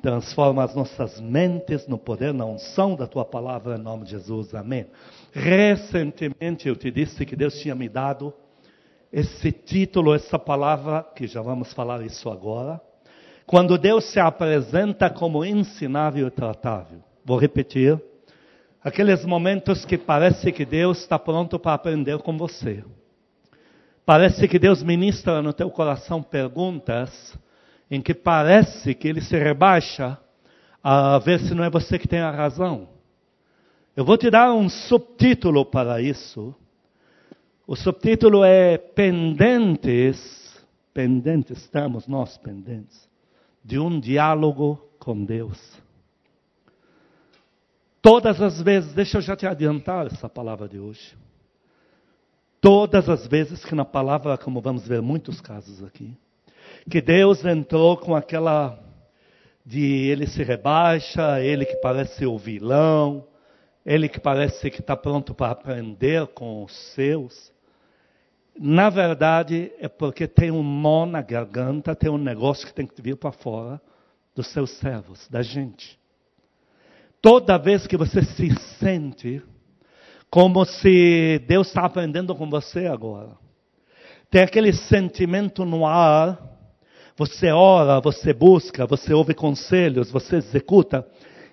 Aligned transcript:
Transforma 0.00 0.62
as 0.62 0.74
nossas 0.74 1.20
mentes 1.20 1.88
no 1.88 1.98
poder, 1.98 2.32
na 2.32 2.44
unção 2.44 2.94
da 2.94 3.06
tua 3.06 3.24
palavra, 3.24 3.76
em 3.76 3.82
nome 3.82 4.04
de 4.04 4.12
Jesus. 4.12 4.54
Amém. 4.54 4.86
Recentemente 5.32 6.68
eu 6.68 6.76
te 6.76 6.90
disse 6.90 7.26
que 7.26 7.34
Deus 7.34 7.58
tinha 7.58 7.74
me 7.74 7.88
dado 7.88 8.32
esse 9.12 9.50
título, 9.50 10.14
essa 10.14 10.38
palavra, 10.38 11.04
que 11.16 11.26
já 11.26 11.42
vamos 11.42 11.72
falar 11.72 12.02
isso 12.02 12.30
agora. 12.30 12.80
Quando 13.46 13.78
Deus 13.78 14.04
se 14.04 14.20
apresenta 14.20 15.10
como 15.10 15.44
ensinável 15.44 16.28
e 16.28 16.30
tratável. 16.30 17.00
Vou 17.24 17.38
repetir. 17.38 18.00
Aqueles 18.84 19.24
momentos 19.24 19.84
que 19.84 19.98
parece 19.98 20.52
que 20.52 20.64
Deus 20.64 20.98
está 20.98 21.18
pronto 21.18 21.58
para 21.58 21.74
aprender 21.74 22.18
com 22.18 22.36
você. 22.36 22.84
Parece 24.06 24.46
que 24.46 24.58
Deus 24.58 24.82
ministra 24.82 25.42
no 25.42 25.52
teu 25.52 25.70
coração 25.70 26.22
perguntas 26.22 27.36
em 27.90 28.00
que 28.00 28.14
parece 28.14 28.94
que 28.94 29.08
ele 29.08 29.20
se 29.20 29.36
rebaixa 29.36 30.18
a 30.82 31.18
ver 31.18 31.40
se 31.40 31.54
não 31.54 31.64
é 31.64 31.70
você 31.70 31.98
que 31.98 32.08
tem 32.08 32.20
a 32.20 32.30
razão. 32.30 32.88
Eu 33.96 34.04
vou 34.04 34.16
te 34.16 34.30
dar 34.30 34.52
um 34.52 34.68
subtítulo 34.68 35.64
para 35.64 36.00
isso. 36.00 36.54
O 37.66 37.74
subtítulo 37.74 38.44
é 38.44 38.78
Pendentes, 38.78 40.64
pendentes, 40.94 41.58
estamos 41.58 42.06
nós 42.06 42.38
pendentes, 42.38 43.08
de 43.64 43.78
um 43.78 43.98
diálogo 43.98 44.80
com 44.98 45.24
Deus. 45.24 45.58
Todas 48.00 48.40
as 48.40 48.62
vezes, 48.62 48.94
deixa 48.94 49.18
eu 49.18 49.22
já 49.22 49.36
te 49.36 49.46
adiantar 49.46 50.06
essa 50.06 50.28
palavra 50.28 50.68
de 50.68 50.78
hoje. 50.78 51.16
Todas 52.60 53.08
as 53.08 53.26
vezes 53.26 53.64
que 53.64 53.74
na 53.74 53.84
palavra, 53.84 54.38
como 54.38 54.60
vamos 54.60 54.86
ver 54.86 55.02
muitos 55.02 55.40
casos 55.40 55.82
aqui, 55.82 56.16
que 56.88 57.02
Deus 57.02 57.44
entrou 57.44 57.96
com 57.96 58.16
aquela 58.16 58.78
de 59.64 59.82
ele 59.82 60.26
se 60.26 60.42
rebaixa, 60.42 61.40
ele 61.42 61.66
que 61.66 61.76
parece 61.76 62.24
o 62.24 62.38
vilão, 62.38 63.26
ele 63.84 64.08
que 64.08 64.18
parece 64.18 64.70
que 64.70 64.80
está 64.80 64.96
pronto 64.96 65.34
para 65.34 65.52
aprender 65.52 66.26
com 66.28 66.64
os 66.64 66.74
seus. 66.94 67.52
Na 68.58 68.88
verdade, 68.88 69.70
é 69.78 69.88
porque 69.88 70.26
tem 70.26 70.50
um 70.50 70.62
nó 70.62 71.04
na 71.04 71.20
garganta, 71.20 71.94
tem 71.94 72.10
um 72.10 72.16
negócio 72.16 72.66
que 72.66 72.72
tem 72.72 72.86
que 72.86 73.02
vir 73.02 73.16
para 73.16 73.32
fora 73.32 73.80
dos 74.34 74.46
seus 74.48 74.70
servos, 74.78 75.28
da 75.28 75.42
gente. 75.42 75.98
Toda 77.20 77.58
vez 77.58 77.86
que 77.86 77.96
você 77.96 78.22
se 78.22 78.54
sente 78.78 79.42
como 80.30 80.64
se 80.64 81.38
Deus 81.46 81.68
está 81.68 81.84
aprendendo 81.84 82.34
com 82.34 82.48
você 82.48 82.86
agora, 82.86 83.36
tem 84.30 84.42
aquele 84.42 84.72
sentimento 84.72 85.64
no 85.64 85.86
ar 85.86 86.57
você 87.18 87.50
ora, 87.50 88.00
você 88.00 88.32
busca, 88.32 88.86
você 88.86 89.12
ouve 89.12 89.34
conselhos, 89.34 90.08
você 90.08 90.36
executa, 90.36 91.04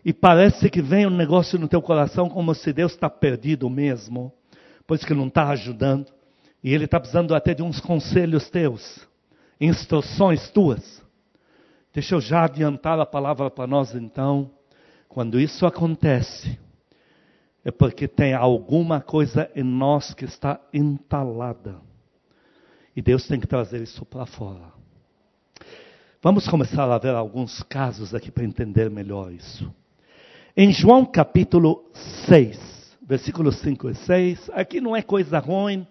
e 0.06 0.14
parece 0.14 0.70
que 0.70 0.80
vem 0.80 1.08
um 1.08 1.10
negócio 1.10 1.58
no 1.58 1.68
teu 1.68 1.82
coração 1.82 2.30
como 2.30 2.54
se 2.54 2.72
Deus 2.72 2.92
está 2.92 3.10
perdido 3.10 3.68
mesmo, 3.68 4.32
pois 4.86 5.04
que 5.04 5.16
não 5.16 5.26
está 5.26 5.50
ajudando, 5.50 6.14
e 6.64 6.72
Ele 6.72 6.86
está 6.86 7.00
precisando 7.00 7.34
até 7.34 7.56
de 7.56 7.64
uns 7.64 7.80
conselhos 7.80 8.48
teus, 8.48 9.08
instruções 9.60 10.52
tuas. 10.52 11.04
Deixa 11.92 12.14
eu 12.14 12.22
já 12.22 12.44
adiantar 12.44 13.00
a 13.00 13.06
palavra 13.06 13.50
para 13.50 13.66
nós 13.66 13.96
então. 13.96 14.52
Quando 15.10 15.40
isso 15.40 15.66
acontece, 15.66 16.60
é 17.64 17.72
porque 17.72 18.08
tem 18.08 18.36
alguma 18.36 19.02
coisa 19.02 19.50
em 19.56 19.64
nós 19.64 20.14
que 20.14 20.26
está 20.26 20.60
entalada. 20.72 21.82
E 22.96 23.02
Deus 23.02 23.28
tem 23.28 23.40
que 23.40 23.48
trazer 23.48 23.82
isso 23.82 24.06
para 24.06 24.28
fora. 24.28 24.75
Vamos 26.26 26.48
começar 26.48 26.92
a 26.92 26.98
ver 26.98 27.14
alguns 27.14 27.62
casos 27.62 28.16
aqui 28.16 28.32
para 28.32 28.44
entender 28.44 28.90
melhor 28.90 29.32
isso. 29.32 29.72
Em 30.58 30.72
João 30.74 31.06
capítulo 31.06 31.86
6, 32.26 32.98
versículos 33.08 33.60
5 33.60 33.92
e 33.92 33.94
6, 33.94 34.50
aqui 34.56 34.82
não 34.82 34.96
é 34.96 35.04
coisa 35.04 35.38
ruim, 35.38 35.86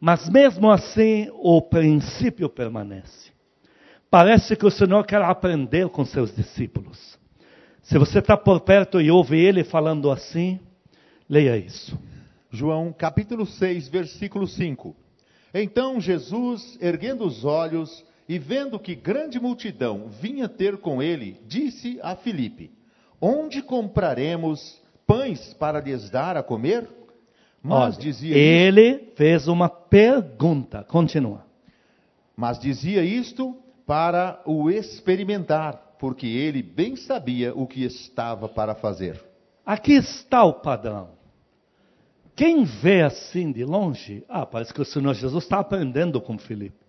mas 0.00 0.28
mesmo 0.28 0.72
assim 0.72 1.30
o 1.34 1.62
princípio 1.62 2.48
permanece. 2.48 3.30
Parece 4.10 4.56
que 4.56 4.66
o 4.66 4.72
Senhor 4.72 5.06
quer 5.06 5.22
aprender 5.22 5.88
com 5.90 6.04
seus 6.04 6.34
discípulos. 6.34 7.16
Se 7.80 7.96
você 7.96 8.18
está 8.18 8.36
por 8.36 8.62
perto 8.62 9.00
e 9.00 9.08
ouve 9.08 9.38
ele 9.38 9.62
falando 9.62 10.10
assim, 10.10 10.58
leia 11.30 11.56
isso. 11.56 11.96
João 12.50 12.92
capítulo 12.92 13.46
6, 13.46 13.86
versículo 13.86 14.48
5. 14.48 14.96
Então 15.54 16.00
Jesus, 16.00 16.76
erguendo 16.80 17.24
os 17.24 17.44
olhos, 17.44 18.04
e 18.28 18.38
vendo 18.38 18.78
que 18.78 18.94
grande 18.94 19.38
multidão 19.38 20.08
vinha 20.20 20.48
ter 20.48 20.78
com 20.78 21.02
ele, 21.02 21.40
disse 21.46 21.98
a 22.02 22.16
Filipe: 22.16 22.70
Onde 23.20 23.62
compraremos 23.62 24.80
pães 25.06 25.54
para 25.54 25.80
lhes 25.80 26.10
dar 26.10 26.36
a 26.36 26.42
comer? 26.42 26.88
Mas 27.62 27.94
Olha, 27.94 28.04
dizia 28.04 28.36
ele 28.36 29.12
fez 29.16 29.48
uma 29.48 29.68
pergunta. 29.68 30.84
Continua. 30.84 31.44
Mas 32.36 32.58
dizia 32.58 33.02
isto 33.02 33.56
para 33.86 34.40
o 34.44 34.70
experimentar, 34.70 35.96
porque 35.98 36.26
ele 36.26 36.62
bem 36.62 36.96
sabia 36.96 37.54
o 37.54 37.66
que 37.66 37.84
estava 37.84 38.48
para 38.48 38.74
fazer. 38.74 39.20
Aqui 39.64 39.94
está 39.94 40.44
o 40.44 40.54
padrão. 40.54 41.10
Quem 42.34 42.64
vê 42.64 43.02
assim 43.02 43.50
de 43.50 43.64
longe, 43.64 44.22
ah, 44.28 44.44
parece 44.44 44.74
que 44.74 44.82
o 44.82 44.84
Senhor 44.84 45.14
Jesus 45.14 45.44
está 45.44 45.58
aprendendo 45.58 46.20
com 46.20 46.36
Filipe. 46.36 46.85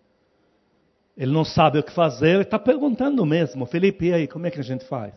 Ele 1.17 1.31
não 1.31 1.44
sabe 1.44 1.79
o 1.79 1.83
que 1.83 1.91
fazer, 1.91 2.29
ele 2.29 2.44
está 2.44 2.59
perguntando 2.59 3.25
mesmo. 3.25 3.66
Felipe, 3.66 4.05
e 4.05 4.13
aí, 4.13 4.28
como 4.28 4.45
é 4.45 4.51
que 4.51 4.59
a 4.59 4.63
gente 4.63 4.85
faz? 4.85 5.13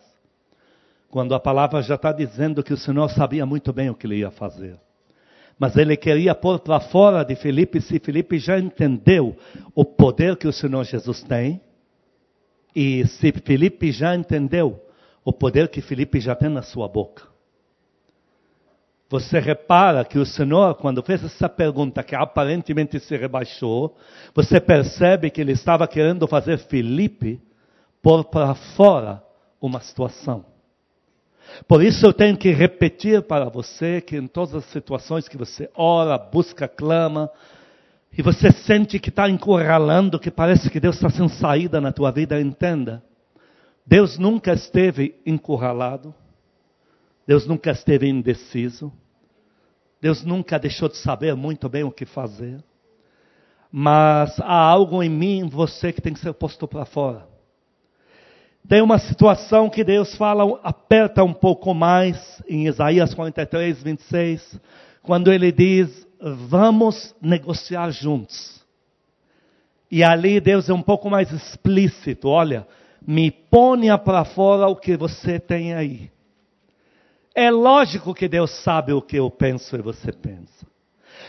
Quando 1.11 1.35
a 1.35 1.41
palavra 1.41 1.83
já 1.83 1.97
está 1.97 2.11
dizendo 2.11 2.63
que 2.63 2.73
o 2.73 2.77
Senhor 2.77 3.09
sabia 3.11 3.45
muito 3.45 3.73
bem 3.73 3.91
o 3.91 3.95
que 3.95 4.07
ele 4.07 4.17
ia 4.17 4.31
fazer. 4.31 4.79
Mas 5.59 5.77
ele 5.77 5.95
queria 5.95 6.35
pôr 6.35 6.59
para 6.61 6.81
fora 6.81 7.23
de 7.23 7.37
Felipe 7.37 7.83
se 7.83 7.99
Felipe 7.99 8.39
já 8.39 8.59
entendeu 8.59 9.37
o 9.75 9.85
poder 9.85 10.37
que 10.37 10.49
o 10.49 10.53
Senhor 10.53 10.83
Jesus 10.85 11.23
tem. 11.23 11.61
E 12.75 13.07
se 13.07 13.31
Felipe 13.33 13.93
já 13.93 14.17
entendeu 14.17 14.83
o 15.23 15.33
poder 15.35 15.69
que 15.69 15.83
Felipe 15.83 16.19
já 16.19 16.35
tem 16.35 16.49
na 16.49 16.63
sua 16.63 16.89
boca. 16.89 17.30
Você 19.11 19.41
repara 19.41 20.05
que 20.05 20.21
o 20.21 20.25
Senhor, 20.25 20.77
quando 20.77 21.03
fez 21.03 21.25
essa 21.25 21.49
pergunta 21.49 22.01
que 22.01 22.15
aparentemente 22.15 23.01
se 23.01 23.17
rebaixou, 23.17 23.97
você 24.33 24.61
percebe 24.61 25.31
que 25.31 25.41
ele 25.41 25.51
estava 25.51 25.89
querendo 25.89 26.29
fazer 26.29 26.59
Felipe 26.59 27.43
pôr 28.01 28.23
para 28.25 28.55
fora 28.55 29.21
uma 29.61 29.81
situação. 29.81 30.47
Por 31.67 31.83
isso 31.83 32.07
eu 32.07 32.13
tenho 32.13 32.37
que 32.37 32.53
repetir 32.53 33.23
para 33.23 33.47
você 33.47 34.01
que 34.01 34.17
em 34.17 34.29
todas 34.29 34.55
as 34.55 34.65
situações 34.67 35.27
que 35.27 35.37
você 35.37 35.69
ora, 35.75 36.17
busca, 36.17 36.69
clama, 36.69 37.29
e 38.17 38.23
você 38.23 38.53
sente 38.53 39.01
que 39.01 39.09
está 39.09 39.29
encurralando, 39.29 40.21
que 40.21 40.31
parece 40.31 40.71
que 40.71 40.79
Deus 40.79 40.95
está 40.95 41.11
sem 41.11 41.29
saída 41.29 41.81
na 41.81 41.91
tua 41.91 42.13
vida, 42.13 42.41
entenda. 42.41 43.03
Deus 43.85 44.19
nunca 44.19 44.53
esteve 44.53 45.21
encurralado. 45.27 46.15
Deus 47.31 47.47
nunca 47.47 47.71
esteve 47.71 48.09
indeciso. 48.09 48.93
Deus 50.01 50.25
nunca 50.25 50.59
deixou 50.59 50.89
de 50.89 50.97
saber 50.97 51.37
muito 51.37 51.69
bem 51.69 51.85
o 51.85 51.93
que 51.93 52.05
fazer. 52.05 52.61
Mas 53.71 54.41
há 54.41 54.53
algo 54.53 55.01
em 55.01 55.09
mim, 55.09 55.39
em 55.39 55.49
você, 55.49 55.93
que 55.93 56.03
tem 56.03 56.13
que 56.13 56.19
ser 56.19 56.33
posto 56.33 56.67
para 56.67 56.85
fora. 56.85 57.29
Tem 58.69 58.83
uma 58.83 58.99
situação 58.99 59.71
que 59.71 59.85
Deus 59.85 60.13
fala, 60.17 60.59
aperta 60.65 61.23
um 61.23 61.33
pouco 61.33 61.73
mais, 61.73 62.43
em 62.49 62.67
Isaías 62.67 63.15
43, 63.15 63.81
26, 63.81 64.61
quando 65.01 65.33
ele 65.33 65.53
diz: 65.53 66.05
Vamos 66.49 67.15
negociar 67.23 67.93
juntos. 67.93 68.61
E 69.89 70.03
ali 70.03 70.41
Deus 70.41 70.69
é 70.69 70.75
um 70.75 70.83
pouco 70.83 71.09
mais 71.09 71.31
explícito: 71.31 72.27
Olha, 72.27 72.67
me 73.07 73.31
ponha 73.31 73.97
para 73.97 74.25
fora 74.25 74.67
o 74.67 74.75
que 74.75 74.97
você 74.97 75.39
tem 75.39 75.75
aí. 75.75 76.11
É 77.41 77.51
lógico 77.51 78.13
que 78.13 78.29
Deus 78.29 78.51
sabe 78.63 78.93
o 78.93 79.01
que 79.01 79.17
eu 79.17 79.31
penso 79.31 79.75
e 79.75 79.81
você 79.81 80.13
pensa. 80.13 80.67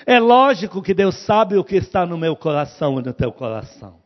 É 0.06 0.19
lógico 0.19 0.81
que 0.81 0.94
Deus 0.94 1.16
sabe 1.25 1.56
o 1.56 1.63
que 1.63 1.78
está 1.78 2.06
no 2.06 2.18
meu 2.18 2.36
coração 2.36 3.00
e 3.00 3.02
no 3.02 3.13
teu 3.13 3.31
coração. 3.31 3.98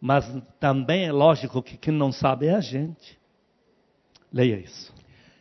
Mas 0.00 0.24
também 0.58 1.06
é 1.06 1.12
lógico 1.12 1.62
que 1.62 1.76
quem 1.76 1.94
não 1.94 2.10
sabe 2.10 2.48
é 2.48 2.56
a 2.56 2.60
gente. 2.60 3.16
Leia 4.32 4.56
isso. 4.56 4.92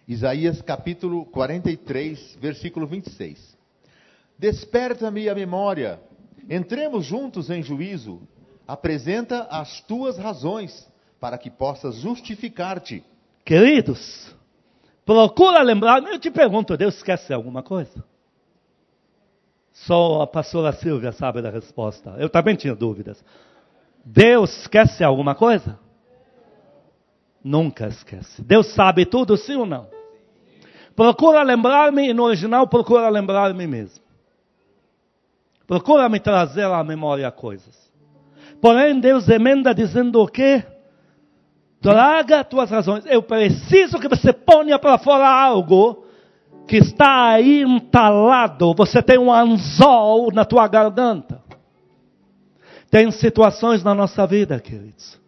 Isaías 0.07 0.61
capítulo 0.61 1.25
43, 1.25 2.37
versículo 2.39 2.85
26. 2.85 3.57
Desperta-me 4.37 5.27
a 5.27 5.33
memória, 5.33 5.99
entremos 6.47 7.03
juntos 7.03 7.49
em 7.49 7.63
juízo, 7.63 8.21
apresenta 8.67 9.47
as 9.49 9.81
tuas 9.81 10.19
razões, 10.19 10.87
para 11.19 11.35
que 11.35 11.49
possas 11.49 11.95
justificar-te. 11.95 13.03
Queridos, 13.43 14.35
Procura 15.05 15.61
lembrar. 15.61 16.01
Eu 16.03 16.19
te 16.19 16.31
pergunto, 16.31 16.77
Deus 16.77 16.95
esquece 16.95 17.33
alguma 17.33 17.61
coisa? 17.61 18.03
Só 19.71 20.21
a 20.21 20.27
pastora 20.27 20.71
Silvia 20.71 21.11
sabe 21.11 21.41
da 21.41 21.49
resposta. 21.49 22.15
Eu 22.17 22.29
também 22.29 22.55
tinha 22.55 22.75
dúvidas. 22.75 23.23
Deus 24.05 24.61
esquece 24.61 25.03
alguma 25.03 25.33
coisa? 25.33 25.79
Nunca 27.43 27.87
esquece. 27.87 28.41
Deus 28.41 28.67
sabe 28.73 29.05
tudo, 29.05 29.35
sim 29.35 29.55
ou 29.55 29.65
não? 29.65 29.87
Procura 30.95 31.41
lembrar-me, 31.41 32.09
e 32.09 32.13
no 32.13 32.23
original 32.23 32.67
procura 32.67 33.09
lembrar-me 33.09 33.65
mesmo. 33.65 34.03
Procura 35.65 36.07
me 36.07 36.19
trazer 36.19 36.65
à 36.65 36.83
memória 36.83 37.29
coisas. 37.31 37.91
Porém, 38.61 38.99
Deus 38.99 39.27
emenda 39.27 39.73
dizendo 39.73 40.21
o 40.21 40.27
quê? 40.27 40.63
Traga 41.83 42.45
tuas 42.45 42.71
razões. 42.71 43.05
Eu 43.05 43.21
preciso 43.21 43.99
que 43.99 44.07
você 44.07 44.31
ponha 44.31 44.79
para 44.79 44.97
fora 44.97 45.27
algo 45.27 46.05
que 46.65 46.77
está 46.77 47.27
aí 47.27 47.61
entalado. 47.61 48.73
Você 48.73 49.03
tem 49.03 49.19
um 49.19 49.31
anzol 49.31 50.31
na 50.31 50.45
tua 50.45 50.65
garganta. 50.65 51.43
Tem 52.89 53.11
situações 53.11 53.83
na 53.83 53.93
nossa 53.93 54.25
vida, 54.25 54.57
queridos, 54.61 55.19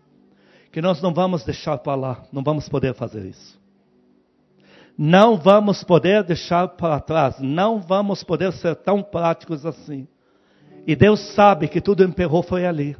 que 0.71 0.81
nós 0.81 1.01
não 1.01 1.13
vamos 1.13 1.43
deixar 1.43 1.77
para 1.79 1.95
lá. 1.95 2.23
Não 2.31 2.41
vamos 2.41 2.69
poder 2.69 2.93
fazer 2.93 3.25
isso. 3.25 3.59
Não 4.97 5.35
vamos 5.35 5.83
poder 5.83 6.23
deixar 6.23 6.69
para 6.69 7.01
trás. 7.01 7.35
Não 7.37 7.81
vamos 7.81 8.23
poder 8.23 8.53
ser 8.53 8.77
tão 8.77 9.03
práticos 9.03 9.65
assim. 9.65 10.07
E 10.87 10.95
Deus 10.95 11.19
sabe 11.33 11.67
que 11.67 11.81
tudo 11.81 12.01
emperrou 12.01 12.41
foi 12.41 12.65
ali. 12.65 12.95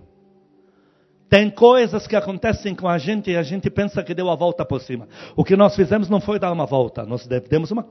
Tem 1.36 1.50
coisas 1.50 2.08
que 2.08 2.16
acontecem 2.16 2.74
com 2.74 2.88
a 2.88 2.98
gente 2.98 3.30
e 3.30 3.36
a 3.36 3.44
gente 3.44 3.70
pensa 3.70 4.02
que 4.02 4.14
deu 4.14 4.30
a 4.30 4.36
volta 4.36 4.64
por 4.64 4.80
cima. 4.80 5.06
O 5.36 5.44
que 5.44 5.58
nós 5.58 5.76
fizemos 5.76 6.08
não 6.08 6.22
foi 6.22 6.40
dar 6.40 6.50
uma 6.50 6.66
volta. 6.66 7.06
Nós 7.06 7.28
demos 7.50 7.72
uma 7.72 7.86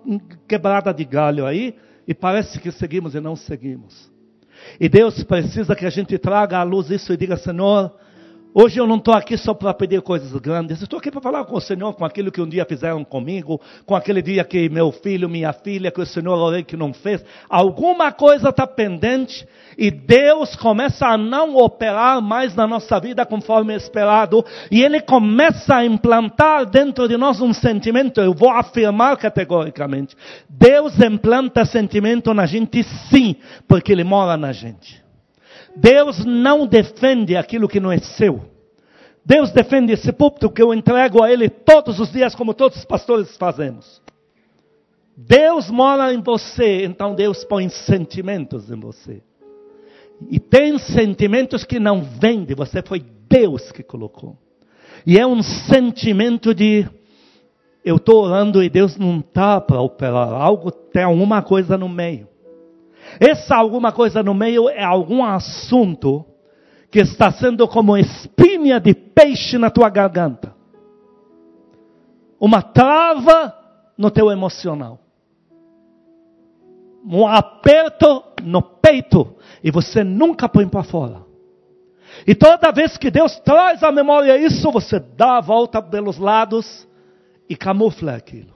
quebrada 0.49 0.95
de 0.95 1.05
galho 1.05 1.45
aí 1.45 1.77
e 2.09 2.15
parece 2.15 2.59
que 2.59 2.73
seguimos 2.73 3.15
e 3.15 3.21
não 3.21 3.37
seguimos. 3.37 4.11
E 4.81 4.89
Deus 4.89 5.23
precisa 5.25 5.77
que 5.77 5.85
a 5.85 5.91
gente 5.91 6.17
traga 6.17 6.57
à 6.57 6.63
luz 6.63 6.89
isso 6.89 7.13
e 7.13 7.19
diga, 7.19 7.37
Senhor, 7.37 7.95
Hoje 8.57 8.79
eu 8.79 8.87
não 8.87 8.99
estou 8.99 9.13
aqui 9.13 9.37
só 9.37 9.53
para 9.53 9.75
pedir 9.75 10.01
coisas 10.01 10.31
grandes, 10.41 10.81
estou 10.81 11.01
aqui 11.01 11.11
para 11.11 11.21
falar 11.21 11.45
com 11.45 11.57
o 11.57 11.61
Senhor, 11.61 11.93
com 11.93 12.05
aquilo 12.05 12.31
que 12.31 12.41
um 12.41 12.49
dia 12.49 12.65
fizeram 12.65 13.03
comigo, 13.03 13.61
com 13.85 13.97
aquele 13.97 14.23
dia 14.23 14.45
que 14.45 14.69
meu 14.69 14.93
filho, 14.93 15.29
minha 15.29 15.53
filha, 15.53 15.91
que 15.91 16.01
o 16.01 16.07
Senhor 16.07 16.39
orei 16.39 16.63
que 16.63 16.77
não 16.77 16.95
fez. 16.95 17.25
Alguma 17.51 18.13
coisa 18.13 18.51
está 18.51 18.65
pendente 18.65 19.45
e 19.77 19.91
Deus 19.91 20.55
começa 20.55 21.05
a 21.05 21.19
não 21.19 21.57
operar 21.57 22.23
mais 22.23 22.55
na 22.55 22.65
nossa 22.65 23.01
vida 23.01 23.27
conforme 23.27 23.75
esperado 23.75 24.45
e 24.71 24.85
Ele 24.85 25.01
começa 25.01 25.75
a 25.75 25.85
implantar 25.85 26.65
dentro 26.65 27.09
de 27.09 27.17
nós 27.17 27.41
um 27.41 27.53
sentimento, 27.53 28.21
eu 28.21 28.33
vou 28.33 28.51
afirmar 28.51 29.17
categoricamente. 29.17 30.17
Deus 30.49 30.97
implanta 31.01 31.65
sentimento 31.65 32.33
na 32.33 32.47
gente 32.47 32.85
sim, 33.11 33.35
porque 33.67 33.91
Ele 33.91 34.05
mora 34.05 34.37
na 34.37 34.53
gente. 34.53 35.04
Deus 35.77 36.25
não 36.25 36.67
defende 36.67 37.37
aquilo 37.37 37.69
que 37.69 37.81
não 37.81 37.91
é 37.91 37.99
seu. 37.99 38.41
Deus 39.25 39.51
defende 39.51 39.93
esse 39.93 40.13
púlpito 40.13 40.51
que 40.51 40.63
eu 40.63 40.75
entrego 40.75 41.23
a 41.23 41.33
Ele 41.33 41.49
todos 41.49 41.99
os 41.99 42.13
dias, 42.13 42.35
como 42.35 42.53
todos 42.53 42.79
os 42.79 42.85
pastores 42.85 43.37
fazemos. 43.37 44.03
Deus 45.17 45.71
mora 45.71 46.13
em 46.13 46.21
você, 46.21 46.85
então 46.85 47.15
Deus 47.15 47.45
põe 47.45 47.69
sentimentos 47.69 48.71
em 48.71 48.79
você. 48.79 49.23
E 50.29 50.39
tem 50.39 50.79
sentimentos 50.79 51.65
que 51.65 51.79
não 51.79 52.03
vêm 52.03 52.45
de 52.45 52.55
você, 52.55 52.83
foi 52.83 53.05
Deus 53.29 53.73
que 53.73 53.83
colocou. 53.83 54.37
E 55.07 55.19
é 55.19 55.27
um 55.27 55.43
sentimento 55.43 56.55
de 56.55 56.87
eu 57.85 57.97
estou 57.97 58.25
orando 58.25 58.63
e 58.63 58.69
Deus 58.69 58.97
não 58.97 59.19
está 59.19 59.61
para 59.61 59.81
operar. 59.81 60.33
Algo 60.33 60.71
tem 60.71 61.03
alguma 61.03 61.43
coisa 61.43 61.77
no 61.77 61.89
meio. 61.89 62.29
Essa 63.21 63.57
alguma 63.57 63.93
coisa 63.93 64.23
no 64.23 64.35
meio 64.35 64.69
é 64.69 64.83
algum 64.83 65.25
assunto 65.25 66.25
que 66.91 67.01
está 67.01 67.31
sendo 67.33 67.67
como 67.67 67.97
espinha 67.97 68.79
de 68.79 68.95
peixe 68.95 69.59
na 69.59 69.71
tua 69.71 69.89
garganta. 69.89 70.55
Uma 72.39 72.63
trava 72.63 73.55
no 73.97 74.11
teu 74.11 74.31
emocional. 74.31 75.01
Um 77.05 77.27
aperto 77.27 78.23
no 78.43 78.63
peito 78.63 79.37
e 79.63 79.71
você 79.71 80.05
nunca 80.05 80.49
põe 80.49 80.69
para 80.69 80.83
fora. 80.83 81.23
E 82.27 82.35
toda 82.35 82.71
vez 82.71 82.97
que 82.97 83.11
Deus 83.11 83.39
traz 83.41 83.83
à 83.83 83.91
memória 83.91 84.39
isso, 84.39 84.71
você 84.71 85.01
dá 85.01 85.39
a 85.39 85.41
volta 85.41 85.83
pelos 85.83 86.19
lados 86.19 86.87
e 87.49 87.57
camufla 87.57 88.15
aquilo. 88.15 88.55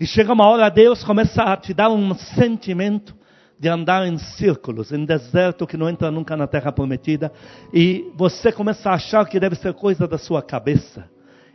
E 0.00 0.06
chega 0.06 0.32
uma 0.32 0.48
hora, 0.48 0.70
Deus 0.70 1.04
começa 1.04 1.42
a 1.42 1.56
te 1.56 1.74
dar 1.74 1.90
um 1.90 2.14
sentimento 2.14 3.14
de 3.62 3.68
andar 3.68 4.04
em 4.08 4.18
círculos, 4.18 4.90
em 4.90 5.04
deserto 5.04 5.68
que 5.68 5.76
não 5.76 5.88
entra 5.88 6.10
nunca 6.10 6.36
na 6.36 6.48
terra 6.48 6.72
prometida, 6.72 7.30
e 7.72 8.10
você 8.16 8.50
começa 8.50 8.90
a 8.90 8.94
achar 8.94 9.24
que 9.24 9.38
deve 9.38 9.54
ser 9.54 9.72
coisa 9.72 10.08
da 10.08 10.18
sua 10.18 10.42
cabeça, 10.42 11.08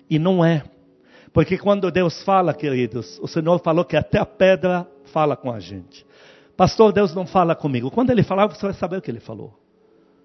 e 0.10 0.18
não 0.18 0.44
é. 0.44 0.64
Porque 1.34 1.58
quando 1.58 1.92
Deus 1.92 2.24
fala, 2.24 2.54
queridos, 2.54 3.20
o 3.22 3.28
Senhor 3.28 3.60
falou 3.60 3.84
que 3.84 3.98
até 3.98 4.20
a 4.20 4.26
pedra 4.26 4.88
fala 5.12 5.36
com 5.36 5.52
a 5.52 5.60
gente. 5.60 6.06
Pastor, 6.56 6.94
Deus 6.94 7.14
não 7.14 7.28
fala 7.28 7.54
comigo. 7.54 7.92
Quando 7.92 8.10
Ele 8.10 8.24
falar, 8.24 8.48
você 8.48 8.62
vai 8.62 8.74
saber 8.74 8.96
o 8.96 9.02
que 9.02 9.12
Ele 9.12 9.20
falou. 9.20 9.60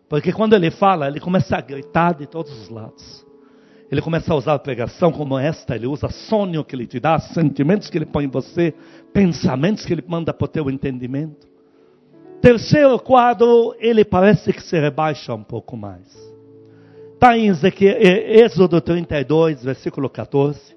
Porque 0.08 0.32
quando 0.32 0.54
Ele 0.54 0.70
fala, 0.70 1.08
Ele 1.08 1.18
começa 1.18 1.56
a 1.56 1.60
gritar 1.60 2.14
de 2.14 2.28
todos 2.28 2.52
os 2.62 2.68
lados. 2.68 3.26
Ele 3.90 4.00
começa 4.00 4.32
a 4.32 4.36
usar 4.36 4.56
pregação 4.60 5.10
como 5.10 5.36
esta, 5.36 5.74
ele 5.74 5.88
usa 5.88 6.08
sonho 6.08 6.64
que 6.64 6.74
ele 6.74 6.86
te 6.86 6.98
dá, 6.98 7.18
sentimentos 7.18 7.90
que 7.90 7.98
ele 7.98 8.06
põe 8.06 8.24
em 8.24 8.28
você, 8.28 8.72
pensamentos 9.12 9.84
que 9.84 9.92
ele 9.92 10.04
manda 10.06 10.32
para 10.32 10.44
o 10.46 10.48
teu 10.48 10.70
entendimento. 10.70 11.51
Terceiro 12.42 12.98
quadro, 12.98 13.72
ele 13.78 14.04
parece 14.04 14.52
que 14.52 14.60
se 14.60 14.76
rebaixa 14.76 15.32
um 15.32 15.44
pouco 15.44 15.76
mais. 15.76 16.12
Está 17.14 17.38
em 17.38 17.46
Ezequiel, 17.46 17.96
Êxodo 18.00 18.80
32, 18.80 19.62
versículo 19.62 20.10
14. 20.10 20.76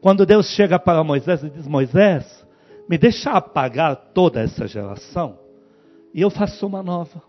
Quando 0.00 0.24
Deus 0.24 0.46
chega 0.50 0.78
para 0.78 1.02
Moisés 1.02 1.42
e 1.42 1.50
diz: 1.50 1.66
Moisés, 1.66 2.46
me 2.88 2.96
deixa 2.96 3.32
apagar 3.32 3.96
toda 4.14 4.40
essa 4.40 4.68
geração 4.68 5.40
e 6.14 6.22
eu 6.22 6.30
faço 6.30 6.64
uma 6.68 6.84
nova. 6.84 7.20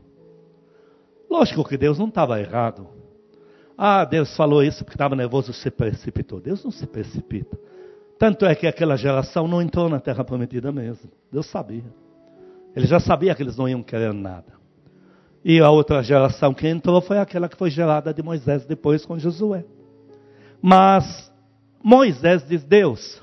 Lógico 1.27 1.67
que 1.67 1.75
Deus 1.75 1.97
não 1.97 2.09
estava 2.09 2.39
errado. 2.39 2.87
Ah, 3.75 4.05
Deus 4.05 4.35
falou 4.37 4.63
isso 4.63 4.83
porque 4.83 4.93
estava 4.93 5.15
nervoso 5.15 5.49
e 5.49 5.53
se 5.55 5.71
precipitou. 5.71 6.39
Deus 6.39 6.63
não 6.63 6.69
se 6.69 6.85
precipita. 6.85 7.57
Tanto 8.19 8.45
é 8.45 8.53
que 8.53 8.67
aquela 8.67 8.95
geração 8.95 9.47
não 9.47 9.63
entrou 9.63 9.89
na 9.89 9.99
terra 9.99 10.23
prometida 10.23 10.71
mesmo. 10.71 11.09
Deus 11.31 11.47
sabia. 11.47 12.02
Ele 12.75 12.87
já 12.87 12.99
sabia 12.99 13.35
que 13.35 13.43
eles 13.43 13.57
não 13.57 13.67
iam 13.67 13.83
querer 13.83 14.13
nada. 14.13 14.53
E 15.43 15.59
a 15.59 15.69
outra 15.69 16.01
geração 16.01 16.53
que 16.53 16.67
entrou 16.67 17.01
foi 17.01 17.17
aquela 17.17 17.49
que 17.49 17.57
foi 17.57 17.69
gerada 17.69 18.13
de 18.13 18.23
Moisés 18.23 18.65
depois 18.65 19.05
com 19.05 19.19
Josué. 19.19 19.65
Mas 20.61 21.31
Moisés 21.83 22.47
diz: 22.47 22.63
Deus, 22.63 23.21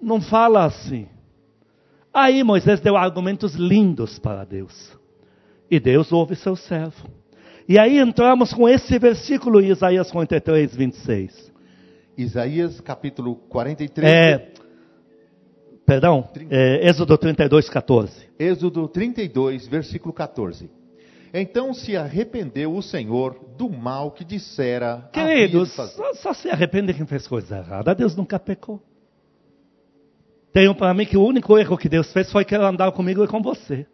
não 0.00 0.20
fala 0.20 0.64
assim. 0.64 1.06
Aí 2.12 2.42
Moisés 2.42 2.80
deu 2.80 2.96
argumentos 2.96 3.54
lindos 3.54 4.18
para 4.18 4.44
Deus. 4.44 4.98
E 5.70 5.78
Deus 5.78 6.10
ouve 6.10 6.34
seu 6.34 6.56
servo. 6.56 7.08
E 7.68 7.78
aí 7.78 7.98
entramos 7.98 8.52
com 8.52 8.68
esse 8.68 8.98
versículo 8.98 9.60
em 9.60 9.68
Isaías 9.68 10.10
43, 10.10 10.74
26. 10.74 11.52
Isaías 12.16 12.80
capítulo 12.80 13.36
43. 13.36 14.12
É, 14.12 14.52
Perdão, 15.88 16.28
é, 16.50 16.86
Êxodo 16.86 17.16
32, 17.16 17.70
14. 17.70 18.28
Êxodo 18.38 18.86
32, 18.88 19.66
versículo 19.68 20.12
14. 20.12 20.70
Então 21.32 21.72
se 21.72 21.96
arrependeu 21.96 22.74
o 22.74 22.82
Senhor 22.82 23.40
do 23.56 23.70
mal 23.70 24.10
que 24.10 24.22
dissera. 24.22 25.08
Queridos, 25.10 25.72
só, 25.72 26.12
só, 26.12 26.34
se 26.34 26.50
arrepende 26.50 26.92
quem 26.92 27.06
fez 27.06 27.26
coisa 27.26 27.56
errada. 27.56 27.94
Deus 27.94 28.14
nunca 28.14 28.38
pecou. 28.38 28.82
Tenho 30.52 30.74
para 30.74 30.92
mim 30.92 31.06
que 31.06 31.16
o 31.16 31.24
único 31.24 31.56
erro 31.56 31.78
que 31.78 31.88
Deus 31.88 32.12
fez 32.12 32.30
foi 32.30 32.44
que 32.44 32.54
ele 32.54 32.64
andava 32.64 32.92
comigo 32.92 33.24
e 33.24 33.26
com 33.26 33.40
você. 33.40 33.86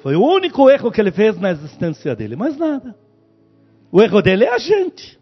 Foi 0.00 0.16
o 0.16 0.22
único 0.22 0.68
erro 0.68 0.92
que 0.92 1.00
ele 1.00 1.12
fez 1.12 1.40
na 1.40 1.50
existência 1.50 2.14
dele, 2.14 2.36
mais 2.36 2.58
nada. 2.58 2.94
O 3.90 4.02
erro 4.02 4.20
dele 4.20 4.44
é 4.44 4.52
a 4.52 4.58
gente. 4.58 5.18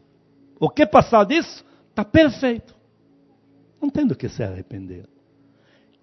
O 0.59 0.69
que 0.69 0.85
passar 0.85 1.25
disso, 1.25 1.65
está 1.89 2.05
perfeito. 2.05 2.75
Não 3.81 3.89
tem 3.89 4.05
do 4.05 4.17
que 4.17 4.29
se 4.29 4.43
arrepender. 4.43 5.07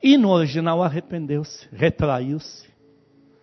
E 0.02 0.18
no 0.18 0.30
original 0.30 0.84
arrependeu-se, 0.84 1.68
retraiu-se. 1.72 2.68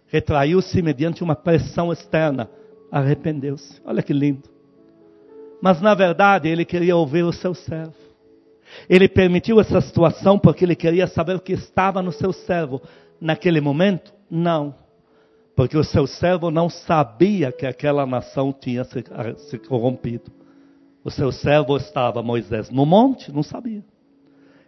Retraiu-se 0.06 0.80
mediante 0.80 1.24
uma 1.24 1.34
pressão 1.34 1.92
externa. 1.92 2.48
Arrependeu-se. 2.90 3.80
Olha 3.84 4.02
que 4.02 4.12
lindo. 4.12 4.48
Mas 5.60 5.80
na 5.80 5.94
verdade 5.94 6.48
ele 6.48 6.64
queria 6.64 6.96
ouvir 6.96 7.24
o 7.24 7.32
seu 7.32 7.54
servo. 7.54 7.94
Ele 8.88 9.08
permitiu 9.08 9.60
essa 9.60 9.80
situação 9.80 10.38
porque 10.38 10.64
ele 10.64 10.76
queria 10.76 11.06
saber 11.06 11.36
o 11.36 11.40
que 11.40 11.52
estava 11.52 12.02
no 12.02 12.12
seu 12.12 12.32
servo. 12.32 12.80
Naquele 13.20 13.60
momento, 13.60 14.12
não. 14.30 14.74
Porque 15.56 15.76
o 15.76 15.84
seu 15.84 16.06
servo 16.06 16.50
não 16.50 16.68
sabia 16.68 17.52
que 17.52 17.66
aquela 17.66 18.04
nação 18.04 18.52
tinha 18.52 18.84
se, 18.84 19.04
se 19.48 19.58
corrompido. 19.58 20.30
O 21.04 21.10
seu 21.10 21.30
servo 21.30 21.76
estava, 21.76 22.22
Moisés, 22.22 22.70
no 22.70 22.86
monte, 22.86 23.32
não 23.32 23.42
sabia. 23.42 23.84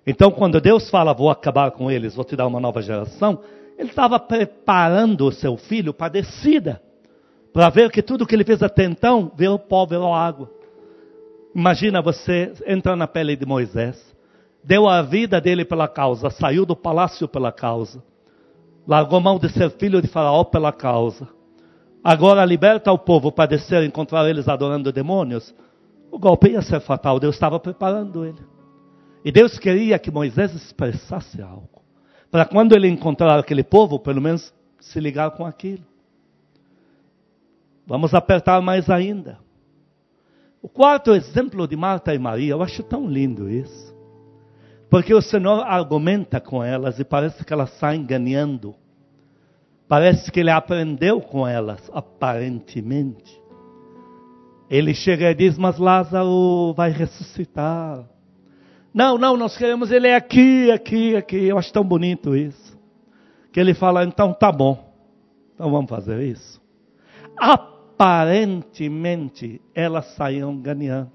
Então, 0.06 0.30
quando 0.30 0.60
Deus 0.60 0.88
fala, 0.88 1.12
vou 1.12 1.28
acabar 1.28 1.72
com 1.72 1.90
eles, 1.90 2.14
vou 2.14 2.24
te 2.24 2.36
dar 2.36 2.46
uma 2.46 2.60
nova 2.60 2.80
geração, 2.80 3.40
ele 3.76 3.88
estava 3.90 4.20
preparando 4.20 5.26
o 5.26 5.32
seu 5.32 5.56
filho 5.56 5.92
para 5.92 6.06
a 6.06 6.10
descida, 6.10 6.80
para 7.52 7.68
ver 7.70 7.90
que 7.90 8.02
tudo 8.02 8.26
que 8.26 8.34
ele 8.34 8.44
fez 8.44 8.62
até 8.62 8.84
então 8.84 9.32
virou 9.36 9.58
pó, 9.58 9.84
virou 9.84 10.14
água. 10.14 10.48
Imagina 11.54 12.00
você 12.00 12.52
entra 12.66 12.94
na 12.94 13.08
pele 13.08 13.34
de 13.34 13.44
Moisés, 13.44 14.00
deu 14.62 14.86
a 14.88 15.02
vida 15.02 15.40
dele 15.40 15.64
pela 15.64 15.88
causa, 15.88 16.30
saiu 16.30 16.64
do 16.64 16.76
palácio 16.76 17.26
pela 17.26 17.50
causa, 17.50 18.02
largou 18.86 19.20
mão 19.20 19.38
de 19.38 19.48
ser 19.48 19.70
filho 19.70 20.00
de 20.00 20.06
Faraó 20.06 20.44
pela 20.44 20.72
causa. 20.72 21.28
Agora 22.04 22.44
liberta 22.44 22.92
o 22.92 22.98
povo 22.98 23.32
para 23.32 23.46
descer 23.46 23.82
e 23.82 23.86
encontrar 23.86 24.28
eles 24.28 24.46
adorando 24.46 24.92
demônios. 24.92 25.52
O 26.12 26.18
golpe 26.18 26.50
ia 26.50 26.62
ser 26.62 26.78
fatal, 26.80 27.18
Deus 27.18 27.34
estava 27.34 27.58
preparando 27.58 28.24
ele. 28.24 28.55
E 29.26 29.32
Deus 29.32 29.58
queria 29.58 29.98
que 29.98 30.08
Moisés 30.08 30.54
expressasse 30.54 31.42
algo. 31.42 31.82
Para 32.30 32.44
quando 32.44 32.76
ele 32.76 32.86
encontrar 32.86 33.36
aquele 33.40 33.64
povo, 33.64 33.98
pelo 33.98 34.20
menos 34.20 34.54
se 34.78 35.00
ligar 35.00 35.32
com 35.32 35.44
aquilo. 35.44 35.82
Vamos 37.84 38.14
apertar 38.14 38.62
mais 38.62 38.88
ainda. 38.88 39.40
O 40.62 40.68
quarto 40.68 41.10
exemplo 41.10 41.66
de 41.66 41.74
Marta 41.74 42.14
e 42.14 42.18
Maria, 42.20 42.52
eu 42.52 42.62
acho 42.62 42.84
tão 42.84 43.08
lindo 43.08 43.50
isso. 43.50 43.92
Porque 44.88 45.12
o 45.12 45.20
Senhor 45.20 45.64
argumenta 45.66 46.40
com 46.40 46.62
elas 46.62 47.00
e 47.00 47.04
parece 47.04 47.44
que 47.44 47.52
elas 47.52 47.70
saem 47.80 48.06
ganhando. 48.06 48.76
Parece 49.88 50.30
que 50.30 50.38
ele 50.38 50.50
aprendeu 50.50 51.20
com 51.20 51.44
elas, 51.44 51.90
aparentemente. 51.92 53.42
Ele 54.70 54.94
chega 54.94 55.32
e 55.32 55.34
diz: 55.34 55.58
Mas 55.58 55.78
Lázaro 55.78 56.72
vai 56.76 56.92
ressuscitar. 56.92 58.08
Não, 58.96 59.16
não, 59.18 59.36
nós 59.36 59.56
queremos 59.58 59.90
ele 59.90 60.10
aqui, 60.10 60.70
aqui, 60.70 61.14
aqui. 61.14 61.44
Eu 61.44 61.58
acho 61.58 61.70
tão 61.70 61.84
bonito 61.84 62.34
isso. 62.34 62.74
Que 63.52 63.60
ele 63.60 63.74
fala: 63.74 64.02
Então 64.02 64.32
tá 64.32 64.50
bom. 64.50 64.90
Então 65.54 65.70
vamos 65.70 65.90
fazer 65.90 66.22
isso. 66.22 66.58
Aparentemente, 67.36 69.60
elas 69.74 70.06
saíram 70.14 70.56
ganhando. 70.56 71.12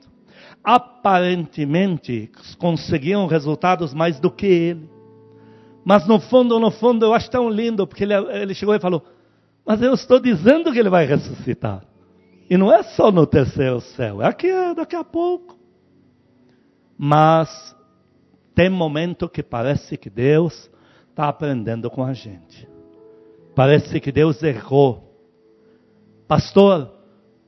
Aparentemente, 0.64 2.30
conseguiam 2.60 3.26
resultados 3.26 3.96
mais 3.96 4.20
do 4.20 4.30
que 4.30 4.46
ele. 4.46 4.88
Mas 5.84 6.06
no 6.06 6.20
fundo, 6.20 6.60
no 6.60 6.70
fundo, 6.70 7.04
eu 7.04 7.16
acho 7.16 7.32
tão 7.32 7.50
lindo, 7.50 7.88
porque 7.88 8.04
ele, 8.04 8.14
ele 8.14 8.54
chegou 8.54 8.76
e 8.76 8.80
falou: 8.80 9.04
Mas 9.66 9.82
eu 9.82 9.96
estou 9.96 10.20
dizendo 10.20 10.72
que 10.72 10.78
ele 10.78 10.90
vai 10.90 11.08
ressuscitar. 11.08 11.82
E 12.48 12.56
não 12.58 12.72
é 12.72 12.84
só 12.84 13.12
no 13.12 13.26
terceiro 13.26 13.82
céu, 13.82 14.22
é 14.22 14.28
aqui, 14.28 14.46
é 14.46 14.76
daqui 14.76 14.96
a 14.96 15.04
pouco. 15.04 15.61
Mas 17.04 17.76
tem 18.54 18.70
momento 18.70 19.28
que 19.28 19.42
parece 19.42 19.98
que 19.98 20.08
Deus 20.08 20.70
está 21.10 21.28
aprendendo 21.28 21.90
com 21.90 22.04
a 22.04 22.14
gente. 22.14 22.70
Parece 23.56 24.00
que 24.00 24.12
Deus 24.12 24.44
errou. 24.44 25.12
Pastor, 26.28 26.94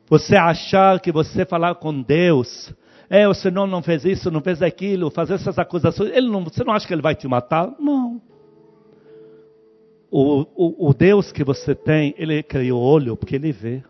você 0.10 0.36
achar 0.36 1.00
que 1.00 1.12
você 1.12 1.46
falar 1.46 1.76
com 1.76 2.02
Deus, 2.02 2.74
é, 3.08 3.28
o 3.28 3.34
Senhor 3.36 3.68
não 3.68 3.84
fez 3.84 4.04
isso, 4.04 4.32
não 4.32 4.42
fez 4.42 4.60
aquilo, 4.60 5.12
fazer 5.12 5.36
essas 5.36 5.60
acusações, 5.60 6.10
ele 6.16 6.30
não, 6.30 6.44
você 6.44 6.64
não 6.64 6.74
acha 6.74 6.88
que 6.88 6.94
ele 6.96 7.04
vai 7.04 7.14
te 7.14 7.28
matar? 7.28 7.76
Não. 7.80 8.20
O, 10.10 10.48
o, 10.56 10.90
o 10.90 10.94
Deus 10.96 11.32
que 11.32 11.44
você 11.44 11.76
tem, 11.76 12.16
ele 12.18 12.42
criou 12.42 12.82
olho 12.82 13.16
porque 13.16 13.36
ele 13.36 13.52
vê. 13.52 13.84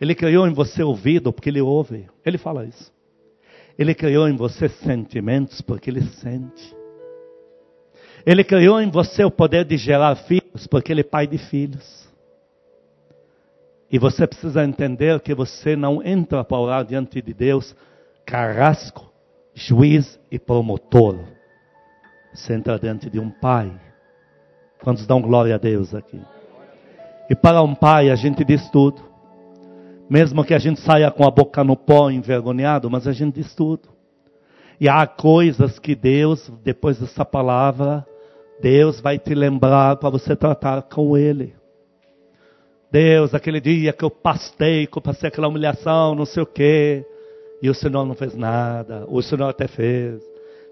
Ele 0.00 0.14
criou 0.14 0.48
em 0.48 0.54
você 0.54 0.82
ouvido 0.82 1.34
porque 1.34 1.50
ele 1.50 1.60
ouve. 1.60 2.08
Ele 2.24 2.38
fala 2.38 2.64
isso. 2.64 2.96
Ele 3.78 3.94
criou 3.94 4.28
em 4.28 4.36
você 4.36 4.68
sentimentos 4.68 5.60
porque 5.60 5.88
ele 5.88 6.02
sente. 6.02 6.76
Ele 8.26 8.42
criou 8.42 8.80
em 8.80 8.90
você 8.90 9.24
o 9.24 9.30
poder 9.30 9.64
de 9.64 9.76
gerar 9.76 10.16
filhos 10.16 10.66
porque 10.66 10.92
ele 10.92 11.02
é 11.02 11.04
pai 11.04 11.26
de 11.26 11.38
filhos. 11.38 12.08
E 13.90 13.98
você 13.98 14.26
precisa 14.26 14.64
entender 14.64 15.18
que 15.20 15.34
você 15.34 15.76
não 15.76 16.02
entra 16.02 16.44
para 16.44 16.58
orar 16.58 16.84
diante 16.84 17.22
de 17.22 17.32
Deus 17.32 17.74
carrasco, 18.26 19.10
juiz 19.54 20.20
e 20.30 20.38
promotor. 20.38 21.18
Você 22.34 22.54
entra 22.54 22.78
diante 22.78 23.08
de 23.08 23.18
um 23.18 23.30
pai. 23.30 23.72
Quantos 24.82 25.06
dão 25.06 25.22
glória 25.22 25.54
a 25.54 25.58
Deus 25.58 25.94
aqui? 25.94 26.20
E 27.30 27.34
para 27.34 27.62
um 27.62 27.74
pai 27.74 28.10
a 28.10 28.16
gente 28.16 28.44
diz 28.44 28.68
tudo. 28.70 29.07
Mesmo 30.08 30.44
que 30.44 30.54
a 30.54 30.58
gente 30.58 30.80
saia 30.80 31.10
com 31.10 31.26
a 31.26 31.30
boca 31.30 31.62
no 31.62 31.76
pó, 31.76 32.10
envergonhado, 32.10 32.88
mas 32.90 33.06
a 33.06 33.12
gente 33.12 33.34
diz 33.34 33.54
tudo. 33.54 33.88
E 34.80 34.88
há 34.88 35.06
coisas 35.06 35.78
que 35.78 35.94
Deus, 35.94 36.50
depois 36.62 36.98
dessa 36.98 37.24
palavra, 37.24 38.06
Deus 38.60 39.00
vai 39.00 39.18
te 39.18 39.34
lembrar 39.34 39.96
para 39.96 40.08
você 40.08 40.34
tratar 40.34 40.82
com 40.82 41.16
Ele. 41.16 41.54
Deus, 42.90 43.34
aquele 43.34 43.60
dia 43.60 43.92
que 43.92 44.04
eu 44.04 44.10
pastei, 44.10 44.86
que 44.86 44.96
eu 44.96 45.02
passei 45.02 45.28
aquela 45.28 45.48
humilhação, 45.48 46.14
não 46.14 46.24
sei 46.24 46.42
o 46.42 46.46
quê, 46.46 47.04
e 47.60 47.68
o 47.68 47.74
Senhor 47.74 48.06
não 48.06 48.14
fez 48.14 48.34
nada, 48.34 49.04
o 49.08 49.20
Senhor 49.20 49.48
até 49.48 49.68
fez. 49.68 50.22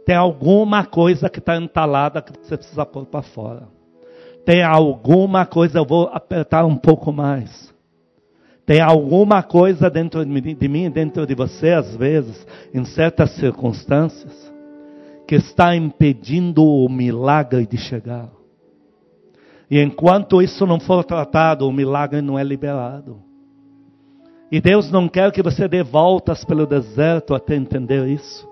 Tem 0.07 0.15
alguma 0.15 0.87
coisa 0.87 1.29
que 1.29 1.41
está 1.41 1.57
entalada 1.57 2.23
que 2.23 2.33
você 2.33 2.57
precisa 2.57 2.87
pôr 2.87 3.05
para 3.07 3.23
fora. 3.23 3.69
Tem 4.47 4.63
alguma 4.63 5.45
coisa, 5.45 5.79
eu 5.79 5.85
vou 5.85 6.09
apertar 6.13 6.65
um 6.65 6.77
pouco 6.77 7.13
mais. 7.13 7.75
Tem 8.67 8.81
alguma 8.81 9.45
coisa 9.45 9.89
dentro 9.89 10.25
de 10.25 10.69
mim, 10.69 10.91
dentro 10.91 11.25
de 11.25 11.37
você, 11.37 11.71
às 11.71 11.95
vezes, 11.95 12.45
em 12.75 12.85
certas 12.85 13.31
circunstâncias, 13.37 14.53
que 15.27 15.37
está 15.37 15.77
impedindo 15.77 16.65
o 16.65 16.89
milagre 16.89 17.65
de 17.65 17.79
chegar. 17.79 18.29
E 19.71 19.81
enquanto 19.81 20.43
isso 20.43 20.67
não 20.67 20.81
for 20.81 21.05
tratado, 21.05 21.67
o 21.67 21.73
milagre 21.73 22.21
não 22.21 22.37
é 22.37 22.43
liberado. 22.43 23.23
E 24.51 24.61
Deus 24.61 24.91
não 24.91 25.09
quer 25.09 25.31
que 25.31 25.43
você 25.43 25.69
dê 25.69 25.85
voltas 25.85 26.45
pelo 26.45 26.67
deserto 26.67 27.35
até 27.35 27.55
entender 27.55 28.07
isso. 28.09 28.49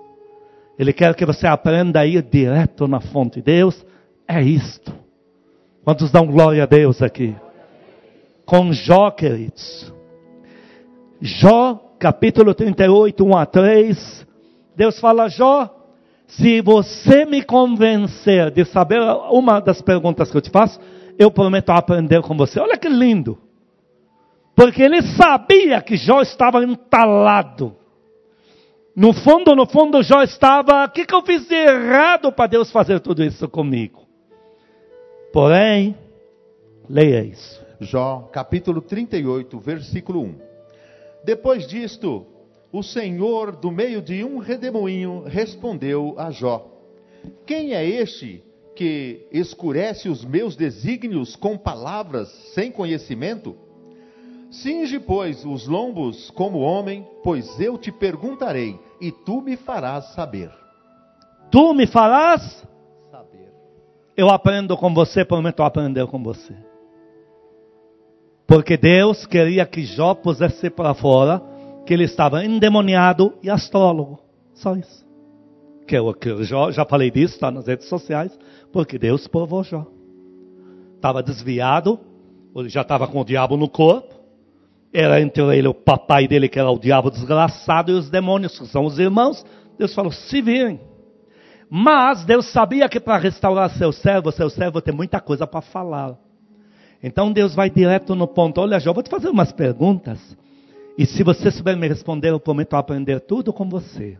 Ele 0.79 0.93
quer 0.93 1.13
que 1.15 1.25
você 1.25 1.45
aprenda 1.45 2.01
a 2.01 2.05
ir 2.05 2.21
direto 2.21 2.87
na 2.87 3.01
fonte. 3.01 3.41
Deus 3.41 3.85
é 4.27 4.41
isto. 4.41 4.93
Quantos 5.83 6.11
dão 6.11 6.25
glória 6.25 6.63
a 6.63 6.65
Deus 6.65 7.01
aqui? 7.01 7.35
Com 8.45 8.73
Jó, 8.73 9.11
queridos. 9.11 9.94
Jó, 11.21 11.95
capítulo 11.99 12.53
38, 12.53 13.23
1 13.23 13.37
a 13.37 13.45
3. 13.45 14.27
Deus 14.75 14.99
fala, 14.99 15.29
Jó, 15.29 15.69
se 16.27 16.61
você 16.61 17.25
me 17.25 17.43
convencer 17.43 18.51
de 18.51 18.65
saber 18.65 18.99
uma 19.29 19.59
das 19.59 19.81
perguntas 19.81 20.29
que 20.29 20.37
eu 20.37 20.41
te 20.41 20.49
faço, 20.49 20.79
eu 21.17 21.31
prometo 21.31 21.69
aprender 21.69 22.21
com 22.21 22.35
você. 22.35 22.59
Olha 22.59 22.77
que 22.77 22.89
lindo. 22.89 23.37
Porque 24.55 24.81
ele 24.81 25.01
sabia 25.01 25.81
que 25.81 25.97
Jó 25.97 26.21
estava 26.21 26.63
entalado. 26.63 27.75
No 28.95 29.11
fundo, 29.11 29.53
no 29.55 29.65
fundo, 29.65 30.01
Jó 30.01 30.21
estava, 30.21 30.85
o 30.85 30.89
que, 30.89 31.05
que 31.05 31.13
eu 31.13 31.21
fiz 31.21 31.45
de 31.47 31.55
errado 31.55 32.31
para 32.31 32.47
Deus 32.47 32.71
fazer 32.71 33.01
tudo 33.01 33.23
isso 33.23 33.47
comigo? 33.49 34.05
Porém, 35.33 35.97
leia 36.89 37.21
isso. 37.23 37.61
Jó, 37.81 38.29
capítulo 38.31 38.81
38, 38.81 39.59
versículo 39.59 40.21
1. 40.21 40.54
Depois 41.25 41.65
disto, 41.65 42.23
o 42.71 42.83
Senhor, 42.83 43.55
do 43.55 43.71
meio 43.71 43.99
de 43.99 44.23
um 44.23 44.37
redemoinho, 44.37 45.23
respondeu 45.23 46.13
a 46.19 46.29
Jó: 46.29 46.67
Quem 47.47 47.73
é 47.73 47.83
este 47.83 48.43
que 48.75 49.25
escurece 49.31 50.07
os 50.07 50.23
meus 50.23 50.55
desígnios 50.55 51.35
com 51.35 51.57
palavras 51.57 52.29
sem 52.53 52.71
conhecimento? 52.71 53.55
Singe, 54.51 54.99
pois, 54.99 55.43
os 55.43 55.67
lombos 55.67 56.29
como 56.29 56.59
homem, 56.59 57.05
pois 57.23 57.59
eu 57.59 57.75
te 57.75 57.91
perguntarei, 57.91 58.79
e 59.01 59.11
tu 59.11 59.41
me 59.41 59.57
farás 59.57 60.13
saber. 60.13 60.51
Tu 61.49 61.73
me 61.73 61.87
farás 61.87 62.63
saber. 63.09 63.51
Eu 64.15 64.29
aprendo 64.29 64.77
com 64.77 64.93
você, 64.93 65.25
prometo 65.25 65.63
aprender 65.63 66.05
com 66.05 66.21
você. 66.21 66.55
Porque 68.47 68.77
Deus 68.77 69.25
queria 69.25 69.65
que 69.65 69.83
Jó 69.83 70.13
pusesse 70.13 70.69
para 70.69 70.93
fora 70.93 71.41
que 71.85 71.93
ele 71.93 72.03
estava 72.03 72.43
endemoniado 72.45 73.33
e 73.41 73.49
astrólogo. 73.49 74.19
Só 74.53 74.75
isso. 74.75 75.05
Que 75.87 75.97
eu, 75.97 76.13
que 76.13 76.43
já, 76.43 76.71
já 76.71 76.85
falei 76.85 77.11
disso, 77.11 77.35
está 77.35 77.51
nas 77.51 77.67
redes 77.67 77.87
sociais. 77.87 78.37
Porque 78.71 78.97
Deus 78.97 79.27
provou 79.27 79.63
Jó. 79.63 79.85
Estava 80.95 81.21
desviado, 81.21 81.99
ele 82.55 82.69
já 82.69 82.81
estava 82.81 83.07
com 83.07 83.21
o 83.21 83.25
diabo 83.25 83.57
no 83.57 83.69
corpo. 83.69 84.15
Era 84.93 85.21
entre 85.21 85.43
ele 85.57 85.67
o 85.67 85.73
papai 85.73 86.27
dele, 86.27 86.47
que 86.47 86.57
era 86.57 86.71
o 86.71 86.79
diabo 86.79 87.11
desgraçado, 87.11 87.91
e 87.91 87.95
os 87.95 88.09
demônios, 88.09 88.57
que 88.57 88.65
são 88.67 88.85
os 88.85 88.97
irmãos. 88.97 89.45
Deus 89.77 89.93
falou: 89.93 90.11
se 90.11 90.41
virem. 90.41 90.79
Mas 91.69 92.23
Deus 92.23 92.51
sabia 92.51 92.87
que 92.87 92.99
para 92.99 93.17
restaurar 93.17 93.69
seu 93.71 93.91
servo, 93.91 94.31
seu 94.31 94.49
servo 94.49 94.81
tem 94.81 94.93
muita 94.93 95.19
coisa 95.19 95.45
para 95.45 95.61
falar. 95.61 96.15
Então 97.05 97.31
Deus 97.31 97.53
vai 97.53 97.69
direto 97.69 98.15
no 98.15 98.27
ponto: 98.27 98.59
olha, 98.59 98.79
Jó, 98.79 98.91
vou 98.91 99.03
te 99.03 99.11
fazer 99.11 99.29
umas 99.29 99.51
perguntas. 99.51 100.19
E 100.97 101.05
se 101.05 101.21
você 101.21 101.51
souber 101.51 101.77
me 101.77 101.87
responder, 101.87 102.29
eu 102.29 102.39
prometo 102.39 102.73
aprender 102.73 103.19
tudo 103.19 103.53
com 103.53 103.69
você. 103.69 104.17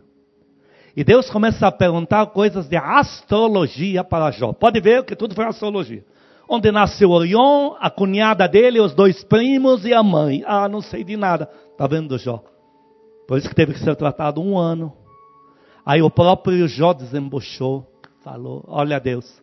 E 0.94 1.02
Deus 1.02 1.28
começa 1.28 1.66
a 1.66 1.72
perguntar 1.72 2.24
coisas 2.26 2.68
de 2.68 2.76
astrologia 2.76 4.04
para 4.04 4.30
Jó. 4.30 4.52
Pode 4.52 4.80
ver 4.80 5.04
que 5.04 5.16
tudo 5.16 5.34
foi 5.34 5.44
astrologia. 5.44 6.04
Onde 6.48 6.70
nasceu 6.70 7.10
Orion, 7.10 7.74
a 7.80 7.90
cunhada 7.90 8.46
dele, 8.46 8.78
os 8.78 8.94
dois 8.94 9.24
primos 9.24 9.84
e 9.84 9.92
a 9.92 10.00
mãe. 10.00 10.44
Ah, 10.46 10.68
não 10.68 10.80
sei 10.80 11.02
de 11.02 11.16
nada. 11.16 11.50
Está 11.72 11.88
vendo, 11.88 12.16
Jó? 12.16 12.40
Por 13.26 13.36
isso 13.36 13.48
que 13.48 13.54
teve 13.54 13.72
que 13.72 13.80
ser 13.80 13.96
tratado 13.96 14.40
um 14.40 14.56
ano. 14.56 14.92
Aí 15.84 16.00
o 16.02 16.08
próprio 16.08 16.68
Jó 16.68 16.92
desembuchou, 16.92 17.84
falou: 18.22 18.62
Olha 18.68 19.00
Deus, 19.00 19.42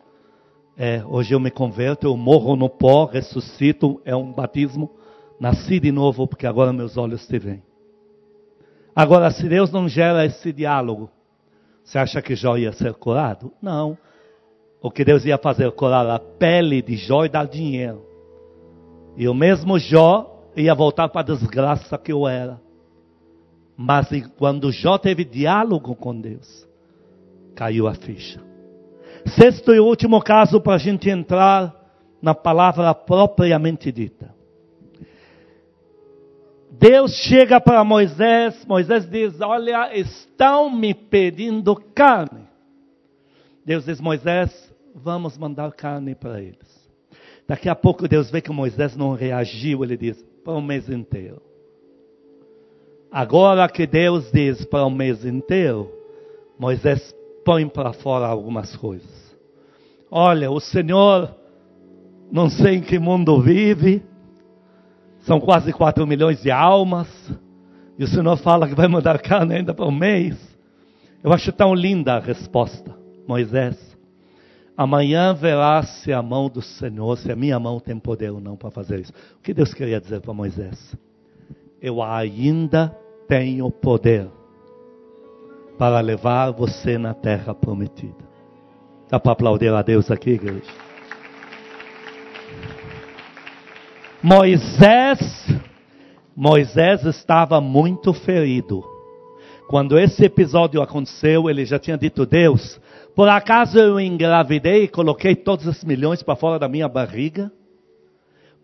é, 0.76 1.04
hoje 1.04 1.34
eu 1.34 1.40
me 1.40 1.50
converto, 1.50 2.06
eu 2.06 2.16
morro 2.16 2.56
no 2.56 2.68
pó, 2.68 3.04
ressuscito, 3.04 4.00
é 4.04 4.14
um 4.14 4.32
batismo, 4.32 4.90
nasci 5.38 5.78
de 5.78 5.92
novo 5.92 6.26
porque 6.26 6.46
agora 6.46 6.72
meus 6.72 6.96
olhos 6.96 7.26
te 7.26 7.38
veem. 7.38 7.62
Agora, 8.94 9.30
se 9.30 9.48
Deus 9.48 9.70
não 9.72 9.88
gera 9.88 10.24
esse 10.24 10.52
diálogo, 10.52 11.10
você 11.82 11.98
acha 11.98 12.22
que 12.22 12.34
Jó 12.34 12.56
ia 12.56 12.72
ser 12.72 12.94
curado? 12.94 13.52
Não. 13.60 13.98
O 14.80 14.90
que 14.90 15.04
Deus 15.04 15.24
ia 15.24 15.38
fazer? 15.38 15.70
Curar 15.72 16.08
a 16.08 16.18
pele 16.18 16.80
de 16.80 16.96
Jó 16.96 17.24
e 17.24 17.28
dar 17.28 17.46
dinheiro. 17.46 18.04
E 19.16 19.28
o 19.28 19.34
mesmo 19.34 19.78
Jó 19.78 20.44
ia 20.56 20.74
voltar 20.74 21.08
para 21.08 21.20
a 21.20 21.36
desgraça 21.36 21.98
que 21.98 22.12
eu 22.12 22.26
era. 22.26 22.60
Mas 23.76 24.08
quando 24.38 24.70
Jó 24.70 24.98
teve 24.98 25.24
diálogo 25.24 25.94
com 25.96 26.18
Deus, 26.18 26.68
caiu 27.54 27.88
a 27.88 27.94
ficha. 27.94 28.53
Sexto 29.26 29.74
e 29.74 29.80
último 29.80 30.20
caso 30.22 30.60
para 30.60 30.74
a 30.74 30.78
gente 30.78 31.08
entrar 31.08 31.74
na 32.20 32.34
palavra 32.34 32.94
propriamente 32.94 33.90
dita. 33.90 34.34
Deus 36.70 37.12
chega 37.12 37.60
para 37.60 37.84
Moisés, 37.84 38.64
Moisés 38.66 39.08
diz: 39.08 39.40
Olha, 39.40 39.96
estão 39.96 40.68
me 40.70 40.92
pedindo 40.92 41.76
carne. 41.94 42.48
Deus 43.64 43.84
diz: 43.84 44.00
Moisés, 44.00 44.74
vamos 44.94 45.38
mandar 45.38 45.72
carne 45.72 46.14
para 46.14 46.40
eles. 46.40 46.84
Daqui 47.46 47.68
a 47.68 47.74
pouco 47.74 48.08
Deus 48.08 48.30
vê 48.30 48.40
que 48.40 48.50
Moisés 48.50 48.96
não 48.96 49.12
reagiu, 49.12 49.84
ele 49.84 49.96
diz: 49.96 50.22
Para 50.44 50.54
um 50.54 50.62
mês 50.62 50.88
inteiro. 50.88 51.40
Agora 53.10 53.68
que 53.68 53.86
Deus 53.86 54.30
diz 54.32 54.64
para 54.64 54.84
um 54.84 54.90
mês 54.90 55.24
inteiro, 55.24 55.88
Moisés 56.58 57.14
põe 57.44 57.68
para 57.68 57.92
fora 57.92 58.26
algumas 58.26 58.74
coisas. 58.76 59.24
Olha, 60.10 60.50
o 60.50 60.60
Senhor, 60.60 61.34
não 62.30 62.48
sei 62.48 62.76
em 62.76 62.80
que 62.80 62.98
mundo 62.98 63.40
vive, 63.40 64.02
são 65.20 65.40
quase 65.40 65.72
4 65.72 66.06
milhões 66.06 66.42
de 66.42 66.50
almas. 66.50 67.08
E 67.98 68.04
o 68.04 68.08
Senhor 68.08 68.36
fala 68.38 68.68
que 68.68 68.74
vai 68.74 68.88
mandar 68.88 69.20
carne 69.20 69.56
ainda 69.56 69.74
para 69.74 69.86
um 69.86 69.92
mês. 69.92 70.36
Eu 71.22 71.32
acho 71.32 71.52
tão 71.52 71.74
linda 71.74 72.14
a 72.14 72.20
resposta. 72.20 72.94
Moisés, 73.26 73.96
amanhã 74.76 75.32
verá 75.32 75.82
se 75.82 76.12
a 76.12 76.20
mão 76.20 76.48
do 76.48 76.60
Senhor, 76.60 77.16
se 77.16 77.32
a 77.32 77.36
minha 77.36 77.58
mão 77.58 77.80
tem 77.80 77.98
poder 77.98 78.30
ou 78.30 78.40
não 78.40 78.56
para 78.56 78.70
fazer 78.70 79.00
isso. 79.00 79.12
O 79.38 79.42
que 79.42 79.54
Deus 79.54 79.72
queria 79.72 80.00
dizer 80.00 80.20
para 80.20 80.34
Moisés? 80.34 80.94
Eu 81.80 82.02
ainda 82.02 82.94
tenho 83.26 83.70
poder 83.70 84.28
para 85.78 86.00
levar 86.00 86.50
você 86.50 86.96
na 86.98 87.14
terra 87.14 87.54
prometida. 87.54 88.24
Dá 89.10 89.18
para 89.18 89.32
aplaudir 89.32 89.72
a 89.72 89.82
Deus 89.82 90.10
aqui, 90.10 90.30
igreja? 90.30 90.72
Moisés, 94.22 95.20
Moisés 96.34 97.04
estava 97.04 97.60
muito 97.60 98.14
ferido. 98.14 98.82
Quando 99.68 99.98
esse 99.98 100.24
episódio 100.24 100.80
aconteceu, 100.80 101.50
ele 101.50 101.64
já 101.64 101.78
tinha 101.78 101.96
dito: 101.98 102.24
Deus, 102.24 102.80
por 103.14 103.28
acaso 103.28 103.78
eu 103.78 104.00
engravidei 104.00 104.84
e 104.84 104.88
coloquei 104.88 105.36
todos 105.36 105.66
os 105.66 105.84
milhões 105.84 106.22
para 106.22 106.36
fora 106.36 106.58
da 106.58 106.68
minha 106.68 106.88
barriga? 106.88 107.52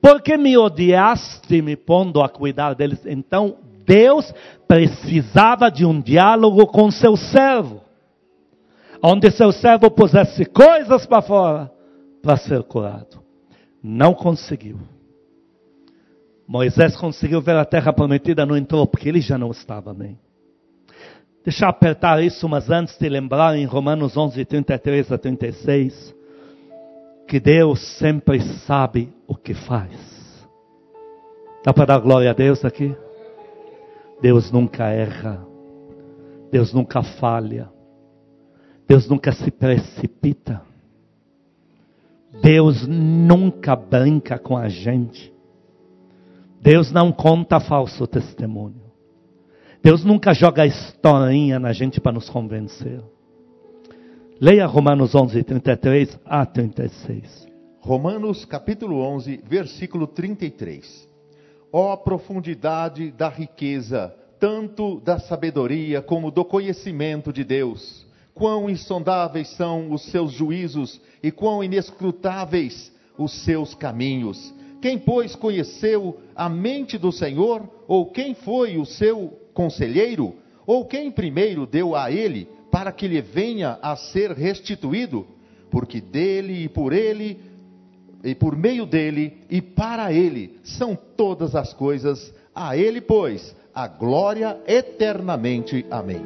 Por 0.00 0.22
que 0.22 0.36
me 0.38 0.56
odiaste 0.56 1.60
me 1.60 1.76
pondo 1.76 2.22
a 2.22 2.28
cuidar 2.28 2.74
deles? 2.74 3.04
Então, 3.04 3.58
Deus 3.90 4.32
precisava 4.68 5.68
de 5.68 5.84
um 5.84 6.00
diálogo 6.00 6.64
com 6.68 6.92
seu 6.92 7.16
servo, 7.16 7.80
onde 9.02 9.32
seu 9.32 9.50
servo 9.50 9.90
pusesse 9.90 10.44
coisas 10.44 11.06
para 11.06 11.20
fora 11.20 11.72
para 12.22 12.36
ser 12.36 12.62
curado. 12.62 13.20
Não 13.82 14.14
conseguiu. 14.14 14.78
Moisés 16.46 16.96
conseguiu 16.96 17.40
ver 17.40 17.56
a 17.56 17.64
terra 17.64 17.92
prometida, 17.92 18.46
não 18.46 18.56
entrou, 18.56 18.86
porque 18.86 19.08
ele 19.08 19.20
já 19.20 19.36
não 19.36 19.50
estava 19.50 19.92
bem. 19.92 20.16
Deixa 21.42 21.64
eu 21.64 21.68
apertar 21.68 22.22
isso, 22.22 22.48
mas 22.48 22.70
antes 22.70 22.96
de 22.96 23.08
lembrar 23.08 23.56
em 23.56 23.64
Romanos 23.64 24.16
11, 24.16 24.44
33 24.44 25.10
a 25.10 25.18
36, 25.18 26.14
que 27.26 27.40
Deus 27.40 27.80
sempre 27.98 28.40
sabe 28.66 29.12
o 29.26 29.34
que 29.34 29.52
faz. 29.52 30.46
Dá 31.64 31.72
para 31.72 31.86
dar 31.86 31.98
glória 31.98 32.30
a 32.30 32.34
Deus 32.34 32.64
aqui? 32.64 32.94
Deus 34.20 34.50
nunca 34.50 34.88
erra. 34.88 35.46
Deus 36.50 36.72
nunca 36.72 37.02
falha. 37.02 37.70
Deus 38.86 39.08
nunca 39.08 39.32
se 39.32 39.50
precipita. 39.50 40.62
Deus 42.42 42.86
nunca 42.86 43.74
brinca 43.74 44.38
com 44.38 44.56
a 44.56 44.68
gente. 44.68 45.32
Deus 46.60 46.92
não 46.92 47.10
conta 47.10 47.58
falso 47.58 48.06
testemunho. 48.06 48.82
Deus 49.82 50.04
nunca 50.04 50.34
joga 50.34 50.66
historinha 50.66 51.58
na 51.58 51.72
gente 51.72 52.00
para 52.00 52.12
nos 52.12 52.28
convencer. 52.28 53.00
Leia 54.40 54.66
Romanos 54.66 55.14
11, 55.14 55.42
33 55.42 56.18
a 56.24 56.44
36. 56.44 57.48
Romanos 57.80 58.44
capítulo 58.44 59.00
11, 59.00 59.42
versículo 59.46 60.06
33. 60.06 61.09
Ó 61.72 61.92
oh, 61.92 61.96
profundidade 61.96 63.10
da 63.12 63.28
riqueza, 63.28 64.14
tanto 64.40 65.00
da 65.00 65.18
sabedoria 65.18 66.02
como 66.02 66.30
do 66.30 66.44
conhecimento 66.44 67.32
de 67.32 67.44
Deus. 67.44 68.06
Quão 68.34 68.68
insondáveis 68.68 69.48
são 69.50 69.92
os 69.92 70.02
seus 70.10 70.32
juízos 70.32 71.00
e 71.22 71.30
quão 71.30 71.62
inescrutáveis 71.62 72.92
os 73.16 73.32
seus 73.44 73.74
caminhos. 73.74 74.52
Quem, 74.80 74.98
pois, 74.98 75.36
conheceu 75.36 76.18
a 76.34 76.48
mente 76.48 76.96
do 76.96 77.12
Senhor? 77.12 77.68
Ou 77.86 78.06
quem 78.06 78.34
foi 78.34 78.78
o 78.78 78.86
seu 78.86 79.38
conselheiro? 79.52 80.34
Ou 80.66 80.86
quem 80.86 81.10
primeiro 81.10 81.66
deu 81.66 81.94
a 81.94 82.10
ele 82.10 82.48
para 82.70 82.90
que 82.90 83.06
lhe 83.06 83.20
venha 83.20 83.78
a 83.82 83.94
ser 83.94 84.32
restituído? 84.32 85.26
Porque 85.70 86.00
dele 86.00 86.64
e 86.64 86.68
por 86.68 86.92
ele 86.92 87.38
e 88.22 88.34
por 88.34 88.56
meio 88.56 88.84
dele 88.84 89.38
e 89.48 89.60
para 89.60 90.12
ele 90.12 90.58
são 90.62 90.94
todas 90.94 91.54
as 91.54 91.72
coisas. 91.72 92.32
A 92.54 92.76
ele, 92.76 93.00
pois, 93.00 93.54
a 93.74 93.86
glória 93.86 94.58
eternamente. 94.66 95.86
Amém. 95.90 96.20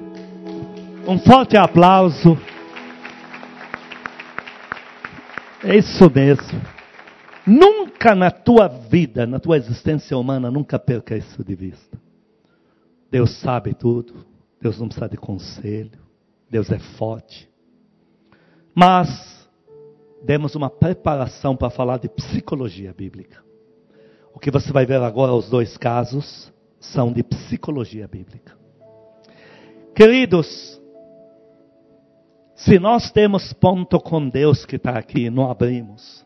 Um 1.07 1.18
forte 1.18 1.57
aplauso. 1.57 2.37
É 5.62 5.76
isso 5.76 6.11
mesmo. 6.14 6.61
Nunca 7.46 8.14
na 8.14 8.30
tua 8.30 8.68
vida, 8.68 9.26
na 9.26 9.38
tua 9.38 9.57
existência 9.57 10.16
humana, 10.16 10.50
nunca 10.50 10.78
perca 10.78 11.16
isso 11.16 11.44
de 11.44 11.54
vista. 11.54 11.98
Deus 13.11 13.38
sabe 13.38 13.74
tudo. 13.74 14.26
Deus 14.61 14.78
não 14.80 14.88
precisa 14.88 15.09
de 15.09 15.16
conselho. 15.16 15.98
Deus 16.50 16.70
é 16.70 16.78
forte. 16.78 17.48
Mas 18.74 19.34
demos 20.24 20.54
uma 20.54 20.70
preparação 20.70 21.54
para 21.54 21.70
falar 21.70 21.98
de 21.98 22.08
psicologia 22.08 22.92
bíblica. 22.92 23.42
O 24.34 24.38
que 24.38 24.50
você 24.50 24.72
vai 24.72 24.87
ver 24.87 25.00
agora, 25.00 25.32
os 25.32 25.48
dois 25.48 25.76
casos, 25.76 26.52
são 26.80 27.12
de 27.12 27.22
psicologia 27.22 28.08
bíblica. 28.08 28.56
Queridos, 29.94 30.80
se 32.56 32.78
nós 32.78 33.10
temos 33.10 33.52
ponto 33.52 34.00
com 34.00 34.28
Deus 34.28 34.64
que 34.64 34.76
está 34.76 34.98
aqui, 34.98 35.30
não 35.30 35.50
abrimos, 35.50 36.24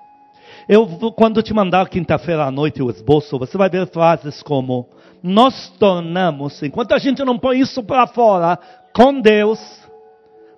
eu, 0.69 0.87
quando 1.13 1.43
te 1.43 1.53
mandar 1.53 1.89
quinta-feira 1.89 2.45
à 2.45 2.51
noite 2.51 2.83
o 2.83 2.91
esboço, 2.91 3.39
você 3.39 3.59
vai 3.59 3.69
ver 3.69 3.87
frases 3.89 4.43
como: 4.43 4.89
Nós 5.23 5.71
tornamos, 5.79 6.63
enquanto 6.63 6.93
a 6.93 6.99
gente 6.99 7.25
não 7.25 7.39
põe 7.39 7.61
isso 7.61 7.83
para 7.83 8.07
fora, 8.07 8.59
com 8.95 9.21
Deus, 9.21 9.59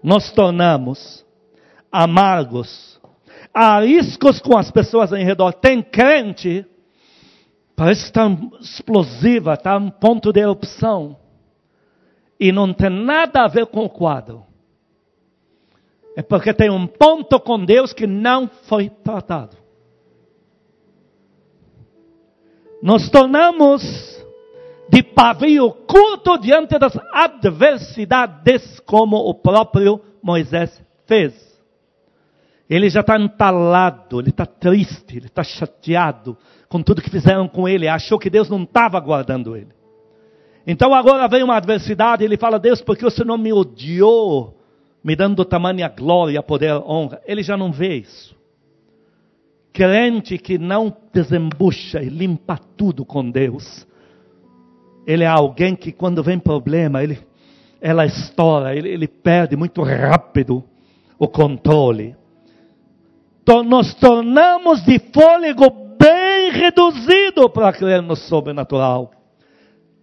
nós 0.02 0.30
tornamos 0.32 1.24
amargos, 1.90 2.99
ariscos 3.52 4.40
com 4.40 4.56
as 4.56 4.70
pessoas 4.70 5.12
em 5.12 5.24
redor. 5.24 5.52
Tem 5.52 5.82
crente, 5.82 6.64
parece 7.76 8.04
estar 8.04 8.30
explosiva, 8.60 9.54
está 9.54 9.76
um 9.76 9.90
ponto 9.90 10.32
de 10.32 10.40
erupção, 10.40 11.16
e 12.38 12.52
não 12.52 12.72
tem 12.72 12.90
nada 12.90 13.44
a 13.44 13.48
ver 13.48 13.66
com 13.66 13.84
o 13.84 13.90
quadro. 13.90 14.44
É 16.16 16.22
porque 16.22 16.52
tem 16.52 16.70
um 16.70 16.86
ponto 16.86 17.38
com 17.40 17.64
Deus 17.64 17.92
que 17.92 18.06
não 18.06 18.48
foi 18.66 18.88
tratado. 18.88 19.60
nos 22.82 23.10
tornamos 23.10 23.82
de 24.88 25.02
pavio 25.02 25.70
curto 25.86 26.38
diante 26.38 26.78
das 26.78 26.96
adversidades, 27.12 28.80
como 28.80 29.16
o 29.16 29.34
próprio 29.34 30.00
Moisés 30.22 30.82
fez. 31.06 31.49
Ele 32.70 32.88
já 32.88 33.00
está 33.00 33.18
entalado, 33.18 34.20
ele 34.20 34.30
está 34.30 34.46
triste, 34.46 35.16
ele 35.16 35.26
está 35.26 35.42
chateado 35.42 36.38
com 36.68 36.80
tudo 36.80 37.02
que 37.02 37.10
fizeram 37.10 37.48
com 37.48 37.68
ele, 37.68 37.88
achou 37.88 38.16
que 38.16 38.30
Deus 38.30 38.48
não 38.48 38.62
estava 38.62 39.00
guardando 39.00 39.56
ele. 39.56 39.74
Então 40.64 40.94
agora 40.94 41.26
vem 41.26 41.42
uma 41.42 41.56
adversidade, 41.56 42.22
ele 42.22 42.36
fala, 42.36 42.60
Deus, 42.60 42.80
porque 42.80 43.04
o 43.04 43.10
Senhor 43.10 43.36
me 43.36 43.52
odiou, 43.52 44.56
me 45.02 45.16
dando 45.16 45.44
tamanha 45.44 45.88
glória, 45.88 46.40
poder, 46.44 46.74
honra. 46.74 47.20
Ele 47.26 47.42
já 47.42 47.56
não 47.56 47.72
vê 47.72 47.96
isso. 47.96 48.36
Crente 49.72 50.38
que 50.38 50.56
não 50.56 50.96
desembucha 51.12 52.00
e 52.00 52.08
limpa 52.08 52.56
tudo 52.76 53.04
com 53.04 53.28
Deus, 53.28 53.84
ele 55.04 55.24
é 55.24 55.28
alguém 55.28 55.74
que 55.74 55.90
quando 55.90 56.22
vem 56.22 56.38
problema, 56.38 57.02
ele, 57.02 57.18
ela 57.80 58.06
estoura, 58.06 58.76
ele, 58.76 58.90
ele 58.90 59.08
perde 59.08 59.56
muito 59.56 59.82
rápido 59.82 60.62
o 61.18 61.26
controle. 61.26 62.19
Nós 63.64 63.92
tornamos 63.94 64.80
de 64.84 65.00
fôlego 65.12 65.70
bem 65.98 66.52
reduzido 66.52 67.50
para 67.50 67.72
crer 67.72 68.00
no 68.00 68.14
sobrenatural. 68.14 69.10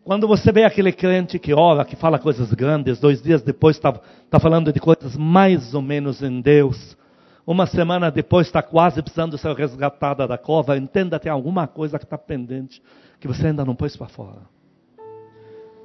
Quando 0.04 0.28
você 0.28 0.52
vê 0.52 0.66
aquele 0.66 0.92
crente 0.92 1.40
que 1.40 1.54
ora, 1.54 1.86
que 1.86 1.96
fala 1.96 2.20
coisas 2.20 2.54
grandes, 2.54 3.00
dois 3.00 3.22
dias 3.22 3.42
depois 3.42 3.78
está 3.78 3.94
tá 4.30 4.38
falando 4.38 4.72
de 4.74 4.80
coisas 4.82 5.16
mais 5.16 5.74
ou 5.74 5.82
menos 5.82 6.22
em 6.22 6.42
Deus, 6.42 6.98
uma 7.46 7.66
semana 7.66 8.12
depois 8.12 8.48
está 8.48 8.62
quase 8.62 9.02
precisando 9.02 9.38
ser 9.38 9.56
resgatada 9.56 10.28
da 10.28 10.38
cova, 10.38 10.78
entenda, 10.78 11.18
tem 11.18 11.32
alguma 11.32 11.68
coisa 11.68 11.98
que 11.98 12.04
está 12.04 12.18
pendente, 12.18 12.82
que 13.18 13.28
você 13.30 13.48
ainda 13.48 13.64
não 13.64 13.76
pôs 13.76 13.96
para 13.96 14.08
fora. 14.08 14.42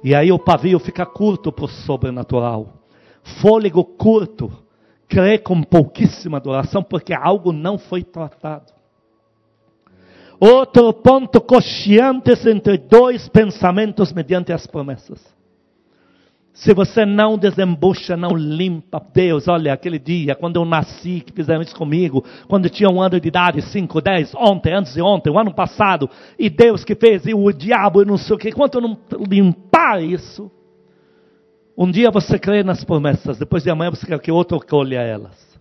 E 0.03 0.13
aí 0.13 0.33
o 0.33 0.39
pavio 0.39 0.79
fica 0.79 1.05
curto 1.05 1.49
para 1.49 1.63
o 1.63 1.69
sobrenatural. 1.69 2.73
Fôlego 3.41 3.85
curto. 3.85 4.62
Crê 5.07 5.37
com 5.37 5.61
pouquíssima 5.61 6.39
duração, 6.39 6.81
porque 6.81 7.13
algo 7.13 7.51
não 7.51 7.77
foi 7.77 8.03
tratado. 8.03 8.73
Outro 10.39 10.91
ponto 10.93 11.39
cocheantes 11.39 12.45
entre 12.45 12.77
dois 12.77 13.29
pensamentos 13.29 14.11
mediante 14.11 14.51
as 14.51 14.67
promessas. 14.67 15.33
Se 16.53 16.71
você 16.71 17.03
não 17.03 17.35
desembucha, 17.35 18.15
não 18.15 18.35
limpa, 18.35 19.01
Deus, 19.11 19.47
olha, 19.47 19.73
aquele 19.73 19.97
dia, 19.97 20.35
quando 20.35 20.57
eu 20.57 20.65
nasci, 20.65 21.23
que 21.25 21.33
fizeram 21.33 21.63
isso 21.63 21.75
comigo, 21.75 22.23
quando 22.47 22.65
eu 22.65 22.69
tinha 22.69 22.89
um 22.89 23.01
ano 23.01 23.19
de 23.19 23.27
idade, 23.27 23.61
cinco, 23.63 23.99
dez, 23.99 24.35
ontem, 24.35 24.71
antes 24.71 24.93
de 24.93 25.01
ontem, 25.01 25.31
o 25.31 25.39
ano 25.39 25.51
passado, 25.51 26.07
e 26.37 26.51
Deus 26.51 26.83
que 26.83 26.93
fez, 26.93 27.25
e 27.25 27.33
o 27.33 27.51
diabo, 27.51 28.03
e 28.03 28.05
não 28.05 28.17
sei 28.17 28.35
o 28.35 28.39
que, 28.39 28.49
enquanto 28.49 28.75
eu 28.75 28.81
não 28.81 28.97
limpar 29.27 30.03
isso, 30.03 30.51
um 31.77 31.89
dia 31.89 32.11
você 32.11 32.37
crê 32.37 32.63
nas 32.63 32.83
promessas, 32.83 33.37
depois 33.37 33.63
de 33.63 33.69
amanhã 33.69 33.89
você 33.89 34.05
quer 34.05 34.19
que 34.19 34.31
outro 34.31 34.59
colha 34.59 35.01
elas. 35.01 35.53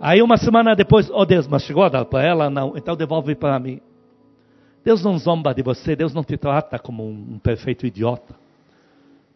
Aí 0.00 0.22
uma 0.22 0.38
semana 0.38 0.74
depois, 0.74 1.10
oh 1.10 1.26
Deus, 1.26 1.46
mas 1.46 1.62
chegou 1.62 1.82
a 1.82 1.88
dar 1.90 2.04
para 2.06 2.24
ela? 2.24 2.48
Não, 2.48 2.74
então 2.76 2.96
devolve 2.96 3.34
para 3.34 3.58
mim. 3.58 3.80
Deus 4.82 5.04
não 5.04 5.18
zomba 5.18 5.52
de 5.54 5.62
você, 5.62 5.94
Deus 5.94 6.14
não 6.14 6.24
te 6.24 6.38
trata 6.38 6.78
como 6.78 7.06
um 7.06 7.38
perfeito 7.38 7.86
idiota. 7.86 8.34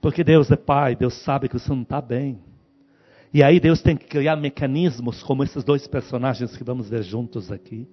Porque 0.01 0.25
Deus 0.25 0.51
é 0.51 0.57
Pai, 0.57 0.97
Deus 0.97 1.15
sabe 1.23 1.49
que 1.49 1.59
você 1.59 1.71
não 1.71 1.83
está 1.83 2.01
bem. 2.01 2.39
E 3.33 3.43
aí 3.43 3.61
Deus 3.61 3.83
tem 3.83 3.97
que 3.97 4.07
criar 4.07 4.37
mecanismos 4.37 5.23
como 5.23 5.43
esses 5.43 5.65
dois 5.65 5.87
personagens 5.87 6.57
que 6.57 6.65
vamos 6.65 6.89
ver 6.89 7.03
juntos 7.03 7.53
aqui. 7.53 7.87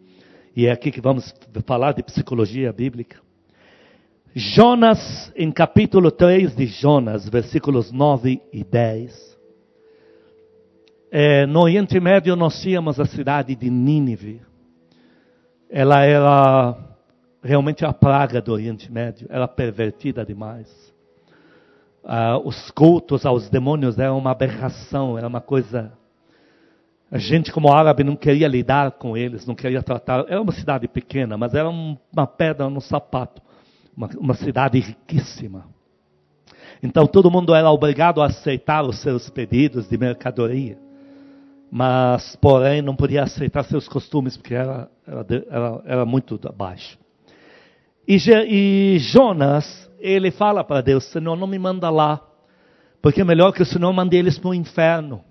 E 0.55 0.65
é 0.65 0.71
aqui 0.71 0.91
que 0.91 1.01
vamos 1.01 1.33
falar 1.65 1.93
de 1.93 2.03
psicologia 2.03 2.71
bíblica. 2.71 3.17
Jonas, 4.33 5.31
em 5.35 5.51
capítulo 5.51 6.11
3 6.11 6.55
de 6.55 6.65
Jonas, 6.67 7.27
versículos 7.27 7.91
9 7.91 8.41
e 8.51 8.63
10. 8.63 9.37
É, 11.11 11.45
no 11.45 11.61
Oriente 11.61 11.99
Médio 11.99 12.35
nós 12.35 12.61
tínhamos 12.61 12.99
a 12.99 13.05
cidade 13.05 13.55
de 13.55 13.69
Nínive. 13.69 14.41
Ela 15.69 16.03
era 16.05 16.77
realmente 17.43 17.85
a 17.85 17.91
praga 17.91 18.41
do 18.41 18.53
Oriente 18.53 18.91
Médio, 18.91 19.27
era 19.29 19.47
pervertida 19.47 20.25
demais 20.25 20.91
uh, 22.03 22.47
os 22.47 22.71
cultos 22.71 23.25
aos 23.25 23.49
demônios 23.49 23.97
era 23.97 24.13
uma 24.13 24.31
aberração, 24.31 25.17
era 25.17 25.27
uma 25.27 25.41
coisa. 25.41 25.91
A 27.11 27.17
gente, 27.17 27.51
como 27.51 27.71
árabe, 27.71 28.03
não 28.03 28.15
queria 28.15 28.47
lidar 28.47 28.91
com 28.91 29.17
eles, 29.17 29.45
não 29.45 29.55
queria 29.55 29.83
tratar. 29.83 30.25
Era 30.27 30.41
uma 30.41 30.53
cidade 30.53 30.87
pequena, 30.87 31.37
mas 31.37 31.53
era 31.53 31.69
uma 31.69 32.27
pedra 32.27 32.69
no 32.69 32.79
sapato. 32.79 33.41
Uma, 33.95 34.09
uma 34.17 34.33
cidade 34.33 34.79
riquíssima. 34.79 35.65
Então 36.81 37.05
todo 37.05 37.29
mundo 37.29 37.53
era 37.53 37.69
obrigado 37.69 38.21
a 38.21 38.25
aceitar 38.27 38.83
os 38.83 38.99
seus 38.99 39.29
pedidos 39.29 39.87
de 39.87 39.97
mercadoria. 39.97 40.77
Mas, 41.71 42.35
porém, 42.35 42.81
não 42.81 42.95
podia 42.95 43.23
aceitar 43.23 43.63
seus 43.63 43.87
costumes, 43.87 44.35
porque 44.35 44.53
era, 44.53 44.89
era, 45.07 45.81
era, 45.85 46.05
muito 46.05 46.37
abaixo. 46.45 46.99
E, 48.05 48.17
e 48.49 48.99
Jonas 48.99 49.89
ele 49.97 50.31
fala 50.31 50.65
para 50.65 50.81
Deus: 50.81 51.05
Senhor, 51.05 51.37
não 51.37 51.47
me 51.47 51.57
manda 51.57 51.89
lá, 51.89 52.19
porque 53.01 53.21
é 53.21 53.23
melhor 53.23 53.53
que 53.53 53.61
o 53.61 53.65
Senhor 53.65 53.93
mande 53.93 54.17
eles 54.17 54.37
para 54.37 54.49
o 54.49 54.53
inferno. 54.53 55.23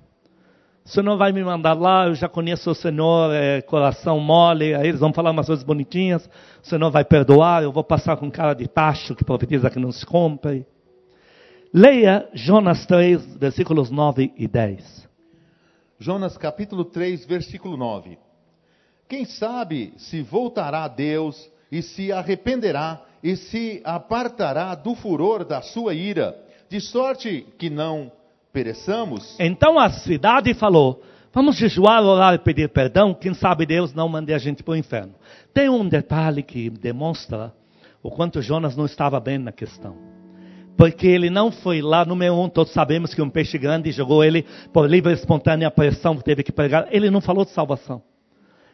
O 0.84 0.88
Senhor 0.88 1.16
vai 1.16 1.30
me 1.30 1.44
mandar 1.44 1.74
lá, 1.74 2.06
eu 2.06 2.14
já 2.14 2.28
conheço 2.28 2.70
o 2.70 2.74
Senhor, 2.74 3.32
é, 3.32 3.60
coração 3.62 4.18
mole, 4.18 4.74
aí 4.74 4.88
eles 4.88 5.00
vão 5.00 5.12
falar 5.12 5.30
umas 5.30 5.46
coisas 5.46 5.64
bonitinhas, 5.64 6.28
o 6.62 6.66
Senhor 6.66 6.90
vai 6.90 7.04
perdoar, 7.04 7.62
eu 7.62 7.70
vou 7.70 7.84
passar 7.84 8.16
com 8.16 8.30
cara 8.30 8.54
de 8.54 8.66
tacho 8.66 9.14
que 9.14 9.24
profetiza 9.24 9.70
que 9.70 9.78
não 9.78 9.92
se 9.92 10.04
compre. 10.04 10.66
Leia 11.72 12.28
Jonas 12.34 12.84
3, 12.86 13.36
versículos 13.36 13.90
9 13.90 14.32
e 14.36 14.48
10. 14.48 15.08
Jonas 15.98 16.36
capítulo 16.36 16.84
3, 16.84 17.26
versículo 17.26 17.76
9. 17.76 18.18
Quem 19.08 19.24
sabe 19.24 19.92
se 19.96 20.22
voltará 20.22 20.84
a 20.84 20.88
Deus 20.88 21.50
e 21.70 21.82
se 21.82 22.10
arrependerá 22.10 23.02
e 23.22 23.36
se 23.36 23.80
apartará 23.84 24.74
do 24.74 24.94
furor 24.94 25.44
da 25.44 25.60
sua 25.60 25.94
ira, 25.94 26.36
de 26.68 26.80
sorte 26.80 27.46
que 27.58 27.68
não 27.68 28.10
pereçamos. 28.52 29.36
Então 29.38 29.78
a 29.78 29.90
cidade 29.90 30.52
falou: 30.54 31.02
Vamos 31.32 31.56
jejuar, 31.56 32.02
orar 32.02 32.34
e 32.34 32.38
pedir 32.38 32.68
perdão. 32.68 33.14
Quem 33.14 33.34
sabe 33.34 33.64
Deus 33.64 33.94
não 33.94 34.08
mande 34.08 34.32
a 34.32 34.38
gente 34.38 34.62
para 34.62 34.72
o 34.72 34.76
inferno. 34.76 35.14
Tem 35.54 35.68
um 35.68 35.88
detalhe 35.88 36.42
que 36.42 36.68
demonstra 36.68 37.52
o 38.02 38.10
quanto 38.10 38.42
Jonas 38.42 38.76
não 38.76 38.84
estava 38.84 39.20
bem 39.20 39.38
na 39.38 39.52
questão. 39.52 39.96
Porque 40.76 41.06
ele 41.06 41.28
não 41.28 41.52
foi 41.52 41.82
lá, 41.82 42.04
número 42.04 42.34
um, 42.34 42.48
todos 42.48 42.72
sabemos 42.72 43.12
que 43.12 43.20
um 43.20 43.28
peixe 43.28 43.58
grande 43.58 43.92
jogou 43.92 44.24
ele 44.24 44.46
por 44.72 44.88
livre 44.88 45.12
e 45.12 45.14
espontânea 45.14 45.70
pressão, 45.70 46.16
teve 46.16 46.42
que 46.42 46.50
pregar. 46.50 46.88
Ele 46.90 47.10
não 47.10 47.20
falou 47.20 47.44
de 47.44 47.50
salvação. 47.50 48.02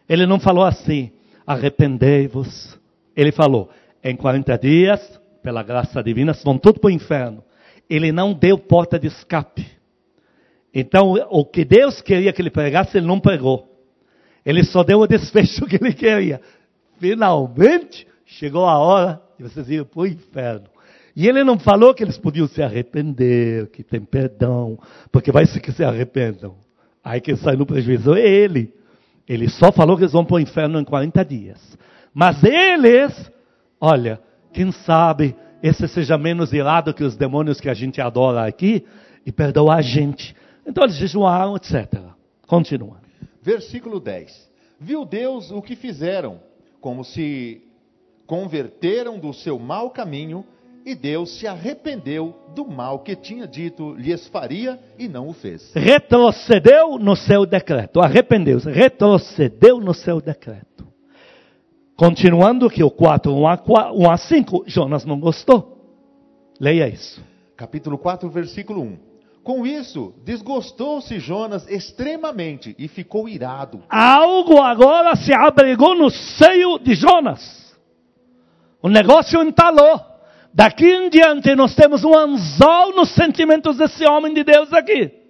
Ele 0.09 0.25
não 0.25 0.39
falou 0.39 0.65
assim, 0.65 1.11
arrependei-vos. 1.47 2.79
Ele 3.17 3.33
falou, 3.33 3.69
em 4.05 4.15
40 4.15 4.57
dias, 4.57 5.21
pela 5.43 5.63
graça 5.63 6.03
divina, 6.03 6.33
vão 6.45 6.57
tudo 6.57 6.79
para 6.79 6.89
o 6.89 6.93
inferno. 6.93 7.43
Ele 7.89 8.13
não 8.13 8.33
deu 8.33 8.59
porta 8.59 8.99
de 8.99 9.07
escape. 9.07 9.67
Então, 10.75 11.15
o 11.31 11.45
que 11.45 11.65
Deus 11.65 12.03
queria 12.03 12.33
que 12.33 12.43
ele 12.43 12.51
pregasse, 12.51 12.99
ele 12.99 13.07
não 13.07 13.19
pregou. 13.19 13.69
Ele 14.45 14.63
só 14.63 14.83
deu 14.83 15.01
o 15.01 15.07
desfecho 15.07 15.67
que 15.67 15.77
ele 15.77 15.93
queria. 15.93 16.41
Finalmente, 16.99 18.07
chegou 18.25 18.67
a 18.67 18.79
hora 18.79 19.23
de 19.39 19.45
vocês 19.45 19.69
irem 19.69 19.85
para 19.85 20.01
o 20.01 20.07
inferno. 20.07 20.67
E 21.15 21.27
ele 21.27 21.43
não 21.43 21.59
falou 21.59 21.95
que 21.95 22.03
eles 22.03 22.19
podiam 22.19 22.47
se 22.47 22.63
arrepender, 22.63 23.69
que 23.71 23.83
tem 23.83 24.01
perdão, 24.01 24.79
porque 25.11 25.33
vai 25.33 25.47
ser 25.47 25.61
que 25.61 25.73
se 25.73 25.83
arrependam. 25.83 26.57
Aí 27.03 27.21
quem 27.21 27.37
sai 27.37 27.57
no 27.57 27.65
prejuízo 27.65 28.15
é 28.15 28.21
ele. 28.21 28.75
Ele 29.27 29.49
só 29.49 29.73
falou 29.73 29.97
que 29.97 30.03
eles 30.03 30.13
vão 30.13 30.25
para 30.25 30.37
o 30.37 30.41
inferno 30.41 30.79
em 30.79 30.85
40 30.85 31.25
dias. 31.25 31.79
Mas 32.13 32.43
eles 32.45 33.31
Olha, 33.81 34.21
quem 34.53 34.73
sabe 34.73 35.37
esse 35.63 35.89
seja 35.89 36.19
menos 36.19 36.53
irado 36.53 36.95
que 36.95 37.05
os 37.05 37.17
demônios 37.17 37.61
que 37.61 37.69
a 37.69 37.75
gente 37.75 38.01
adora 38.01 38.47
aqui 38.47 38.85
e 39.25 39.33
perdoa 39.33 39.77
a 39.77 39.83
gente. 39.83 40.35
Então 40.67 40.85
eles 40.85 40.97
jejuaram, 40.97 41.57
etc. 41.57 42.01
Continua. 42.47 42.99
Versículo 43.43 44.01
10. 44.01 44.51
Viu 44.79 45.05
Deus 45.05 45.51
o 45.51 45.63
que 45.63 45.75
fizeram, 45.75 46.41
como 46.81 47.05
se 47.05 47.63
converteram 48.27 49.19
do 49.19 49.33
seu 49.33 49.59
mau 49.59 49.91
caminho, 49.91 50.45
e 50.85 50.95
Deus 50.95 51.41
se 51.41 51.49
arrependeu 51.49 52.33
do 52.55 52.65
mal 52.65 53.01
que 53.01 53.17
tinha 53.17 53.47
dito 53.47 53.95
lhes 53.95 54.29
faria 54.29 54.79
e 54.97 55.09
não 55.09 55.29
o 55.29 55.33
fez. 55.33 55.73
Retrocedeu 55.75 56.97
no 56.97 57.17
seu 57.17 57.45
decreto, 57.45 58.01
arrependeu-se, 58.01 58.71
retrocedeu 58.71 59.81
no 59.81 59.93
seu 59.93 60.21
decreto. 60.21 60.86
Continuando 61.97 62.69
que 62.69 62.85
o 62.85 62.91
4, 62.91 63.35
1 63.35 63.49
a, 63.49 63.57
4, 63.57 63.99
1 63.99 64.11
a 64.11 64.17
5, 64.19 64.65
Jonas 64.67 65.05
não 65.05 65.19
gostou. 65.19 65.77
Leia 66.61 66.89
isso. 66.89 67.25
Capítulo 67.57 67.97
4, 67.97 68.29
versículo 68.29 68.83
1. 68.83 68.99
Com 69.43 69.67
isso, 69.67 70.13
desgostou-se 70.25 71.19
Jonas 71.19 71.67
extremamente 71.71 72.75
e 72.79 72.87
ficou 72.87 73.29
irado. 73.29 73.83
Algo 73.89 74.61
agora 74.61 75.17
se 75.17 75.33
abrigou 75.33 75.95
no 75.95 76.11
seio 76.11 76.79
de 76.79 76.95
Jonas. 76.95 77.75
O 78.83 78.89
negócio 78.89 79.41
entalou. 79.43 80.01
Daqui 80.53 80.87
em 80.87 81.09
diante 81.09 81.55
nós 81.55 81.75
temos 81.75 82.05
um 82.05 82.15
anzol 82.15 82.95
nos 82.95 83.15
sentimentos 83.15 83.79
desse 83.79 84.05
homem 84.05 84.35
de 84.35 84.45
Deus 84.45 84.73
aqui. 84.73 85.26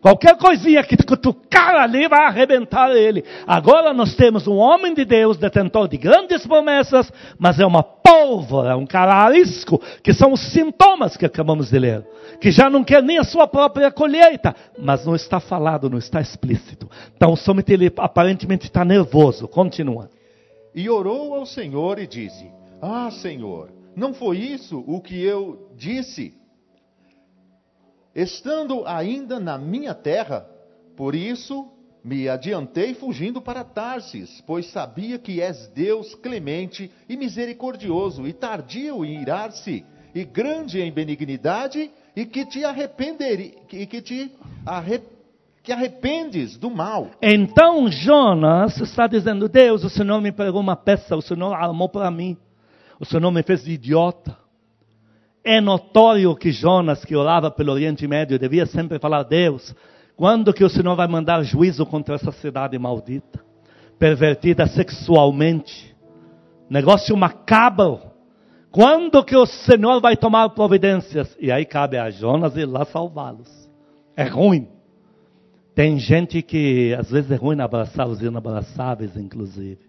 Qualquer 0.00 0.36
coisinha 0.36 0.84
que 0.84 0.96
cutucar 0.96 1.74
ali 1.74 2.06
vai 2.06 2.24
arrebentar 2.24 2.90
ele. 2.94 3.24
Agora 3.46 3.92
nós 3.92 4.14
temos 4.14 4.46
um 4.46 4.56
homem 4.56 4.94
de 4.94 5.04
Deus, 5.04 5.36
detentor 5.36 5.88
de 5.88 5.96
grandes 5.96 6.46
promessas, 6.46 7.12
mas 7.36 7.58
é 7.58 7.66
uma 7.66 7.82
pólvora, 7.82 8.76
um 8.76 8.86
cara 8.86 9.14
arisco, 9.14 9.80
que 10.02 10.14
são 10.14 10.32
os 10.32 10.52
sintomas 10.52 11.16
que 11.16 11.26
acabamos 11.26 11.70
de 11.70 11.78
ler. 11.78 12.06
Que 12.40 12.52
já 12.52 12.70
não 12.70 12.84
quer 12.84 13.02
nem 13.02 13.18
a 13.18 13.24
sua 13.24 13.48
própria 13.48 13.90
colheita, 13.90 14.54
mas 14.78 15.04
não 15.04 15.16
está 15.16 15.40
falado, 15.40 15.90
não 15.90 15.98
está 15.98 16.20
explícito. 16.20 16.88
Então 17.16 17.34
somente 17.34 17.72
ele 17.72 17.92
aparentemente 17.96 18.66
está 18.66 18.84
nervoso. 18.84 19.48
Continua. 19.48 20.08
E 20.72 20.88
orou 20.88 21.34
ao 21.34 21.44
Senhor 21.44 21.98
e 21.98 22.06
disse: 22.06 22.48
Ah, 22.80 23.10
Senhor, 23.10 23.70
não 23.96 24.14
foi 24.14 24.38
isso 24.38 24.84
o 24.86 25.00
que 25.00 25.20
eu 25.20 25.68
disse? 25.76 26.37
Estando 28.22 28.84
ainda 28.86 29.38
na 29.38 29.56
minha 29.56 29.94
terra. 29.94 30.46
Por 30.96 31.14
isso 31.14 31.68
me 32.02 32.28
adiantei 32.28 32.94
fugindo 32.94 33.40
para 33.40 33.64
Tarsis, 33.64 34.42
pois 34.46 34.66
sabia 34.72 35.18
que 35.18 35.40
és 35.40 35.68
Deus 35.68 36.14
clemente 36.14 36.90
e 37.08 37.16
misericordioso, 37.16 38.26
e 38.26 38.32
tardio 38.32 39.04
em 39.04 39.20
irar-se, 39.20 39.84
e 40.14 40.24
grande 40.24 40.80
em 40.80 40.90
benignidade, 40.90 41.90
e 42.16 42.24
que 42.24 42.44
te 42.46 42.60
e 43.72 43.86
que 43.86 44.02
te 44.02 44.32
que 45.62 45.72
arrependes 45.72 46.56
do 46.56 46.70
mal. 46.70 47.10
Então 47.20 47.88
Jonas 47.88 48.80
está 48.80 49.06
dizendo: 49.06 49.48
Deus, 49.48 49.84
o 49.84 49.90
Senhor 49.90 50.20
me 50.20 50.32
pregou 50.32 50.60
uma 50.60 50.76
peça, 50.76 51.14
o 51.14 51.22
Senhor 51.22 51.52
armou 51.52 51.88
para 51.88 52.10
mim, 52.10 52.36
o 52.98 53.04
Senhor 53.04 53.30
me 53.30 53.42
fez 53.42 53.64
de 53.64 53.72
idiota. 53.72 54.47
É 55.50 55.62
notório 55.62 56.36
que 56.36 56.52
Jonas, 56.52 57.06
que 57.06 57.16
orava 57.16 57.50
pelo 57.50 57.72
Oriente 57.72 58.06
Médio, 58.06 58.38
devia 58.38 58.66
sempre 58.66 58.98
falar: 58.98 59.22
Deus, 59.22 59.74
quando 60.14 60.52
que 60.52 60.62
o 60.62 60.68
Senhor 60.68 60.94
vai 60.94 61.08
mandar 61.08 61.42
juízo 61.42 61.86
contra 61.86 62.16
essa 62.16 62.30
cidade 62.30 62.78
maldita, 62.78 63.42
pervertida 63.98 64.66
sexualmente, 64.66 65.96
negócio 66.68 67.16
macabro? 67.16 67.98
Quando 68.70 69.24
que 69.24 69.34
o 69.34 69.46
Senhor 69.46 70.02
vai 70.02 70.18
tomar 70.18 70.50
providências? 70.50 71.34
E 71.40 71.50
aí 71.50 71.64
cabe 71.64 71.96
a 71.96 72.10
Jonas 72.10 72.54
ir 72.54 72.66
lá 72.66 72.84
salvá-los. 72.84 73.48
É 74.14 74.24
ruim. 74.24 74.68
Tem 75.74 75.98
gente 75.98 76.42
que 76.42 76.92
às 76.92 77.10
vezes 77.10 77.30
é 77.30 77.36
ruim 77.36 77.58
abraçar 77.58 78.06
os 78.06 78.20
inabraçáveis, 78.20 79.16
inclusive. 79.16 79.80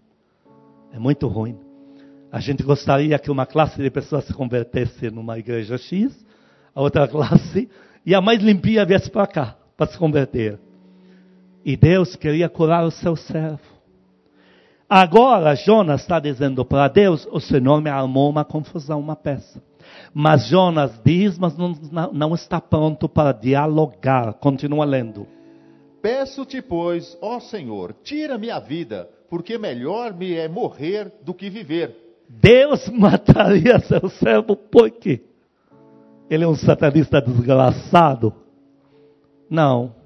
É 0.90 0.98
muito 0.98 1.28
ruim. 1.28 1.58
A 2.32 2.38
gente 2.38 2.62
gostaria 2.62 3.18
que 3.18 3.30
uma 3.30 3.44
classe 3.44 3.82
de 3.82 3.90
pessoas 3.90 4.24
se 4.24 4.32
convertesse 4.32 5.10
numa 5.10 5.38
igreja 5.38 5.76
X, 5.76 6.14
a 6.74 6.80
outra 6.80 7.08
classe, 7.08 7.68
e 8.06 8.14
a 8.14 8.20
mais 8.20 8.40
limpinha 8.40 8.84
viesse 8.84 9.10
para 9.10 9.26
cá, 9.26 9.56
para 9.76 9.90
se 9.90 9.98
converter. 9.98 10.58
E 11.64 11.76
Deus 11.76 12.14
queria 12.14 12.48
curar 12.48 12.84
o 12.84 12.90
seu 12.90 13.16
servo. 13.16 13.60
Agora, 14.88 15.54
Jonas 15.54 16.02
está 16.02 16.18
dizendo 16.20 16.64
para 16.64 16.88
Deus: 16.88 17.26
o 17.30 17.40
Senhor 17.40 17.80
me 17.80 17.90
armou 17.90 18.30
uma 18.30 18.44
confusão, 18.44 19.00
uma 19.00 19.16
peça. 19.16 19.62
Mas 20.14 20.46
Jonas 20.46 21.00
diz, 21.04 21.38
mas 21.38 21.56
não, 21.56 21.74
não 22.12 22.34
está 22.34 22.60
pronto 22.60 23.08
para 23.08 23.32
dialogar. 23.32 24.34
Continua 24.34 24.84
lendo. 24.84 25.26
Peço-te, 26.00 26.62
pois, 26.62 27.16
ó 27.20 27.40
Senhor, 27.40 27.94
tira-me 28.02 28.50
a 28.50 28.58
vida, 28.58 29.08
porque 29.28 29.58
melhor 29.58 30.14
me 30.14 30.34
é 30.34 30.48
morrer 30.48 31.12
do 31.22 31.34
que 31.34 31.50
viver. 31.50 32.09
Deus 32.30 32.88
mataria 32.94 33.80
seu 33.80 34.08
servo 34.08 34.54
por 34.54 34.90
quê? 34.90 35.24
Ele 36.28 36.44
é 36.44 36.48
um 36.48 36.54
satanista 36.54 37.20
desgraçado? 37.20 38.32
Não. 39.50 39.96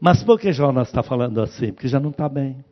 Mas 0.00 0.24
por 0.24 0.40
que 0.40 0.52
Jonas 0.52 0.88
está 0.88 1.00
falando 1.00 1.40
assim? 1.40 1.72
Porque 1.72 1.86
já 1.86 2.00
não 2.00 2.10
está 2.10 2.28
bem. 2.28 2.64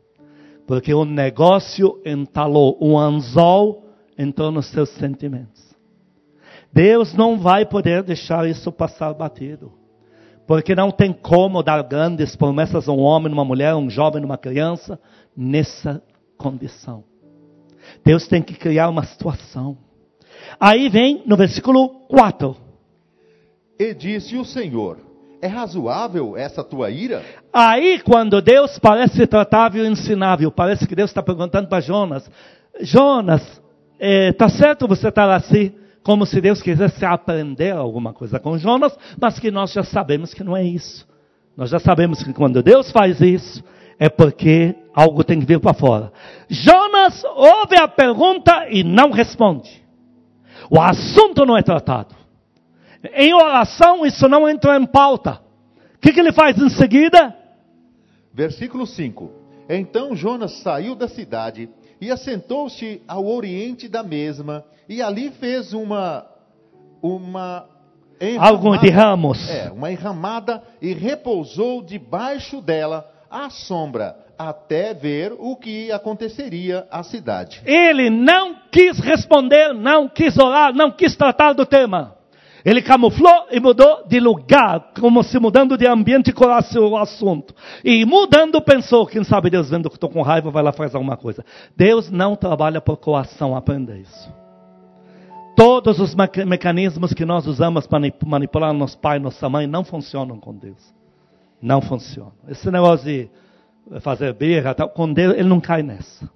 Porque 0.67 0.93
o 0.93 1.05
negócio 1.05 2.01
entalou, 2.05 2.77
um 2.81 2.97
anzol 2.97 3.85
entrou 4.17 4.51
nos 4.51 4.67
seus 4.67 4.89
sentimentos. 4.89 5.71
Deus 6.73 7.13
não 7.13 7.39
vai 7.39 7.65
poder 7.65 8.03
deixar 8.03 8.47
isso 8.47 8.69
passar 8.71 9.13
batido. 9.13 9.71
Porque 10.45 10.75
não 10.75 10.91
tem 10.91 11.13
como 11.13 11.63
dar 11.63 11.81
grandes 11.83 12.35
promessas 12.35 12.89
a 12.89 12.91
um 12.91 12.99
homem, 12.99 13.31
uma 13.31 13.45
mulher, 13.45 13.75
um 13.75 13.89
jovem, 13.89 14.23
uma 14.23 14.37
criança, 14.37 14.99
nessa 15.35 16.03
condição. 16.37 17.10
Deus 18.03 18.27
tem 18.27 18.41
que 18.41 18.53
criar 18.53 18.89
uma 18.89 19.03
situação. 19.03 19.77
Aí 20.59 20.89
vem 20.89 21.23
no 21.25 21.37
versículo 21.37 21.89
4. 22.07 22.55
E 23.79 23.93
disse 23.93 24.37
o 24.37 24.45
Senhor: 24.45 24.97
É 25.41 25.47
razoável 25.47 26.37
essa 26.37 26.63
tua 26.63 26.89
ira? 26.89 27.23
Aí, 27.51 27.99
quando 27.99 28.41
Deus 28.41 28.77
parece 28.79 29.25
tratável 29.25 29.83
e 29.83 29.89
ensinável, 29.89 30.51
parece 30.51 30.87
que 30.87 30.95
Deus 30.95 31.09
está 31.09 31.23
perguntando 31.23 31.67
para 31.67 31.81
Jonas: 31.81 32.29
Jonas, 32.81 33.41
está 33.99 34.45
é, 34.45 34.49
certo 34.49 34.87
você 34.87 35.07
estar 35.07 35.31
assim? 35.31 35.73
Como 36.03 36.25
se 36.25 36.41
Deus 36.41 36.61
quisesse 36.61 37.05
aprender 37.05 37.75
alguma 37.75 38.11
coisa 38.11 38.39
com 38.39 38.57
Jonas, 38.57 38.97
mas 39.19 39.37
que 39.39 39.51
nós 39.51 39.71
já 39.71 39.83
sabemos 39.83 40.33
que 40.33 40.43
não 40.43 40.57
é 40.57 40.63
isso. 40.63 41.07
Nós 41.55 41.69
já 41.69 41.79
sabemos 41.79 42.23
que 42.23 42.33
quando 42.33 42.63
Deus 42.63 42.91
faz 42.91 43.21
isso, 43.21 43.63
é 43.99 44.09
porque 44.09 44.75
algo 44.93 45.23
tem 45.23 45.39
que 45.39 45.45
vir 45.45 45.59
para 45.59 45.73
fora. 45.73 46.11
Jonas 46.49 47.23
ouve 47.23 47.77
a 47.77 47.87
pergunta 47.87 48.67
e 48.69 48.83
não 48.83 49.11
responde. 49.11 49.81
O 50.69 50.79
assunto 50.79 51.45
não 51.45 51.57
é 51.57 51.61
tratado. 51.61 52.15
Em 53.13 53.33
oração, 53.33 54.05
isso 54.05 54.27
não 54.27 54.47
entra 54.47 54.77
em 54.77 54.85
pauta. 54.85 55.41
O 55.95 55.99
que, 55.99 56.13
que 56.13 56.19
ele 56.19 56.31
faz 56.31 56.57
em 56.57 56.69
seguida? 56.69 57.35
Versículo 58.33 58.85
5: 58.85 59.31
Então 59.69 60.15
Jonas 60.15 60.61
saiu 60.61 60.95
da 60.95 61.07
cidade 61.07 61.69
e 61.99 62.09
assentou-se 62.09 63.01
ao 63.07 63.27
oriente 63.27 63.87
da 63.87 64.01
mesma, 64.01 64.63
e 64.87 65.01
ali 65.01 65.29
fez 65.31 65.73
uma. 65.73 66.25
uma 67.01 67.67
Algo 68.39 68.77
de 68.77 68.89
ramos. 68.89 69.49
É, 69.49 69.71
uma 69.71 69.91
enramada 69.91 70.61
e 70.79 70.93
repousou 70.93 71.81
debaixo 71.81 72.61
dela 72.61 73.11
à 73.29 73.49
sombra, 73.49 74.15
até 74.49 74.93
ver 74.93 75.33
o 75.37 75.55
que 75.55 75.91
aconteceria 75.91 76.87
à 76.89 77.03
cidade. 77.03 77.61
Ele 77.65 78.09
não 78.09 78.55
quis 78.71 78.99
responder, 78.99 79.73
não 79.73 80.07
quis 80.07 80.37
orar, 80.37 80.73
não 80.73 80.91
quis 80.91 81.15
tratar 81.15 81.53
do 81.53 81.65
tema. 81.65 82.15
Ele 82.63 82.81
camuflou 82.81 83.47
e 83.51 83.59
mudou 83.59 84.05
de 84.07 84.19
lugar, 84.19 84.91
como 84.99 85.23
se 85.23 85.39
mudando 85.39 85.77
de 85.77 85.87
ambiente 85.87 86.31
colasse 86.31 86.77
o 86.77 86.95
assunto. 86.95 87.55
E 87.83 88.05
mudando 88.05 88.61
pensou, 88.61 89.07
quem 89.07 89.23
sabe 89.23 89.49
Deus 89.49 89.69
vendo 89.69 89.89
que 89.89 89.95
estou 89.95 90.09
com 90.09 90.21
raiva, 90.21 90.51
vai 90.51 90.61
lá 90.61 90.71
fazer 90.71 90.95
alguma 90.95 91.17
coisa. 91.17 91.43
Deus 91.75 92.11
não 92.11 92.35
trabalha 92.35 92.79
por 92.79 92.97
coação, 92.97 93.55
aprenda 93.55 93.97
isso. 93.97 94.31
Todos 95.55 95.99
os 95.99 96.15
mecanismos 96.15 97.13
que 97.13 97.25
nós 97.25 97.45
usamos 97.45 97.87
para 97.87 97.99
manipular 98.25 98.73
nosso 98.73 98.97
pai, 98.97 99.19
nossa 99.19 99.49
mãe, 99.49 99.65
não 99.67 99.83
funcionam 99.83 100.39
com 100.39 100.55
Deus. 100.55 100.93
Não 101.61 101.81
funciona. 101.81 102.31
Esse 102.47 102.69
negócio 102.71 103.05
de 103.05 103.29
fazer 104.01 104.33
birra, 104.33 104.73
tal, 104.73 104.89
com 104.89 105.11
Deus, 105.11 105.33
ele 105.35 105.49
não 105.49 105.59
cai 105.59 105.83
nessa. 105.83 106.29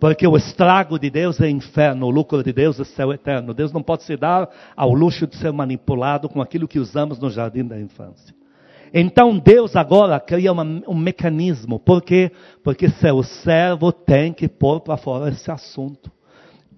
Porque 0.00 0.26
o 0.26 0.36
estrago 0.36 0.98
de 0.98 1.10
Deus 1.10 1.40
é 1.40 1.50
inferno, 1.50 2.06
o 2.06 2.10
lucro 2.10 2.42
de 2.42 2.52
Deus 2.52 2.78
é 2.78 2.84
céu 2.84 3.12
eterno. 3.12 3.52
Deus 3.52 3.72
não 3.72 3.82
pode 3.82 4.04
se 4.04 4.16
dar 4.16 4.48
ao 4.76 4.94
luxo 4.94 5.26
de 5.26 5.36
ser 5.36 5.52
manipulado 5.52 6.28
com 6.28 6.40
aquilo 6.40 6.68
que 6.68 6.78
usamos 6.78 7.18
no 7.18 7.28
jardim 7.28 7.64
da 7.64 7.78
infância. 7.78 8.34
Então 8.94 9.38
Deus 9.38 9.74
agora 9.76 10.18
cria 10.20 10.52
uma, 10.52 10.62
um 10.62 10.94
mecanismo. 10.94 11.78
Por 11.80 12.00
quê? 12.00 12.30
Porque 12.62 12.88
seu 12.88 13.22
servo 13.22 13.92
tem 13.92 14.32
que 14.32 14.48
pôr 14.48 14.80
para 14.80 14.96
fora 14.96 15.30
esse 15.30 15.50
assunto. 15.50 16.10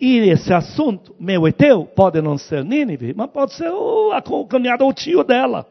E 0.01 0.17
esse 0.31 0.53
assunto, 0.53 1.15
meu 1.21 1.47
e 1.47 1.53
teu, 1.53 1.85
pode 1.85 2.23
não 2.23 2.39
ser 2.39 2.65
Nínive, 2.65 3.13
mas 3.15 3.31
pode 3.31 3.53
ser 3.53 3.69
o, 3.69 4.13
a 4.13 4.23
cunhada 4.23 4.83
ou 4.83 4.91
o 4.91 4.95
tio 4.95 5.23
dela. 5.23 5.67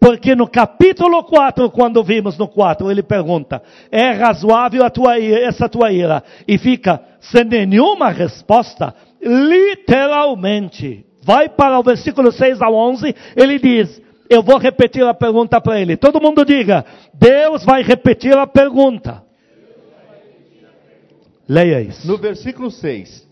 Porque 0.00 0.34
no 0.36 0.46
capítulo 0.46 1.24
4, 1.24 1.70
quando 1.70 2.04
vimos 2.04 2.38
no 2.38 2.46
4, 2.46 2.90
ele 2.90 3.02
pergunta: 3.02 3.60
é 3.90 4.10
razoável 4.10 4.84
a 4.84 4.90
tua 4.90 5.18
ira, 5.18 5.40
essa 5.40 5.68
tua 5.68 5.92
ira? 5.92 6.22
E 6.46 6.56
fica 6.56 7.02
sem 7.20 7.44
nenhuma 7.44 8.10
resposta, 8.10 8.94
literalmente. 9.20 11.04
Vai 11.22 11.48
para 11.48 11.78
o 11.78 11.82
versículo 11.82 12.30
6 12.30 12.62
ao 12.62 12.74
11, 12.74 13.14
ele 13.36 13.58
diz: 13.58 14.00
Eu 14.30 14.42
vou 14.42 14.56
repetir 14.56 15.04
a 15.04 15.12
pergunta 15.12 15.60
para 15.60 15.80
ele. 15.80 15.96
Todo 15.96 16.20
mundo 16.20 16.44
diga: 16.44 16.84
Deus 17.12 17.64
vai 17.64 17.82
repetir 17.82 18.36
a 18.36 18.46
pergunta. 18.46 19.24
Leia 21.48 21.80
isso. 21.80 22.06
No 22.06 22.16
versículo 22.16 22.70
6: 22.70 23.26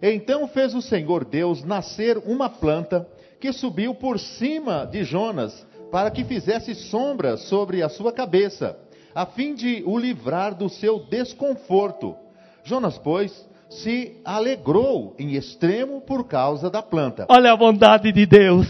Então 0.00 0.46
fez 0.46 0.72
o 0.72 0.80
Senhor 0.80 1.24
Deus 1.24 1.64
nascer 1.64 2.16
uma 2.18 2.48
planta 2.48 3.08
que 3.40 3.52
subiu 3.52 3.92
por 3.92 4.20
cima 4.20 4.86
de 4.86 5.02
Jonas 5.02 5.66
para 5.92 6.10
que 6.10 6.24
fizesse 6.24 6.74
sombra 6.74 7.36
sobre 7.36 7.82
a 7.82 7.88
sua 7.90 8.10
cabeça, 8.10 8.78
a 9.14 9.26
fim 9.26 9.54
de 9.54 9.82
o 9.84 9.98
livrar 9.98 10.54
do 10.54 10.66
seu 10.70 11.00
desconforto. 11.00 12.16
Jonas, 12.64 12.96
pois, 12.96 13.46
se 13.68 14.18
alegrou 14.24 15.14
em 15.18 15.34
extremo 15.34 16.00
por 16.00 16.24
causa 16.24 16.70
da 16.70 16.80
planta. 16.82 17.26
Olha 17.28 17.52
a 17.52 17.56
bondade 17.56 18.10
de 18.10 18.24
Deus. 18.24 18.66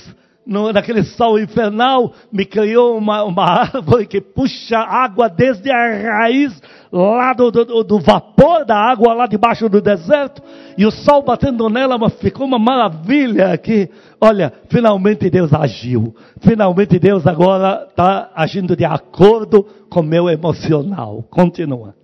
No, 0.47 0.73
naquele 0.73 1.05
sol 1.05 1.39
infernal, 1.39 2.13
me 2.33 2.45
criou 2.45 2.99
uma, 2.99 3.23
uma 3.25 3.45
árvore 3.45 4.07
que 4.07 4.21
puxa 4.21 4.79
água 4.79 5.29
desde 5.29 5.71
a 5.71 6.19
raiz, 6.19 6.61
lá 6.91 7.33
do, 7.33 7.51
do, 7.51 7.85
do, 7.85 8.01
vapor 8.01 8.65
da 8.65 8.77
água, 8.77 9.15
lá 9.15 9.27
debaixo 9.27 9.69
do 9.69 9.81
deserto, 9.81 10.43
e 10.77 10.85
o 10.85 10.91
sol 10.91 11.23
batendo 11.23 11.69
nela, 11.69 11.97
mas 11.97 12.15
ficou 12.15 12.47
uma 12.47 12.59
maravilha 12.59 13.53
aqui. 13.53 13.89
Olha, 14.21 14.53
finalmente 14.69 15.31
Deus 15.31 15.53
agiu. 15.53 16.15
Finalmente 16.41 16.99
Deus 16.99 17.27
agora 17.27 17.87
está 17.89 18.31
agindo 18.35 18.77
de 18.77 18.85
acordo 18.85 19.65
com 19.89 20.03
meu 20.03 20.29
emocional. 20.29 21.25
Continua. 21.31 21.95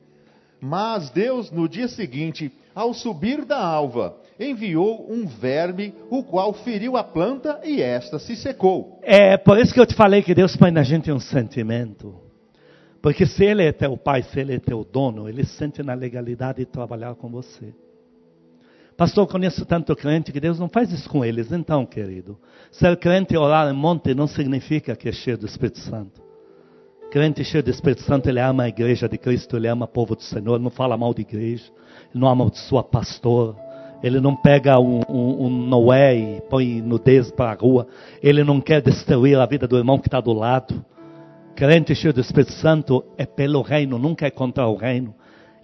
Mas 0.60 1.10
Deus, 1.10 1.50
no 1.50 1.68
dia 1.68 1.88
seguinte, 1.88 2.50
ao 2.74 2.92
subir 2.92 3.44
da 3.44 3.58
alva, 3.58 4.16
enviou 4.38 5.10
um 5.10 5.26
verme, 5.26 5.94
o 6.10 6.22
qual 6.22 6.52
feriu 6.52 6.96
a 6.96 7.04
planta 7.04 7.60
e 7.64 7.82
esta 7.82 8.18
se 8.18 8.36
secou. 8.36 9.00
É 9.02 9.36
por 9.36 9.58
isso 9.58 9.74
que 9.74 9.80
eu 9.80 9.86
te 9.86 9.94
falei 9.94 10.22
que 10.22 10.34
Deus 10.34 10.56
põe 10.56 10.70
na 10.70 10.82
gente 10.82 11.10
um 11.10 11.20
sentimento. 11.20 12.14
Porque 13.02 13.26
se 13.26 13.44
Ele 13.44 13.64
é 13.64 13.72
teu 13.72 13.96
pai, 13.96 14.22
se 14.22 14.40
Ele 14.40 14.54
é 14.54 14.58
teu 14.58 14.84
dono, 14.84 15.28
Ele 15.28 15.44
sente 15.44 15.82
na 15.82 15.94
legalidade 15.94 16.58
de 16.58 16.66
trabalhar 16.66 17.14
com 17.14 17.28
você. 17.28 17.74
Pastor, 18.96 19.22
eu 19.22 19.28
conheço 19.28 19.64
tanto 19.64 19.94
crente 19.94 20.32
que 20.32 20.40
Deus 20.40 20.58
não 20.58 20.68
faz 20.68 20.90
isso 20.90 21.08
com 21.08 21.24
eles. 21.24 21.52
Então, 21.52 21.86
querido, 21.86 22.36
ser 22.72 22.96
crente 22.96 23.32
e 23.32 23.36
orar 23.36 23.72
em 23.72 23.72
monte 23.72 24.12
não 24.12 24.26
significa 24.26 24.96
que 24.96 25.08
é 25.08 25.12
cheio 25.12 25.38
do 25.38 25.46
Espírito 25.46 25.78
Santo. 25.78 26.20
Crente 27.08 27.44
cheio 27.44 27.62
do 27.62 27.70
Espírito 27.70 28.02
Santo, 28.02 28.28
ele 28.28 28.40
ama 28.40 28.64
a 28.64 28.68
igreja 28.68 29.08
de 29.08 29.16
Cristo, 29.16 29.56
ele 29.56 29.68
ama 29.68 29.84
o 29.84 29.88
povo 29.88 30.16
do 30.16 30.22
Senhor, 30.22 30.56
ele 30.56 30.64
não 30.64 30.70
fala 30.70 30.96
mal 30.96 31.14
de 31.14 31.22
igreja, 31.22 31.72
ele 32.10 32.20
não 32.20 32.28
ama 32.28 32.50
de 32.50 32.58
sua 32.58 32.82
pastora, 32.82 33.56
ele 34.02 34.20
não 34.20 34.36
pega 34.36 34.78
um, 34.78 35.00
um, 35.08 35.46
um 35.46 35.50
Noé 35.50 36.16
e 36.16 36.40
põe 36.42 36.80
nudez 36.80 37.30
para 37.30 37.50
a 37.50 37.54
rua. 37.54 37.86
Ele 38.22 38.44
não 38.44 38.60
quer 38.60 38.80
destruir 38.80 39.38
a 39.38 39.46
vida 39.46 39.66
do 39.66 39.76
irmão 39.76 39.98
que 39.98 40.08
está 40.08 40.20
do 40.20 40.32
lado. 40.32 40.84
Crente 41.56 41.94
cheio 41.94 42.12
do 42.12 42.20
Espírito 42.20 42.52
Santo 42.52 43.04
é 43.16 43.26
pelo 43.26 43.62
reino, 43.62 43.98
nunca 43.98 44.26
é 44.26 44.30
contra 44.30 44.66
o 44.66 44.76
reino. 44.76 45.12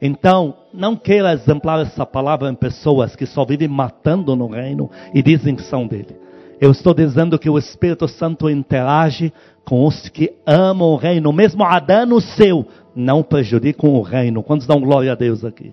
Então, 0.02 0.56
não 0.72 0.96
queira 0.96 1.32
exemplar 1.32 1.80
essa 1.80 2.04
palavra 2.04 2.50
em 2.50 2.54
pessoas 2.54 3.14
que 3.14 3.24
só 3.24 3.44
vivem 3.44 3.68
matando 3.68 4.34
no 4.34 4.48
reino 4.48 4.90
e 5.14 5.22
dizem 5.22 5.54
que 5.54 5.62
são 5.62 5.86
dele. 5.86 6.16
Eu 6.60 6.72
estou 6.72 6.92
dizendo 6.92 7.38
que 7.38 7.48
o 7.48 7.58
Espírito 7.58 8.08
Santo 8.08 8.50
interage 8.50 9.32
com 9.64 9.86
os 9.86 10.08
que 10.08 10.32
amam 10.46 10.88
o 10.88 10.96
reino, 10.96 11.32
mesmo 11.32 11.64
a 11.64 11.78
dano 11.78 12.20
seu, 12.20 12.66
não 12.94 13.22
prejudicam 13.22 13.90
o 13.90 14.02
reino. 14.02 14.42
Quantos 14.42 14.66
dão 14.66 14.80
glória 14.80 15.12
a 15.12 15.14
Deus 15.14 15.44
aqui? 15.44 15.72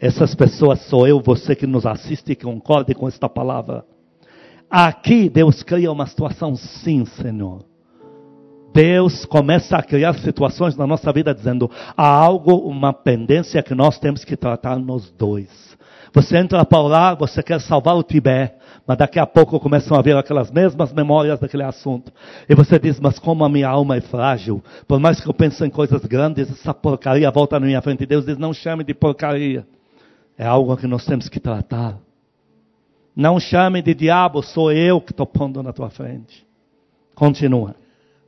Essas 0.00 0.34
pessoas 0.34 0.80
sou 0.82 1.08
eu, 1.08 1.20
você 1.20 1.56
que 1.56 1.66
nos 1.66 1.84
assiste 1.84 2.32
e 2.32 2.36
concorde 2.36 2.94
com 2.94 3.08
esta 3.08 3.28
palavra. 3.28 3.84
Aqui 4.70 5.28
Deus 5.28 5.62
cria 5.62 5.90
uma 5.90 6.06
situação 6.06 6.54
sim, 6.54 7.04
Senhor. 7.04 7.64
Deus 8.72 9.24
começa 9.24 9.76
a 9.76 9.82
criar 9.82 10.14
situações 10.14 10.76
na 10.76 10.86
nossa 10.86 11.12
vida 11.12 11.34
dizendo, 11.34 11.68
há 11.96 12.06
algo, 12.06 12.54
uma 12.58 12.92
pendência 12.92 13.62
que 13.62 13.74
nós 13.74 13.98
temos 13.98 14.24
que 14.24 14.36
tratar 14.36 14.78
nos 14.78 15.10
dois. 15.10 15.76
Você 16.14 16.36
entra 16.36 16.64
para 16.64 16.80
orar, 16.80 17.16
você 17.16 17.42
quer 17.42 17.60
salvar 17.60 17.96
o 17.96 18.02
Tibete, 18.02 18.54
mas 18.86 18.96
daqui 18.96 19.18
a 19.18 19.26
pouco 19.26 19.58
começam 19.58 19.98
a 19.98 20.02
vir 20.02 20.16
aquelas 20.16 20.50
mesmas 20.50 20.92
memórias 20.92 21.40
daquele 21.40 21.64
assunto. 21.64 22.12
E 22.48 22.54
você 22.54 22.78
diz, 22.78 23.00
mas 23.00 23.18
como 23.18 23.44
a 23.44 23.48
minha 23.48 23.68
alma 23.68 23.96
é 23.96 24.00
frágil, 24.00 24.62
por 24.86 25.00
mais 25.00 25.20
que 25.20 25.28
eu 25.28 25.34
pense 25.34 25.64
em 25.64 25.70
coisas 25.70 26.04
grandes, 26.04 26.50
essa 26.50 26.72
porcaria 26.72 27.30
volta 27.30 27.58
na 27.58 27.66
minha 27.66 27.82
frente. 27.82 28.06
Deus 28.06 28.24
diz, 28.24 28.38
não 28.38 28.54
chame 28.54 28.84
de 28.84 28.94
porcaria. 28.94 29.66
É 30.38 30.46
algo 30.46 30.76
que 30.76 30.86
nós 30.86 31.04
temos 31.04 31.28
que 31.28 31.40
tratar. 31.40 31.98
Não 33.14 33.40
chame 33.40 33.82
de 33.82 33.92
diabo, 33.92 34.40
sou 34.40 34.70
eu 34.70 35.00
que 35.00 35.10
estou 35.10 35.26
pondo 35.26 35.60
na 35.64 35.72
tua 35.72 35.90
frente. 35.90 36.46
Continua. 37.12 37.74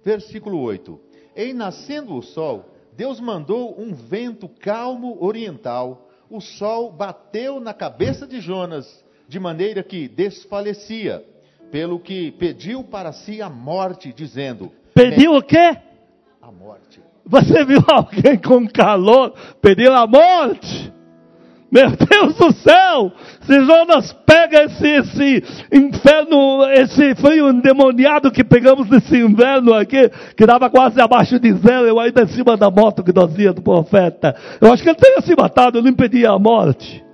Versículo 0.05 0.59
8: 0.59 0.99
Em 1.37 1.55
nascendo 1.55 2.17
o 2.17 2.23
sol, 2.23 2.69
Deus 2.97 3.21
mandou 3.21 3.81
um 3.81 3.95
vento 3.95 4.49
calmo 4.49 5.17
oriental. 5.25 6.09
O 6.29 6.41
sol 6.41 6.91
bateu 6.91 7.61
na 7.61 7.73
cabeça 7.73 8.27
de 8.27 8.41
Jonas, 8.41 9.05
de 9.29 9.39
maneira 9.39 9.85
que 9.85 10.09
desfalecia, 10.09 11.25
pelo 11.71 12.01
que 12.01 12.33
pediu 12.33 12.83
para 12.83 13.13
si 13.13 13.41
a 13.41 13.49
morte, 13.49 14.13
dizendo: 14.13 14.73
Pediu 14.93 15.37
o 15.37 15.43
quê? 15.43 15.77
A 16.43 16.51
morte. 16.51 17.01
Você 17.25 17.65
viu 17.65 17.81
alguém 17.87 18.37
com 18.37 18.67
calor 18.67 19.33
pedir 19.63 19.93
a 19.93 20.05
morte? 20.09 20.93
Meu 21.71 21.89
Deus 21.91 22.35
do 22.35 22.53
céu! 22.53 23.13
Se 23.43 23.65
Jonas 23.65 24.13
pega 24.27 24.65
esse, 24.65 24.89
esse 24.89 25.45
inferno, 25.73 26.65
esse 26.73 27.15
frio 27.15 27.49
endemoniado 27.49 28.31
que 28.31 28.43
pegamos 28.43 28.91
nesse 28.91 29.17
inverno 29.17 29.73
aqui, 29.73 30.11
que 30.37 30.45
dava 30.45 30.69
quase 30.69 31.01
abaixo 31.01 31.39
de 31.39 31.53
zero, 31.53 31.87
eu 31.87 32.01
ainda 32.01 32.23
em 32.23 32.29
cima 32.29 32.57
da 32.57 32.71
moto 32.71 33.05
que 33.05 33.15
nós 33.15 33.39
ia 33.39 33.53
do 33.53 33.63
profeta. 33.63 34.35
Eu 34.61 34.73
acho 34.73 34.83
que 34.83 34.89
ele 34.89 34.99
teria 34.99 35.21
se 35.21 35.35
matado, 35.37 35.79
eu 35.79 35.83
não 35.83 35.91
impedia 35.91 36.31
a 36.31 36.39
morte. 36.39 37.05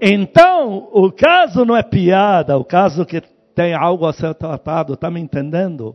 Então, 0.00 0.88
o 0.90 1.12
caso 1.12 1.64
não 1.64 1.76
é 1.76 1.82
piada, 1.82 2.56
o 2.56 2.64
caso 2.64 3.04
que 3.04 3.22
tem 3.54 3.74
algo 3.74 4.06
a 4.06 4.14
ser 4.14 4.34
tratado, 4.34 4.94
está 4.94 5.10
me 5.10 5.20
entendendo? 5.20 5.94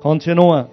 Continua. 0.00 0.70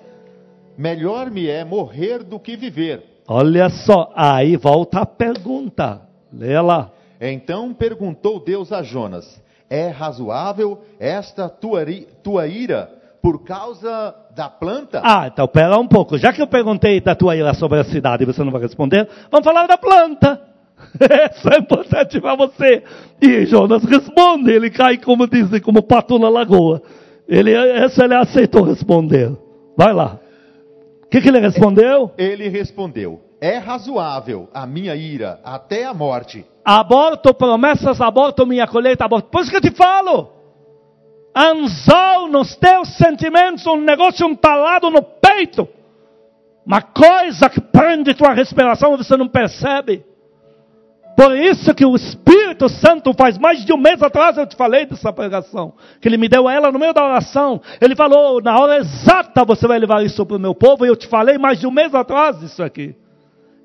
Melhor 0.78 1.30
me 1.30 1.48
é 1.48 1.66
morrer 1.66 2.24
do 2.24 2.40
que 2.40 2.56
viver. 2.56 3.04
Olha 3.28 3.70
só, 3.70 4.12
aí 4.16 4.56
volta 4.56 5.02
a 5.02 5.06
pergunta. 5.06 6.09
Lê 6.32 6.60
lá. 6.60 6.92
Então 7.20 7.74
perguntou 7.74 8.44
Deus 8.44 8.72
a 8.72 8.82
Jonas: 8.82 9.42
É 9.70 9.90
razoável 9.90 10.82
esta 11.00 11.50
tua, 11.50 11.86
tua 12.24 12.48
ira 12.48 12.90
por 13.22 13.44
causa 13.44 14.16
da 14.36 14.50
planta? 14.50 15.02
Ah, 15.04 15.28
então 15.32 15.48
pera 15.48 15.78
um 15.78 15.88
pouco. 15.88 16.18
Já 16.18 16.32
que 16.32 16.42
eu 16.42 16.48
perguntei 16.48 17.02
da 17.02 17.16
tua 17.16 17.36
ira 17.36 17.54
sobre 17.54 17.80
a 17.80 17.84
cidade 17.84 18.24
e 18.24 18.26
você 18.26 18.44
não 18.44 18.52
vai 18.52 18.62
responder, 18.62 19.08
vamos 19.30 19.46
falar 19.46 19.68
da 19.68 19.78
planta. 19.78 20.42
Isso 21.36 21.50
é 21.50 21.58
importante 21.58 22.22
para 22.22 22.36
você. 22.36 22.84
E 23.22 23.46
Jonas 23.46 23.84
responde, 23.84 24.52
ele 24.52 24.70
cai, 24.70 24.98
como 24.98 25.28
dizem, 25.28 25.60
como 25.60 25.84
pato 25.84 26.18
na 26.18 26.30
lagoa. 26.30 26.82
Ele, 27.28 27.52
essa 27.52 28.06
ele 28.06 28.16
aceitou 28.16 28.64
responder. 28.64 29.32
Vai 29.78 29.94
lá. 29.94 30.20
O 31.04 31.08
que, 31.10 31.22
que 31.22 31.28
ele 31.28 31.40
respondeu? 31.40 32.12
Ele 32.18 32.48
respondeu: 32.48 33.20
é 33.42 33.58
razoável 33.58 34.50
a 34.54 34.66
minha 34.66 34.96
ira 34.96 35.40
até 35.44 35.86
a 35.86 35.94
morte. 35.94 36.46
Aborto 36.64 37.34
promessas, 37.34 38.02
aborto 38.02 38.46
minha 38.46 38.68
colheita, 38.68 39.06
aborto. 39.06 39.30
Por 39.30 39.42
isso 39.42 39.50
que 39.50 39.58
eu 39.58 39.62
te 39.62 39.72
falo. 39.72 40.30
Anzol 41.36 42.28
nos 42.28 42.56
teus 42.56 42.90
sentimentos, 42.98 43.66
um 43.66 43.82
negócio 43.82 44.28
entalado 44.28 44.90
no 44.90 45.02
peito. 45.02 45.68
Uma 46.66 46.82
coisa 46.82 47.50
que 47.50 47.62
prende 47.62 48.14
tua 48.14 48.34
respiração 48.34 48.98
você 48.98 49.16
não 49.16 49.28
percebe. 49.28 50.06
Por 51.16 51.36
isso 51.36 51.74
que 51.74 51.86
o 51.86 51.96
Espírito 51.96 52.70
Santo 52.70 53.14
faz 53.14 53.38
mais 53.38 53.66
de 53.66 53.74
um 53.74 53.78
mês 53.78 54.02
atrás 54.02 54.38
eu 54.38 54.48
te 54.48 54.56
falei 54.56 54.86
dessa 54.86 55.12
pregação, 55.12 55.74
que 56.00 56.08
ele 56.08 56.18
me 56.18 56.30
deu 56.30 56.50
ela 56.50 56.72
no 56.72 56.80
meio 56.80 56.94
da 56.94 57.04
oração. 57.04 57.62
Ele 57.82 57.96
falou, 57.96 58.42
na 58.42 58.58
hora 58.58 58.78
exata 58.78 59.44
você 59.44 59.68
vai 59.68 59.80
levar 59.80 60.04
isso 60.04 60.26
para 60.26 60.38
o 60.38 60.40
meu 60.40 60.56
povo, 60.56 60.86
e 60.86 60.90
eu 60.90 60.96
te 60.96 61.08
falei 61.08 61.38
mais 61.38 61.60
de 61.60 61.68
um 61.68 61.72
mês 61.72 61.94
atrás 61.94 62.42
isso 62.42 62.64
aqui. 62.64 62.96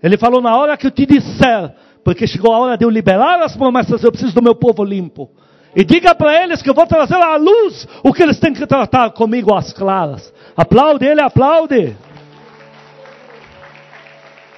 Ele 0.04 0.18
falou 0.18 0.42
na 0.42 0.54
hora 0.54 0.76
que 0.76 0.86
eu 0.86 0.90
te 0.90 1.06
disser, 1.06 1.74
porque 2.04 2.26
chegou 2.26 2.52
a 2.52 2.58
hora 2.58 2.76
de 2.76 2.84
eu 2.84 2.90
liberar 2.90 3.40
as 3.40 3.56
promessas, 3.56 4.04
eu 4.04 4.12
preciso 4.12 4.34
do 4.34 4.42
meu 4.42 4.54
povo 4.54 4.84
limpo. 4.84 5.30
E 5.74 5.82
diga 5.82 6.14
para 6.14 6.44
eles 6.44 6.60
que 6.60 6.68
eu 6.68 6.74
vou 6.74 6.86
trazer 6.86 7.14
à 7.14 7.36
luz 7.36 7.88
o 8.02 8.12
que 8.12 8.22
eles 8.22 8.38
têm 8.38 8.52
que 8.52 8.66
tratar 8.66 9.12
comigo 9.12 9.54
às 9.54 9.72
claras. 9.72 10.30
Aplaude 10.54 11.06
ele, 11.06 11.22
aplaude. 11.22 11.96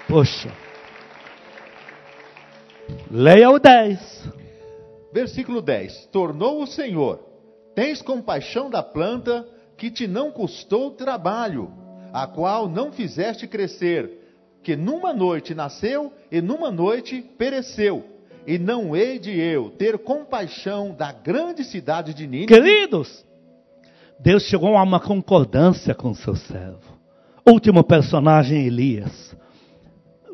Poxa. 0.08 0.50
Leia 3.08 3.48
o 3.48 3.60
10. 3.60 4.28
Versículo 5.12 5.62
10. 5.62 6.06
Tornou 6.06 6.60
o 6.60 6.66
Senhor: 6.66 7.20
Tens 7.72 8.02
compaixão 8.02 8.68
da 8.68 8.82
planta 8.82 9.46
que 9.78 9.92
te 9.92 10.08
não 10.08 10.32
custou 10.32 10.90
trabalho, 10.90 11.70
a 12.12 12.26
qual 12.26 12.68
não 12.68 12.90
fizeste 12.90 13.46
crescer 13.46 14.25
que 14.66 14.74
numa 14.74 15.12
noite 15.12 15.54
nasceu 15.54 16.12
e 16.28 16.42
numa 16.42 16.72
noite 16.72 17.24
pereceu. 17.38 18.02
E 18.44 18.58
não 18.58 18.96
hei 18.96 19.16
de 19.16 19.30
eu 19.30 19.70
ter 19.70 19.96
compaixão 19.96 20.90
da 20.90 21.12
grande 21.12 21.62
cidade 21.62 22.12
de 22.12 22.26
Nínive. 22.26 22.48
Queridos, 22.48 23.24
Deus 24.18 24.42
chegou 24.42 24.76
a 24.76 24.82
uma 24.82 24.98
concordância 24.98 25.94
com 25.94 26.12
seu 26.14 26.34
servo. 26.34 26.80
Último 27.48 27.84
personagem, 27.84 28.66
Elias. 28.66 29.36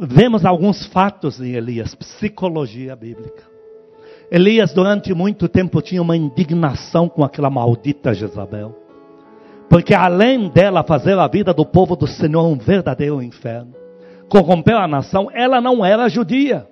Vemos 0.01 0.47
alguns 0.47 0.87
fatos 0.87 1.39
em 1.39 1.53
Elias, 1.53 1.95
psicologia 1.95 2.97
bíblica. 2.97 3.43
Elias, 4.31 4.73
durante 4.73 5.13
muito 5.13 5.47
tempo, 5.47 5.83
tinha 5.83 6.01
uma 6.01 6.17
indignação 6.17 7.07
com 7.07 7.23
aquela 7.23 7.51
maldita 7.51 8.15
Jezabel. 8.15 8.75
Porque 9.69 9.93
além 9.95 10.49
dela 10.49 10.83
fazer 10.83 11.19
a 11.19 11.29
vida 11.29 11.53
do 11.53 11.67
povo 11.67 11.95
do 11.95 12.07
Senhor 12.07 12.47
um 12.47 12.57
verdadeiro 12.57 13.23
inferno, 13.23 13.82
corrompeu 14.33 14.79
a 14.79 14.89
nação, 14.89 15.29
ela 15.31 15.61
não 15.61 15.85
era 15.85 16.09
judia. 16.09 16.67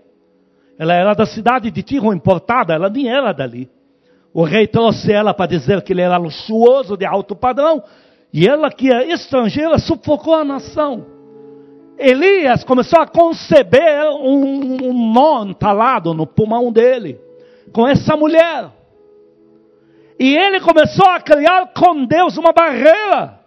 Ela 0.78 0.94
era 0.94 1.12
da 1.12 1.26
cidade 1.26 1.70
de 1.70 1.82
Tiro, 1.82 2.10
importada, 2.10 2.72
ela 2.72 2.88
nem 2.88 3.06
era 3.06 3.34
dali. 3.34 3.70
O 4.32 4.44
rei 4.44 4.66
trouxe 4.66 5.12
ela 5.12 5.34
para 5.34 5.44
dizer 5.44 5.82
que 5.82 5.92
ele 5.92 6.00
era 6.00 6.16
luxuoso, 6.16 6.96
de 6.96 7.04
alto 7.04 7.36
padrão, 7.36 7.84
e 8.32 8.48
ela, 8.48 8.70
que 8.70 8.90
é 8.90 9.12
estrangeira, 9.12 9.78
sufocou 9.78 10.34
a 10.34 10.42
nação. 10.42 11.04
Elias 11.98 12.64
começou 12.64 12.98
a 12.98 13.06
conceber 13.06 14.08
um, 14.08 14.88
um 14.88 15.12
nó 15.12 15.44
entalado 15.44 16.14
no 16.14 16.26
pulmão 16.26 16.72
dele, 16.72 17.20
com 17.74 17.86
essa 17.86 18.16
mulher. 18.16 18.70
E 20.18 20.34
ele 20.34 20.60
começou 20.60 21.06
a 21.06 21.20
criar 21.20 21.74
com 21.74 22.06
Deus 22.06 22.38
uma 22.38 22.54
barreira. 22.54 23.38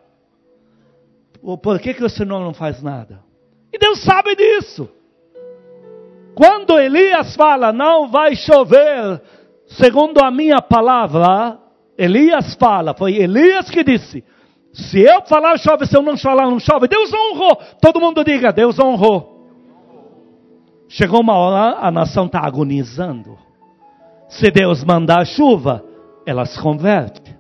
Por 1.64 1.80
que, 1.80 1.96
que 1.96 2.04
o 2.04 2.10
Senhor 2.10 2.40
não 2.40 2.54
faz 2.54 2.80
nada? 2.84 3.33
E 3.74 3.78
Deus 3.80 4.04
sabe 4.04 4.36
disso. 4.36 4.88
Quando 6.36 6.80
Elias 6.80 7.36
fala, 7.36 7.74
não 7.74 8.08
vai 8.08 8.36
chover, 8.36 9.22
segundo 9.68 10.24
a 10.24 10.30
minha 10.30 10.62
palavra, 10.62 11.58
Elias 11.98 12.56
fala, 12.56 12.94
foi 12.94 13.16
Elias 13.16 13.70
que 13.70 13.84
disse: 13.84 14.24
se 14.74 15.00
eu 15.00 15.22
falar 15.24 15.58
chove, 15.58 15.86
se 15.86 15.96
eu 15.96 16.02
não 16.02 16.18
falar 16.18 16.50
não 16.50 16.60
chove, 16.60 16.88
Deus 16.88 17.12
honrou. 17.14 17.56
Todo 17.82 18.00
mundo 18.00 18.24
diga, 18.24 18.52
Deus 18.52 18.80
honrou. 18.80 19.32
Chegou 20.90 21.22
uma 21.22 21.36
hora, 21.36 21.78
a 21.80 21.92
nação 21.92 22.26
está 22.26 22.40
agonizando. 22.40 23.38
Se 24.28 24.50
Deus 24.50 24.84
mandar 24.84 25.26
chuva, 25.26 25.84
ela 26.26 26.46
se 26.46 26.60
converte. 26.60 27.36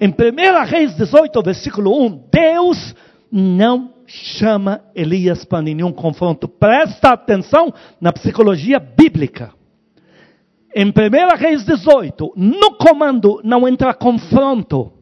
Em 0.00 0.08
1 0.08 0.64
Reis 0.64 0.94
18, 0.96 1.42
versículo 1.42 2.04
1, 2.06 2.28
Deus 2.32 2.94
não 3.30 3.94
chama 4.06 4.80
Elias 4.94 5.44
para 5.44 5.62
nenhum 5.62 5.92
confronto. 5.92 6.48
Presta 6.48 7.10
atenção 7.10 7.72
na 8.00 8.12
psicologia 8.12 8.78
bíblica. 8.78 9.52
Em 10.74 10.86
1 10.86 10.92
Reis 11.38 11.64
18, 11.64 12.34
no 12.36 12.72
comando 12.76 13.40
não 13.42 13.66
entra 13.66 13.94
confronto. 13.94 14.92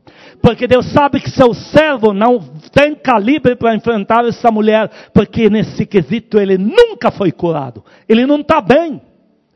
Porque 0.41 0.67
Deus 0.67 0.93
sabe 0.93 1.21
que 1.21 1.31
seu 1.31 1.55
servo 1.55 2.13
não 2.13 2.39
tem 2.71 2.95
calibre 2.95 3.57
para 3.57 3.75
enfrentar 3.75 4.27
essa 4.27 4.51
mulher, 4.51 4.91
porque 5.13 5.49
nesse 5.49 5.87
quesito 5.87 6.39
ele 6.39 6.59
nunca 6.59 7.11
foi 7.11 7.33
curado. 7.33 7.83
Ele 8.09 8.27
não 8.27 8.41
está 8.41 8.61
bem. 8.61 9.01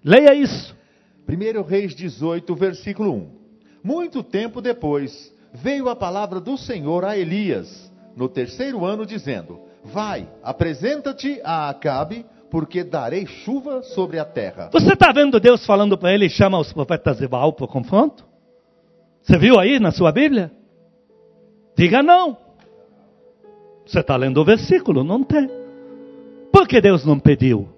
Leia 0.02 0.34
isso. 0.34 0.74
1 1.28 1.62
Reis 1.62 1.94
18, 1.94 2.54
versículo 2.54 3.12
1. 3.12 3.28
Muito 3.84 4.22
tempo 4.22 4.60
depois, 4.60 5.32
veio 5.52 5.88
a 5.88 5.94
palavra 5.94 6.40
do 6.40 6.56
Senhor 6.56 7.04
a 7.04 7.18
Elias, 7.18 7.87
no 8.18 8.28
terceiro 8.28 8.84
ano, 8.84 9.06
dizendo: 9.06 9.60
Vai, 9.84 10.28
apresenta-te 10.42 11.40
a 11.44 11.70
Acabe, 11.70 12.26
porque 12.50 12.82
darei 12.82 13.26
chuva 13.26 13.82
sobre 13.82 14.18
a 14.18 14.24
terra. 14.24 14.68
Você 14.72 14.92
está 14.92 15.12
vendo 15.12 15.38
Deus 15.38 15.64
falando 15.64 15.96
para 15.96 16.12
ele, 16.12 16.28
chama 16.28 16.58
os 16.58 16.72
profetas 16.72 17.18
de 17.18 17.28
Baal 17.28 17.52
para 17.52 17.64
o 17.64 17.68
confronto? 17.68 18.26
Você 19.22 19.38
viu 19.38 19.58
aí 19.58 19.78
na 19.78 19.92
sua 19.92 20.10
Bíblia? 20.10 20.50
Diga 21.76 22.02
não. 22.02 22.36
Você 23.86 24.00
está 24.00 24.16
lendo 24.16 24.40
o 24.40 24.44
versículo? 24.44 25.04
Não 25.04 25.22
tem. 25.22 25.48
Por 26.52 26.66
que 26.66 26.80
Deus 26.80 27.04
não 27.04 27.18
pediu? 27.18 27.68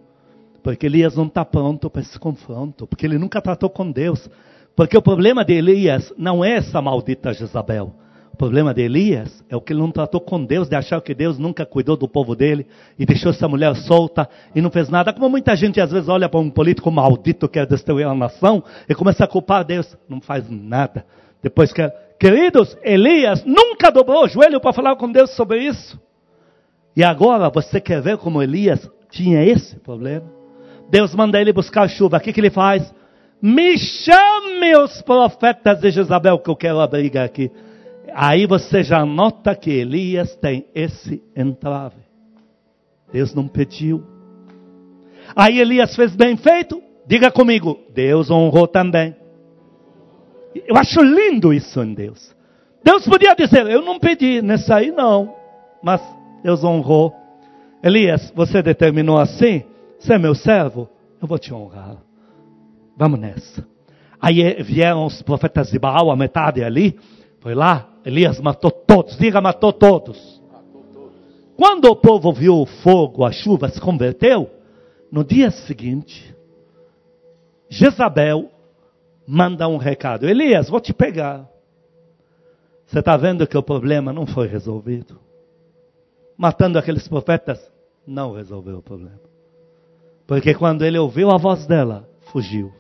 Porque 0.62 0.86
Elias 0.86 1.16
não 1.16 1.26
está 1.26 1.44
pronto 1.44 1.90
para 1.90 2.02
esse 2.02 2.18
confronto. 2.18 2.86
Porque 2.86 3.04
ele 3.04 3.18
nunca 3.18 3.40
tratou 3.42 3.68
com 3.68 3.90
Deus. 3.90 4.28
Porque 4.74 4.96
o 4.96 5.02
problema 5.02 5.44
de 5.44 5.54
Elias 5.54 6.12
não 6.16 6.44
é 6.44 6.56
essa 6.56 6.80
maldita 6.80 7.32
Jezabel. 7.32 7.92
Problema 8.40 8.72
de 8.72 8.80
Elias 8.80 9.44
é 9.50 9.54
o 9.54 9.60
que 9.60 9.70
ele 9.70 9.80
não 9.80 9.92
tratou 9.92 10.18
com 10.18 10.42
Deus, 10.42 10.66
de 10.66 10.74
achar 10.74 10.98
que 11.02 11.14
Deus 11.14 11.38
nunca 11.38 11.66
cuidou 11.66 11.94
do 11.94 12.08
povo 12.08 12.34
dele 12.34 12.66
e 12.98 13.04
deixou 13.04 13.32
essa 13.32 13.46
mulher 13.46 13.76
solta 13.76 14.26
e 14.54 14.62
não 14.62 14.70
fez 14.70 14.88
nada. 14.88 15.12
Como 15.12 15.28
muita 15.28 15.54
gente 15.54 15.78
às 15.78 15.92
vezes 15.92 16.08
olha 16.08 16.26
para 16.26 16.40
um 16.40 16.48
político 16.48 16.90
maldito 16.90 17.46
que 17.46 17.58
quer 17.58 17.66
destruir 17.66 18.06
a 18.06 18.14
nação 18.14 18.64
e 18.88 18.94
começa 18.94 19.24
a 19.24 19.26
culpar 19.26 19.62
Deus. 19.62 19.94
Não 20.08 20.22
faz 20.22 20.48
nada. 20.48 21.04
Depois 21.42 21.70
que, 21.70 21.86
queridos, 22.18 22.78
Elias 22.82 23.44
nunca 23.44 23.90
dobrou 23.90 24.24
o 24.24 24.28
joelho 24.28 24.58
para 24.58 24.72
falar 24.72 24.96
com 24.96 25.12
Deus 25.12 25.36
sobre 25.36 25.58
isso. 25.58 26.00
E 26.96 27.04
agora 27.04 27.50
você 27.50 27.78
quer 27.78 28.00
ver 28.00 28.16
como 28.16 28.42
Elias 28.42 28.90
tinha 29.10 29.44
esse 29.44 29.76
problema? 29.80 30.24
Deus 30.88 31.14
manda 31.14 31.38
ele 31.38 31.52
buscar 31.52 31.86
chuva. 31.90 32.16
O 32.16 32.20
que, 32.20 32.32
que 32.32 32.40
ele 32.40 32.48
faz? 32.48 32.90
Me 33.42 33.76
chame 33.76 34.74
os 34.78 35.02
profetas 35.02 35.78
de 35.78 35.90
Jezabel 35.90 36.38
que 36.38 36.48
eu 36.48 36.56
quero 36.56 36.80
abrir 36.80 37.18
aqui. 37.18 37.50
Aí 38.14 38.46
você 38.46 38.82
já 38.82 39.04
nota 39.04 39.54
que 39.54 39.70
Elias 39.70 40.34
tem 40.36 40.66
esse 40.74 41.22
entrave. 41.36 42.02
Deus 43.12 43.34
não 43.34 43.48
pediu. 43.48 44.02
Aí 45.34 45.58
Elias 45.58 45.94
fez 45.94 46.14
bem 46.14 46.36
feito. 46.36 46.82
Diga 47.06 47.30
comigo, 47.30 47.78
Deus 47.92 48.30
honrou 48.30 48.68
também. 48.68 49.16
Eu 50.54 50.76
acho 50.76 51.02
lindo 51.02 51.52
isso 51.52 51.82
em 51.82 51.94
Deus. 51.94 52.34
Deus 52.82 53.04
podia 53.04 53.34
dizer, 53.34 53.66
eu 53.66 53.82
não 53.82 53.98
pedi, 53.98 54.40
nessa 54.42 54.76
aí 54.76 54.90
não. 54.90 55.34
Mas 55.82 56.00
Deus 56.42 56.64
honrou. 56.64 57.14
Elias, 57.82 58.32
você 58.34 58.62
determinou 58.62 59.18
assim, 59.18 59.64
você 59.98 60.14
é 60.14 60.18
meu 60.18 60.34
servo, 60.34 60.88
eu 61.20 61.26
vou 61.26 61.38
te 61.38 61.52
honrar. 61.52 61.96
Vamos 62.96 63.18
nessa. 63.18 63.66
Aí 64.20 64.62
vieram 64.62 65.06
os 65.06 65.22
profetas 65.22 65.70
de 65.70 65.78
Baal, 65.78 66.10
a 66.10 66.16
metade 66.16 66.62
ali. 66.62 66.98
Foi 67.40 67.54
lá, 67.54 67.88
Elias 68.04 68.38
matou 68.40 68.70
todos. 68.70 69.16
Diga, 69.16 69.40
matou 69.40 69.72
todos. 69.72 70.40
Quando 71.56 71.86
o 71.86 71.96
povo 71.96 72.32
viu 72.32 72.56
o 72.56 72.66
fogo, 72.66 73.24
a 73.24 73.32
chuva, 73.32 73.68
se 73.68 73.80
converteu. 73.80 74.50
No 75.10 75.24
dia 75.24 75.50
seguinte, 75.50 76.34
Jezabel 77.68 78.50
manda 79.26 79.68
um 79.68 79.76
recado: 79.76 80.28
Elias, 80.28 80.68
vou 80.68 80.80
te 80.80 80.92
pegar. 80.92 81.48
Você 82.86 82.98
está 82.98 83.16
vendo 83.16 83.46
que 83.46 83.56
o 83.56 83.62
problema 83.62 84.12
não 84.12 84.26
foi 84.26 84.46
resolvido. 84.48 85.18
Matando 86.36 86.78
aqueles 86.78 87.06
profetas, 87.06 87.60
não 88.06 88.32
resolveu 88.32 88.78
o 88.78 88.82
problema. 88.82 89.20
Porque 90.26 90.54
quando 90.54 90.84
ele 90.84 90.98
ouviu 90.98 91.30
a 91.30 91.36
voz 91.36 91.66
dela, 91.66 92.08
fugiu. 92.32 92.72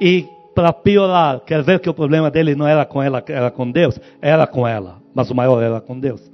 E 0.00 0.28
para 0.54 0.72
piorar, 0.72 1.40
quer 1.40 1.62
ver 1.62 1.80
que 1.80 1.88
o 1.88 1.94
problema 1.94 2.30
dele 2.30 2.54
não 2.54 2.66
era 2.66 2.84
com 2.84 3.02
ela, 3.02 3.22
era 3.28 3.50
com 3.50 3.70
Deus? 3.70 3.98
Era 4.20 4.46
com 4.46 4.66
ela, 4.66 4.98
mas 5.14 5.30
o 5.30 5.34
maior 5.34 5.62
era 5.62 5.80
com 5.80 5.98
Deus. 5.98 6.30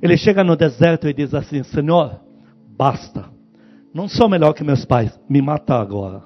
Ele 0.00 0.16
chega 0.16 0.42
no 0.42 0.56
deserto 0.56 1.08
e 1.08 1.14
diz 1.14 1.34
assim: 1.34 1.62
Senhor, 1.62 2.20
basta. 2.76 3.24
Não 3.94 4.08
sou 4.08 4.28
melhor 4.28 4.52
que 4.54 4.64
meus 4.64 4.84
pais, 4.84 5.18
me 5.28 5.42
mata 5.42 5.74
agora. 5.74 6.22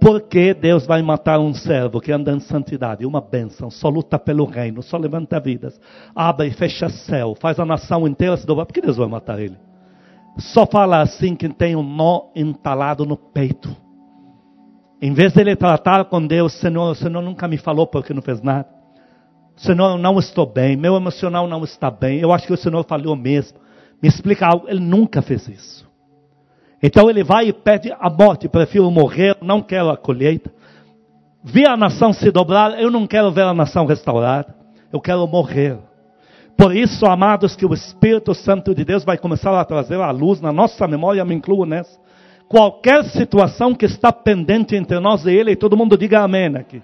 Porque 0.00 0.54
Deus 0.54 0.86
vai 0.86 1.02
matar 1.02 1.40
um 1.40 1.52
servo 1.52 2.00
que 2.00 2.12
anda 2.12 2.30
em 2.30 2.38
santidade, 2.38 3.06
uma 3.06 3.20
bênção, 3.20 3.70
só 3.70 3.88
luta 3.88 4.18
pelo 4.18 4.44
reino, 4.44 4.82
só 4.82 4.96
levanta 4.96 5.40
vidas, 5.40 5.80
abre 6.14 6.48
e 6.48 6.50
fecha 6.52 6.88
céu, 6.88 7.34
faz 7.34 7.58
a 7.58 7.64
nação 7.64 8.06
inteira 8.06 8.36
se 8.36 8.46
dobrar. 8.46 8.66
Por 8.66 8.74
que 8.74 8.82
Deus 8.82 8.98
vai 8.98 9.08
matar 9.08 9.40
ele? 9.40 9.56
Só 10.38 10.66
fala 10.66 11.00
assim 11.00 11.34
quem 11.34 11.50
tem 11.50 11.74
um 11.74 11.82
nó 11.82 12.30
entalado 12.36 13.06
no 13.06 13.16
peito. 13.16 13.74
Em 15.00 15.12
vez 15.12 15.32
de 15.32 15.40
ele 15.40 15.54
tratar 15.54 16.06
com 16.06 16.26
Deus, 16.26 16.54
Senhor, 16.54 16.90
o 16.90 16.94
Senhor 16.94 17.22
nunca 17.22 17.46
me 17.46 17.58
falou 17.58 17.86
porque 17.86 18.14
não 18.14 18.22
fez 18.22 18.40
nada. 18.40 18.66
Senhor, 19.56 19.92
eu 19.92 19.98
não 19.98 20.18
estou 20.18 20.46
bem, 20.46 20.76
meu 20.76 20.96
emocional 20.96 21.46
não 21.46 21.64
está 21.64 21.90
bem, 21.90 22.18
eu 22.20 22.32
acho 22.32 22.46
que 22.46 22.52
o 22.52 22.56
Senhor 22.56 22.82
falhou 22.84 23.14
mesmo. 23.14 23.58
Me 24.02 24.08
explica 24.08 24.46
algo, 24.46 24.68
ele 24.68 24.80
nunca 24.80 25.20
fez 25.20 25.48
isso. 25.48 25.86
Então 26.82 27.08
ele 27.10 27.24
vai 27.24 27.48
e 27.48 27.52
pede 27.52 27.94
a 27.98 28.10
morte, 28.10 28.48
prefiro 28.48 28.90
morrer, 28.90 29.36
não 29.42 29.62
quero 29.62 29.90
a 29.90 29.96
colheita. 29.96 30.50
Vi 31.42 31.66
a 31.66 31.76
nação 31.76 32.12
se 32.12 32.30
dobrar, 32.30 32.80
eu 32.80 32.90
não 32.90 33.06
quero 33.06 33.30
ver 33.30 33.42
a 33.42 33.54
nação 33.54 33.86
restaurada, 33.86 34.54
eu 34.92 35.00
quero 35.00 35.26
morrer. 35.26 35.78
Por 36.56 36.74
isso, 36.74 37.04
amados, 37.06 37.54
que 37.54 37.66
o 37.66 37.74
Espírito 37.74 38.34
Santo 38.34 38.74
de 38.74 38.84
Deus 38.84 39.04
vai 39.04 39.18
começar 39.18 39.58
a 39.58 39.64
trazer 39.64 40.00
a 40.00 40.10
luz 40.10 40.40
na 40.40 40.52
nossa 40.52 40.88
memória, 40.88 41.24
me 41.24 41.34
incluo 41.34 41.66
nessa 41.66 42.05
qualquer 42.48 43.04
situação 43.04 43.74
que 43.74 43.86
está 43.86 44.12
pendente 44.12 44.76
entre 44.76 44.98
nós 45.00 45.24
e 45.26 45.30
Ele, 45.30 45.52
e 45.52 45.56
todo 45.56 45.76
mundo 45.76 45.96
diga 45.96 46.20
amém 46.20 46.54
aqui. 46.56 46.82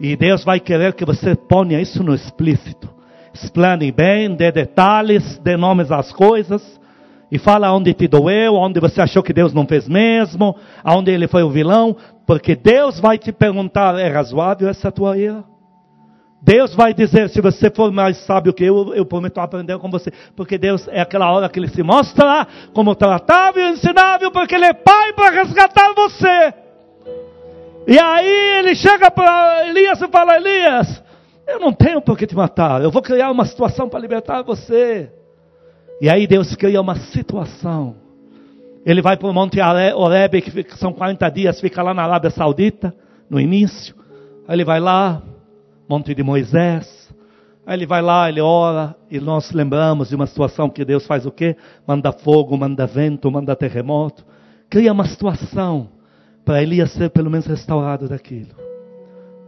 E 0.00 0.16
Deus 0.16 0.44
vai 0.44 0.58
querer 0.58 0.94
que 0.94 1.04
você 1.04 1.34
ponha 1.34 1.80
isso 1.80 2.02
no 2.02 2.14
explícito. 2.14 2.88
Explane 3.34 3.92
bem, 3.92 4.34
dê 4.34 4.50
detalhes, 4.50 5.38
dê 5.38 5.56
nomes 5.56 5.92
às 5.92 6.10
coisas. 6.10 6.80
E 7.30 7.38
fala 7.38 7.72
onde 7.72 7.92
te 7.94 8.08
doeu, 8.08 8.54
onde 8.54 8.80
você 8.80 9.00
achou 9.00 9.22
que 9.22 9.32
Deus 9.32 9.54
não 9.54 9.66
fez 9.66 9.86
mesmo, 9.86 10.56
aonde 10.82 11.12
ele 11.12 11.28
foi 11.28 11.42
o 11.42 11.50
vilão. 11.50 11.96
Porque 12.26 12.56
Deus 12.56 12.98
vai 12.98 13.18
te 13.18 13.30
perguntar, 13.30 13.98
é 13.98 14.08
razoável 14.08 14.68
essa 14.68 14.90
tua 14.90 15.16
ira? 15.16 15.44
Deus 16.42 16.74
vai 16.74 16.94
dizer, 16.94 17.28
se 17.28 17.40
você 17.40 17.70
for 17.70 17.92
mais 17.92 18.16
sábio 18.24 18.52
que 18.52 18.64
eu, 18.64 18.94
eu 18.94 19.04
prometo 19.04 19.38
aprender 19.38 19.78
com 19.78 19.90
você. 19.90 20.10
Porque 20.34 20.56
Deus 20.56 20.88
é 20.88 21.00
aquela 21.00 21.30
hora 21.30 21.48
que 21.48 21.58
Ele 21.58 21.68
se 21.68 21.82
mostra 21.82 22.46
como 22.72 22.94
tratável 22.94 23.62
e 23.62 23.72
ensinável, 23.72 24.30
porque 24.30 24.54
Ele 24.54 24.64
é 24.64 24.72
Pai 24.72 25.12
para 25.12 25.30
resgatar 25.30 25.92
você. 25.94 26.54
E 27.86 27.98
aí 27.98 28.58
ele 28.58 28.74
chega 28.74 29.10
para 29.10 29.66
Elias 29.68 30.00
e 30.00 30.08
fala, 30.08 30.36
Elias, 30.36 31.02
eu 31.46 31.58
não 31.58 31.72
tenho 31.72 32.00
por 32.00 32.16
que 32.16 32.26
te 32.26 32.36
matar, 32.36 32.82
eu 32.82 32.90
vou 32.90 33.02
criar 33.02 33.30
uma 33.30 33.44
situação 33.44 33.88
para 33.88 33.98
libertar 33.98 34.42
você. 34.42 35.10
E 36.00 36.08
aí 36.08 36.26
Deus 36.26 36.54
cria 36.54 36.80
uma 36.80 36.96
situação. 36.96 37.96
Ele 38.86 39.02
vai 39.02 39.16
para 39.16 39.28
o 39.28 39.32
Monte 39.32 39.58
Horebe, 39.60 40.40
que 40.40 40.78
são 40.78 40.92
40 40.92 41.28
dias, 41.30 41.60
fica 41.60 41.82
lá 41.82 41.92
na 41.92 42.04
Arábia 42.04 42.30
Saudita, 42.30 42.94
no 43.28 43.40
início. 43.40 43.94
Aí 44.46 44.56
ele 44.56 44.64
vai 44.64 44.80
lá, 44.80 45.22
Monte 45.90 46.14
de 46.14 46.22
Moisés. 46.22 47.12
Aí 47.66 47.76
ele 47.76 47.84
vai 47.84 48.00
lá, 48.00 48.28
ele 48.28 48.40
ora, 48.40 48.94
e 49.10 49.18
nós 49.18 49.50
lembramos 49.50 50.10
de 50.10 50.14
uma 50.14 50.24
situação 50.28 50.70
que 50.70 50.84
Deus 50.84 51.04
faz 51.04 51.26
o 51.26 51.32
quê? 51.32 51.56
Manda 51.84 52.12
fogo, 52.12 52.56
manda 52.56 52.86
vento, 52.86 53.28
manda 53.28 53.56
terremoto. 53.56 54.24
Cria 54.70 54.92
uma 54.92 55.04
situação 55.04 55.88
para 56.44 56.62
Elias 56.62 56.92
ser 56.92 57.10
pelo 57.10 57.28
menos 57.28 57.44
restaurado 57.44 58.08
daquilo. 58.08 58.54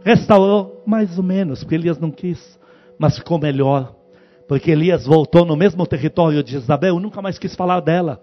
Restaurou 0.03 0.83
mais 0.85 1.17
ou 1.17 1.23
menos, 1.23 1.63
porque 1.63 1.75
Elias 1.75 1.97
não 1.97 2.11
quis, 2.11 2.59
mas 2.99 3.17
ficou 3.17 3.39
melhor. 3.39 3.95
Porque 4.45 4.69
Elias 4.69 5.05
voltou 5.05 5.45
no 5.45 5.55
mesmo 5.55 5.87
território 5.87 6.43
de 6.43 6.57
Isabel, 6.57 6.99
nunca 6.99 7.21
mais 7.21 7.39
quis 7.39 7.55
falar 7.55 7.79
dela. 7.79 8.21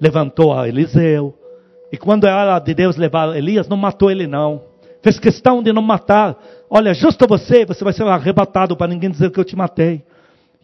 Levantou 0.00 0.52
a 0.52 0.68
Eliseu. 0.68 1.38
E 1.92 1.96
quando 1.96 2.26
era 2.26 2.58
de 2.58 2.74
Deus 2.74 2.96
levar 2.96 3.36
Elias, 3.36 3.68
não 3.68 3.76
matou 3.76 4.10
ele 4.10 4.26
não. 4.26 4.74
Fez 5.04 5.20
questão 5.20 5.62
de 5.62 5.70
não 5.70 5.82
matar. 5.82 6.36
Olha, 6.76 6.92
justo 6.92 7.24
você, 7.28 7.64
você 7.64 7.84
vai 7.84 7.92
ser 7.92 8.02
arrebatado 8.02 8.76
para 8.76 8.88
ninguém 8.88 9.08
dizer 9.08 9.30
que 9.30 9.38
eu 9.38 9.44
te 9.44 9.54
matei. 9.54 10.04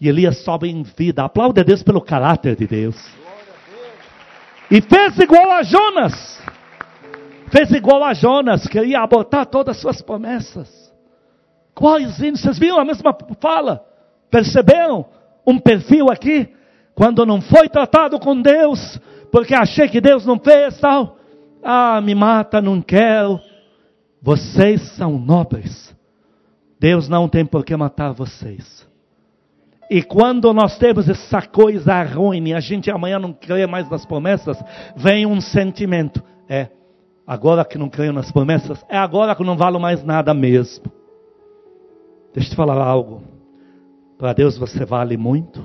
E 0.01 0.09
Elias 0.09 0.39
sobe 0.39 0.69
em 0.69 0.83
vida. 0.83 1.23
Aplaude 1.23 1.61
a 1.61 1.63
Deus 1.63 1.85
pelo 1.85 2.01
caráter 2.01 2.57
de 2.57 2.67
Deus. 2.67 2.97
E 4.69 4.81
fez 4.81 5.17
igual 5.21 5.53
a 5.53 5.63
Jonas. 5.63 6.43
Fez 7.53 7.71
igual 7.71 8.03
a 8.03 8.13
Jonas, 8.13 8.67
queria 8.67 9.01
abortar 9.03 9.47
todas 9.47 9.77
as 9.77 9.81
suas 9.81 10.03
promessas. 10.03 10.93
Quais 11.73 12.19
Vocês 12.19 12.59
viram 12.59 12.81
a 12.81 12.85
mesma 12.85 13.17
fala? 13.41 13.81
Perceberam 14.29 15.07
um 15.47 15.61
perfil 15.61 16.11
aqui? 16.11 16.49
Quando 16.93 17.25
não 17.25 17.41
foi 17.41 17.69
tratado 17.69 18.19
com 18.19 18.43
Deus, 18.43 18.99
porque 19.31 19.55
achei 19.55 19.89
que 19.89 20.01
Deus 20.01 20.27
não 20.27 20.41
fez 20.41 20.77
tal. 20.81 21.19
Ah, 21.63 22.01
me 22.01 22.17
mata, 22.17 22.61
não 22.61 22.83
quero. 22.83 23.41
Vocês 24.21 24.83
são 24.97 25.17
nobres. 25.17 25.90
Deus 26.81 27.11
não 27.11 27.29
tem 27.29 27.45
por 27.45 27.63
que 27.63 27.77
matar 27.77 28.13
vocês. 28.13 28.89
E 29.91 30.03
quando 30.03 30.51
nós 30.55 30.79
temos 30.79 31.09
essa 31.11 31.43
coisa 31.43 32.03
ruim 32.03 32.49
e 32.49 32.55
a 32.55 32.61
gente 32.61 32.91
amanhã 32.91 33.19
não 33.19 33.35
crê 33.35 33.67
mais 33.67 33.91
nas 33.91 34.07
promessas, 34.07 34.57
vem 34.97 35.27
um 35.27 35.43
sentimento. 35.43 36.23
É, 36.49 36.69
agora 37.27 37.67
que 37.67 37.77
não 37.77 37.91
creio 37.91 38.15
nas 38.15 38.33
promessas, 38.33 38.83
é 38.89 38.97
agora 38.97 39.35
que 39.35 39.45
não 39.45 39.59
valo 39.59 39.79
mais 39.79 40.03
nada 40.03 40.33
mesmo. 40.33 40.85
Deixa 42.33 42.49
eu 42.49 42.53
te 42.53 42.57
falar 42.57 42.83
algo. 42.83 43.23
Para 44.17 44.33
Deus 44.33 44.57
você 44.57 44.87
vale 44.87 45.19
muito. 45.19 45.63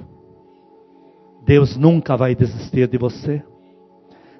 Deus 1.45 1.77
nunca 1.77 2.17
vai 2.17 2.35
desistir 2.35 2.87
de 2.87 2.97
você. 2.97 3.41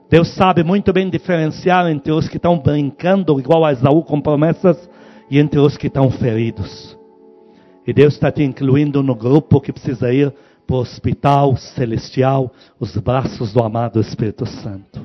Deus 0.10 0.34
sabe 0.36 0.64
muito 0.64 0.92
bem 0.92 1.10
diferenciar 1.10 1.88
entre 1.90 2.12
os 2.12 2.28
que 2.28 2.38
estão 2.38 2.60
brincando, 2.60 3.40
igual 3.40 3.64
a 3.64 3.72
Esaú, 3.72 4.04
com 4.04 4.20
promessas, 4.20 4.90
e 5.30 5.40
entre 5.40 5.60
os 5.60 5.78
que 5.78 5.88
estão 5.88 6.10
feridos. 6.10 6.98
E 7.86 7.94
Deus 7.94 8.16
está 8.16 8.32
te 8.32 8.44
incluindo 8.44 9.04
no 9.04 9.16
grupo 9.16 9.62
que 9.62 9.72
precisa 9.72 10.12
ir 10.12 10.34
para 10.66 10.76
o 10.76 10.80
hospital 10.80 11.56
celestial, 11.56 12.52
os 12.80 12.98
braços 12.98 13.54
do 13.54 13.64
amado 13.64 14.00
Espírito 14.00 14.46
Santo. 14.46 15.02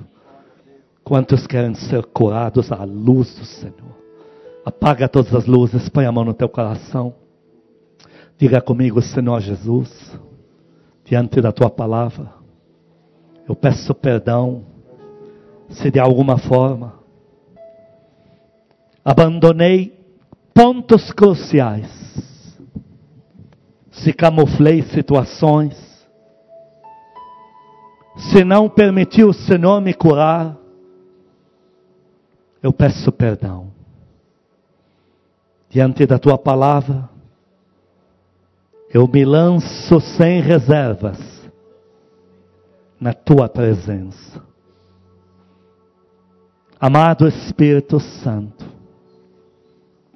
Quantos 1.04 1.46
querem 1.46 1.74
ser 1.74 2.04
curados 2.06 2.72
à 2.72 2.84
luz 2.84 3.34
do 3.34 3.44
Senhor? 3.44 4.00
Apaga 4.64 5.08
todas 5.08 5.34
as 5.34 5.46
luzes, 5.46 5.88
põe 5.88 6.06
a 6.06 6.12
mão 6.12 6.24
no 6.24 6.34
teu 6.34 6.48
coração. 6.48 7.14
Diga 8.38 8.60
comigo, 8.60 9.02
Senhor 9.02 9.40
Jesus, 9.40 10.18
diante 11.04 11.40
da 11.40 11.52
tua 11.52 11.68
palavra, 11.68 12.32
eu 13.46 13.54
peço 13.54 13.94
perdão 13.94 14.64
se 15.68 15.90
de 15.90 15.98
alguma 15.98 16.38
forma 16.38 16.94
abandonei 19.04 19.99
pontos 20.62 21.10
cruciais, 21.12 21.88
se 23.90 24.12
camuflei 24.12 24.82
situações, 24.82 25.74
se 28.30 28.44
não 28.44 28.68
permitiu 28.68 29.30
o 29.30 29.32
Senhor 29.32 29.80
me 29.80 29.94
curar, 29.94 30.54
eu 32.62 32.74
peço 32.74 33.10
perdão. 33.10 33.72
Diante 35.70 36.04
da 36.04 36.18
tua 36.18 36.36
palavra, 36.36 37.08
eu 38.92 39.08
me 39.08 39.24
lanço 39.24 39.98
sem 39.98 40.42
reservas 40.42 41.18
na 43.00 43.14
tua 43.14 43.48
presença. 43.48 44.44
Amado 46.78 47.26
Espírito 47.26 47.98
Santo, 47.98 48.59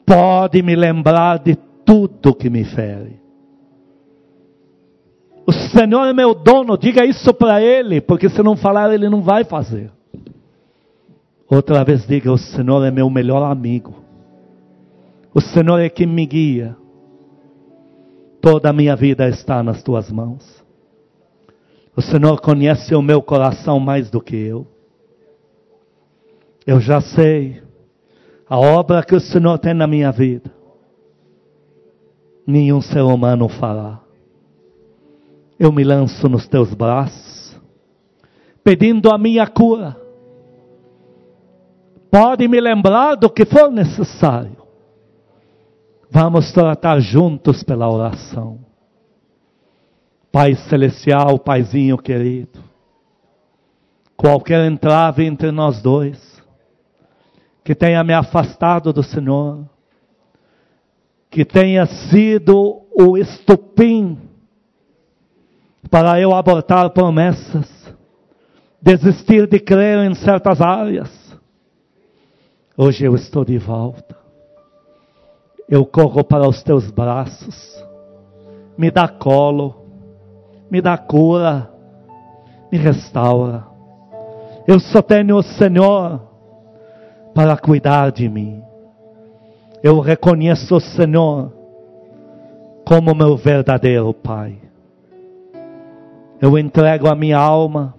pode 0.06 0.62
me 0.62 0.74
lembrar 0.74 1.38
de 1.38 1.56
tudo 1.84 2.34
que 2.34 2.48
me 2.48 2.64
fere. 2.64 3.20
O 5.46 5.52
Senhor 5.52 6.06
é 6.06 6.12
meu 6.12 6.34
dono, 6.34 6.78
diga 6.78 7.04
isso 7.04 7.34
para 7.34 7.60
Ele, 7.60 8.00
porque 8.00 8.28
se 8.28 8.42
não 8.42 8.56
falar, 8.56 8.92
Ele 8.92 9.08
não 9.08 9.20
vai 9.20 9.44
fazer. 9.44 9.90
Outra 11.48 11.84
vez 11.84 12.06
diga: 12.06 12.32
O 12.32 12.38
Senhor 12.38 12.84
é 12.84 12.90
meu 12.90 13.10
melhor 13.10 13.42
amigo. 13.42 13.94
O 15.34 15.40
Senhor 15.40 15.78
é 15.78 15.88
quem 15.88 16.06
me 16.06 16.24
guia. 16.24 16.76
Toda 18.40 18.70
a 18.70 18.72
minha 18.72 18.94
vida 18.94 19.28
está 19.28 19.62
nas 19.62 19.82
tuas 19.82 20.10
mãos. 20.10 20.64
O 21.96 22.02
Senhor 22.02 22.40
conhece 22.40 22.94
o 22.94 23.02
meu 23.02 23.22
coração 23.22 23.78
mais 23.78 24.10
do 24.10 24.20
que 24.20 24.36
eu. 24.36 24.66
Eu 26.66 26.80
já 26.80 27.00
sei 27.00 27.63
a 28.48 28.58
obra 28.58 29.02
que 29.02 29.14
o 29.14 29.20
Senhor 29.20 29.58
tem 29.58 29.74
na 29.74 29.86
minha 29.86 30.12
vida. 30.12 30.50
Nenhum 32.46 32.80
ser 32.80 33.00
humano 33.00 33.48
fará. 33.48 34.00
Eu 35.58 35.72
me 35.72 35.84
lanço 35.84 36.28
nos 36.28 36.46
teus 36.46 36.74
braços, 36.74 37.58
pedindo 38.62 39.10
a 39.10 39.16
minha 39.16 39.46
cura. 39.46 39.96
Pode 42.10 42.46
me 42.46 42.60
lembrar 42.60 43.14
do 43.16 43.30
que 43.30 43.44
for 43.44 43.70
necessário. 43.70 44.62
Vamos 46.10 46.52
tratar 46.52 47.00
juntos 47.00 47.62
pela 47.62 47.90
oração. 47.90 48.60
Pai 50.30 50.54
Celestial, 50.54 51.38
Paizinho 51.38 51.96
querido, 51.96 52.58
qualquer 54.16 54.64
entrave 54.70 55.24
entre 55.24 55.52
nós 55.52 55.80
dois, 55.80 56.33
que 57.64 57.74
tenha 57.74 58.04
me 58.04 58.12
afastado 58.12 58.92
do 58.92 59.02
Senhor, 59.02 59.64
que 61.30 61.44
tenha 61.44 61.86
sido 61.86 62.82
o 62.94 63.16
estupim 63.16 64.18
para 65.90 66.20
eu 66.20 66.34
abortar 66.34 66.90
promessas, 66.90 67.68
desistir 68.80 69.48
de 69.48 69.58
crer 69.58 69.98
em 70.08 70.14
certas 70.14 70.60
áreas. 70.60 71.10
Hoje 72.76 73.04
eu 73.04 73.14
estou 73.14 73.44
de 73.44 73.58
volta 73.58 74.24
eu 75.68 75.84
corro 75.84 76.22
para 76.24 76.48
os 76.48 76.62
teus 76.62 76.90
braços. 76.90 77.84
Me 78.76 78.90
dá 78.90 79.08
colo, 79.08 79.74
me 80.70 80.80
dá 80.80 80.96
cura, 80.98 81.70
me 82.70 82.78
restaura. 82.78 83.64
Eu 84.66 84.78
só 84.80 85.00
tenho 85.00 85.36
o 85.36 85.42
Senhor 85.42 86.20
para 87.34 87.56
cuidar 87.56 88.12
de 88.12 88.28
mim. 88.28 88.62
Eu 89.82 90.00
reconheço 90.00 90.76
o 90.76 90.80
Senhor 90.80 91.52
como 92.86 93.14
meu 93.14 93.36
verdadeiro 93.36 94.14
Pai. 94.14 94.58
Eu 96.40 96.58
entrego 96.58 97.08
a 97.08 97.14
minha 97.14 97.38
alma, 97.38 97.94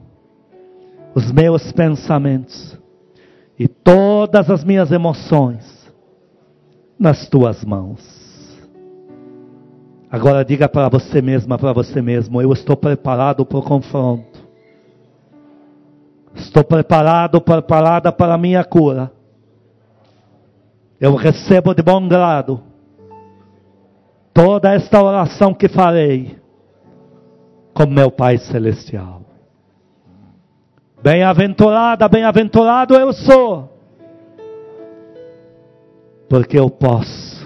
os 1.13 1.31
meus 1.31 1.71
pensamentos 1.71 2.77
e 3.57 3.67
todas 3.67 4.49
as 4.49 4.63
minhas 4.63 4.91
emoções 4.91 5.91
nas 6.97 7.27
tuas 7.27 7.63
mãos. 7.63 8.25
Agora 10.11 10.45
diga 10.45 10.69
para 10.69 10.87
você 10.87 11.21
mesma, 11.21 11.57
para 11.57 11.73
você 11.73 12.01
mesmo: 12.01 12.41
eu 12.41 12.53
estou 12.53 12.77
preparado 12.77 13.45
para 13.45 13.57
o 13.57 13.63
confronto. 13.63 14.45
Estou 16.35 16.63
preparado, 16.63 17.41
preparada 17.41 18.11
para 18.11 18.33
a 18.33 18.37
minha 18.37 18.63
cura. 18.63 19.14
Eu 20.99 21.15
recebo 21.15 21.73
de 21.73 21.81
bom 21.81 22.07
grado 22.07 22.61
toda 24.33 24.73
esta 24.73 25.01
oração 25.01 25.53
que 25.53 25.67
farei 25.67 26.37
com 27.73 27.85
meu 27.85 28.11
Pai 28.11 28.37
Celestial. 28.37 29.21
Bem-aventurada, 31.01 32.07
bem-aventurado 32.07 32.95
eu 32.95 33.13
sou 33.13 33.75
porque 36.29 36.57
eu 36.57 36.69
posso 36.69 37.45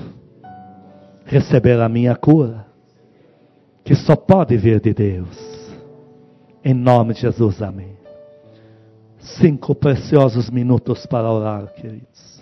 receber 1.26 1.80
a 1.80 1.90
minha 1.90 2.16
cura, 2.16 2.66
que 3.84 3.94
só 3.94 4.16
pode 4.16 4.58
vir 4.58 4.80
de 4.80 4.94
Deus. 4.94 5.38
Em 6.64 6.74
nome 6.74 7.14
de 7.14 7.22
Jesus, 7.22 7.62
amém. 7.62 7.98
cinco 9.20 9.76
preciosos 9.76 10.50
minutos 10.50 11.06
para 11.06 11.30
orar, 11.30 11.68
queridos. 11.74 12.39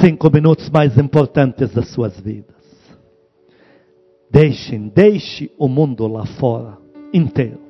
Cinco 0.00 0.30
minutos 0.30 0.68
mais 0.68 0.98
importantes 0.98 1.72
das 1.72 1.88
suas 1.88 2.18
vidas. 2.20 2.56
Deixem, 4.30 4.88
deixe 4.88 5.50
o 5.56 5.68
mundo 5.68 6.06
lá 6.06 6.26
fora 6.26 6.76
inteiro. 7.12 7.60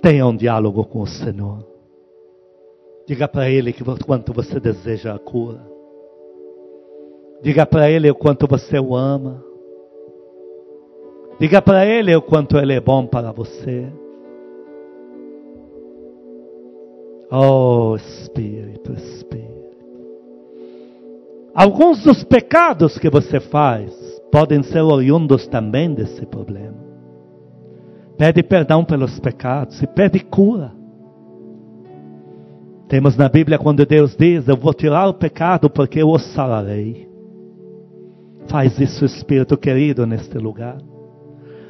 Tenha 0.00 0.26
um 0.26 0.36
diálogo 0.36 0.84
com 0.84 1.02
o 1.02 1.06
Senhor. 1.06 1.64
Diga 3.06 3.28
para 3.28 3.48
Ele 3.48 3.72
que 3.72 3.84
quanto 4.04 4.32
você 4.32 4.58
deseja 4.58 5.14
a 5.14 5.18
cura. 5.18 5.60
Diga 7.42 7.66
para 7.66 7.90
Ele 7.90 8.10
o 8.10 8.14
quanto 8.14 8.46
você 8.46 8.78
o 8.78 8.96
ama. 8.96 9.44
Diga 11.38 11.60
para 11.60 11.86
Ele 11.86 12.16
o 12.16 12.22
quanto 12.22 12.56
Ele 12.56 12.72
é 12.72 12.80
bom 12.80 13.06
para 13.06 13.30
você. 13.30 13.86
Oh 17.30 17.94
Espírito, 17.96 18.92
Espírito. 18.92 19.45
Alguns 21.56 22.02
dos 22.02 22.22
pecados 22.22 22.98
que 22.98 23.08
você 23.08 23.40
faz 23.40 23.90
podem 24.30 24.62
ser 24.62 24.82
oriundos 24.82 25.46
também 25.46 25.94
desse 25.94 26.26
problema. 26.26 26.76
Pede 28.18 28.42
perdão 28.42 28.84
pelos 28.84 29.18
pecados 29.18 29.82
e 29.82 29.86
pede 29.86 30.20
cura. 30.20 30.70
Temos 32.88 33.16
na 33.16 33.30
Bíblia 33.30 33.58
quando 33.58 33.86
Deus 33.86 34.14
diz: 34.14 34.46
Eu 34.46 34.56
vou 34.58 34.74
tirar 34.74 35.08
o 35.08 35.14
pecado 35.14 35.70
porque 35.70 36.02
eu 36.02 36.10
o 36.10 36.18
sararei. 36.18 37.08
Faz 38.48 38.78
isso, 38.78 39.06
Espírito 39.06 39.56
querido, 39.56 40.06
neste 40.06 40.36
lugar. 40.36 40.76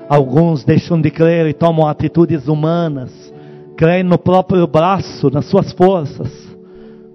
Alguns 0.08 0.64
deixam 0.64 1.00
de 1.00 1.12
crer 1.12 1.46
e 1.46 1.54
tomam 1.54 1.86
atitudes 1.86 2.48
humanas, 2.48 3.32
creem 3.76 4.02
no 4.02 4.18
próprio 4.18 4.66
braço, 4.66 5.30
nas 5.30 5.46
suas 5.46 5.72
forças, 5.72 6.45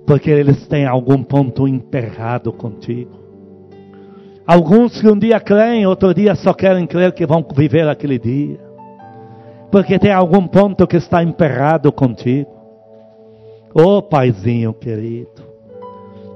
porque 0.05 0.29
eles 0.29 0.67
têm 0.67 0.85
algum 0.85 1.23
ponto 1.23 1.67
emperrado 1.67 2.51
contigo. 2.51 3.19
Alguns 4.45 4.99
que 4.99 5.07
um 5.07 5.17
dia 5.17 5.39
creem, 5.39 5.85
outro 5.85 6.13
dia 6.13 6.35
só 6.35 6.53
querem 6.53 6.85
crer 6.85 7.13
que 7.13 7.25
vão 7.25 7.45
viver 7.55 7.87
aquele 7.87 8.19
dia, 8.19 8.59
porque 9.71 9.97
tem 9.97 10.11
algum 10.11 10.47
ponto 10.47 10.85
que 10.87 10.97
está 10.97 11.23
emperrado 11.23 11.91
contigo. 11.91 12.51
Oh, 13.73 14.01
Paizinho 14.01 14.73
querido, 14.73 15.43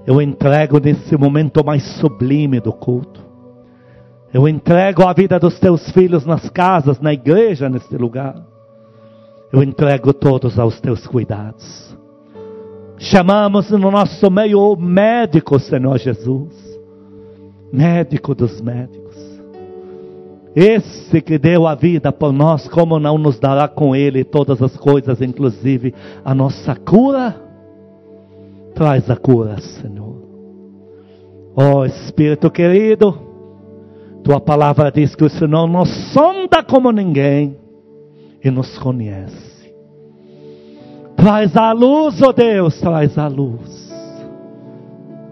eu 0.07 0.21
entrego 0.21 0.79
nesse 0.79 1.17
momento 1.17 1.65
mais 1.65 1.83
sublime 1.99 2.59
do 2.59 2.71
culto 2.71 3.25
eu 4.35 4.49
entrego 4.49 5.03
a 5.03 5.13
vida 5.13 5.39
dos 5.39 5.57
teus 5.61 5.89
filhos 5.91 6.25
nas 6.25 6.49
casas, 6.49 6.99
na 6.99 7.13
igreja, 7.13 7.69
neste 7.69 7.95
lugar. 7.95 8.35
Eu 9.49 9.63
entrego 9.63 10.11
todos 10.11 10.59
aos 10.59 10.77
teus 10.81 11.07
cuidados. 11.07 11.97
Chamamos 12.97 13.69
no 13.71 13.91
nosso 13.91 14.31
meio 14.31 14.59
o 14.59 14.75
médico, 14.75 15.59
Senhor 15.59 15.97
Jesus. 15.97 16.53
Médico 17.71 18.33
dos 18.33 18.61
médicos. 18.61 19.15
Esse 20.55 21.21
que 21.21 21.37
deu 21.37 21.67
a 21.67 21.75
vida 21.75 22.13
por 22.13 22.31
nós, 22.31 22.67
como 22.69 22.97
não 22.97 23.17
nos 23.17 23.37
dará 23.37 23.67
com 23.67 23.93
Ele 23.93 24.23
todas 24.23 24.61
as 24.61 24.77
coisas, 24.77 25.21
inclusive 25.21 25.93
a 26.23 26.33
nossa 26.33 26.73
cura? 26.75 27.35
Traz 28.73 29.09
a 29.09 29.17
cura, 29.17 29.59
Senhor. 29.59 30.15
Oh 31.57 31.85
Espírito 31.85 32.49
querido, 32.49 33.17
tua 34.23 34.39
palavra 34.39 34.91
diz 34.91 35.13
que 35.13 35.25
o 35.25 35.29
Senhor 35.29 35.67
nos 35.67 35.89
sonda 36.13 36.63
como 36.63 36.91
ninguém 36.91 37.57
e 38.43 38.49
nos 38.49 38.77
conhece. 38.77 39.44
Traz 41.25 41.57
a 41.57 41.71
luz, 41.71 42.21
ó 42.21 42.27
oh 42.27 42.33
Deus, 42.33 42.79
traz 42.79 43.17
a 43.17 43.27
luz. 43.27 43.91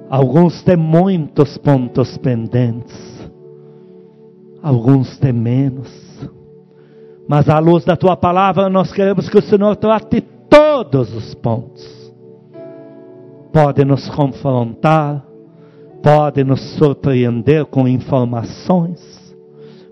Alguns 0.09 0.63
têm 0.63 0.75
muitos 0.75 1.55
pontos 1.59 2.17
pendentes, 2.17 3.29
alguns 4.63 5.19
têm 5.19 5.33
menos. 5.33 5.87
Mas 7.29 7.47
à 7.47 7.59
luz 7.59 7.85
da 7.85 7.95
tua 7.95 8.17
palavra, 8.17 8.71
nós 8.71 8.91
queremos 8.91 9.29
que 9.29 9.37
o 9.37 9.41
Senhor 9.43 9.75
trate 9.75 10.21
todos 10.49 11.13
os 11.13 11.35
pontos. 11.35 12.11
Pode 13.53 13.85
nos 13.85 14.09
confrontar, 14.09 15.23
pode 16.01 16.43
nos 16.43 16.75
surpreender 16.75 17.65
com 17.65 17.87
informações, 17.87 18.99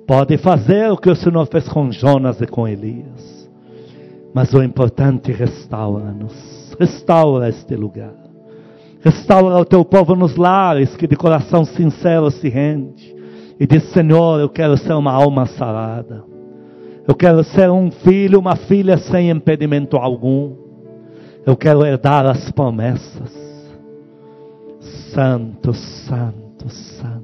pode 0.08 0.36
fazer 0.39 0.91
o 0.91 0.97
que 0.97 1.12
o 1.12 1.16
Senhor 1.16 1.45
fez 1.45 1.70
com 1.70 1.91
Jonas 1.91 2.41
e 2.41 2.47
com 2.47 2.68
Elias. 2.68 3.41
Mas 4.34 4.54
o 4.54 4.64
importante 4.64 5.32
é 5.32 5.36
restaura-nos, 5.36 6.76
restaura 6.80 7.50
este 7.50 7.76
lugar, 7.76 8.14
restaura 9.02 9.58
o 9.58 9.66
teu 9.66 9.84
povo 9.84 10.16
nos 10.16 10.38
lares 10.38 10.96
que 10.96 11.08
de 11.08 11.16
coração 11.16 11.66
sincero 11.66 12.32
se 12.32 12.48
rende 12.48 13.14
e 13.60 13.68
diz: 13.68 13.84
Senhor, 13.92 14.40
eu 14.40 14.50
quero 14.50 14.78
ser 14.78 14.94
uma 14.94 15.12
alma 15.12 15.46
sarada, 15.46 16.24
eu 17.08 17.14
quero 17.14 17.44
ser 17.44 17.70
um 17.70 17.92
filho, 17.92 18.40
uma 18.40 18.56
filha 18.56 18.98
sem 18.98 19.30
impedimento 19.30 19.98
algum, 19.98 20.56
eu 21.46 21.58
quero 21.58 21.86
herdar 21.86 22.26
as 22.26 22.50
promessas. 22.52 23.42
Santo, 25.14 25.74
Santo, 25.74 26.70
Santo, 26.70 26.70
Santo. 26.70 27.21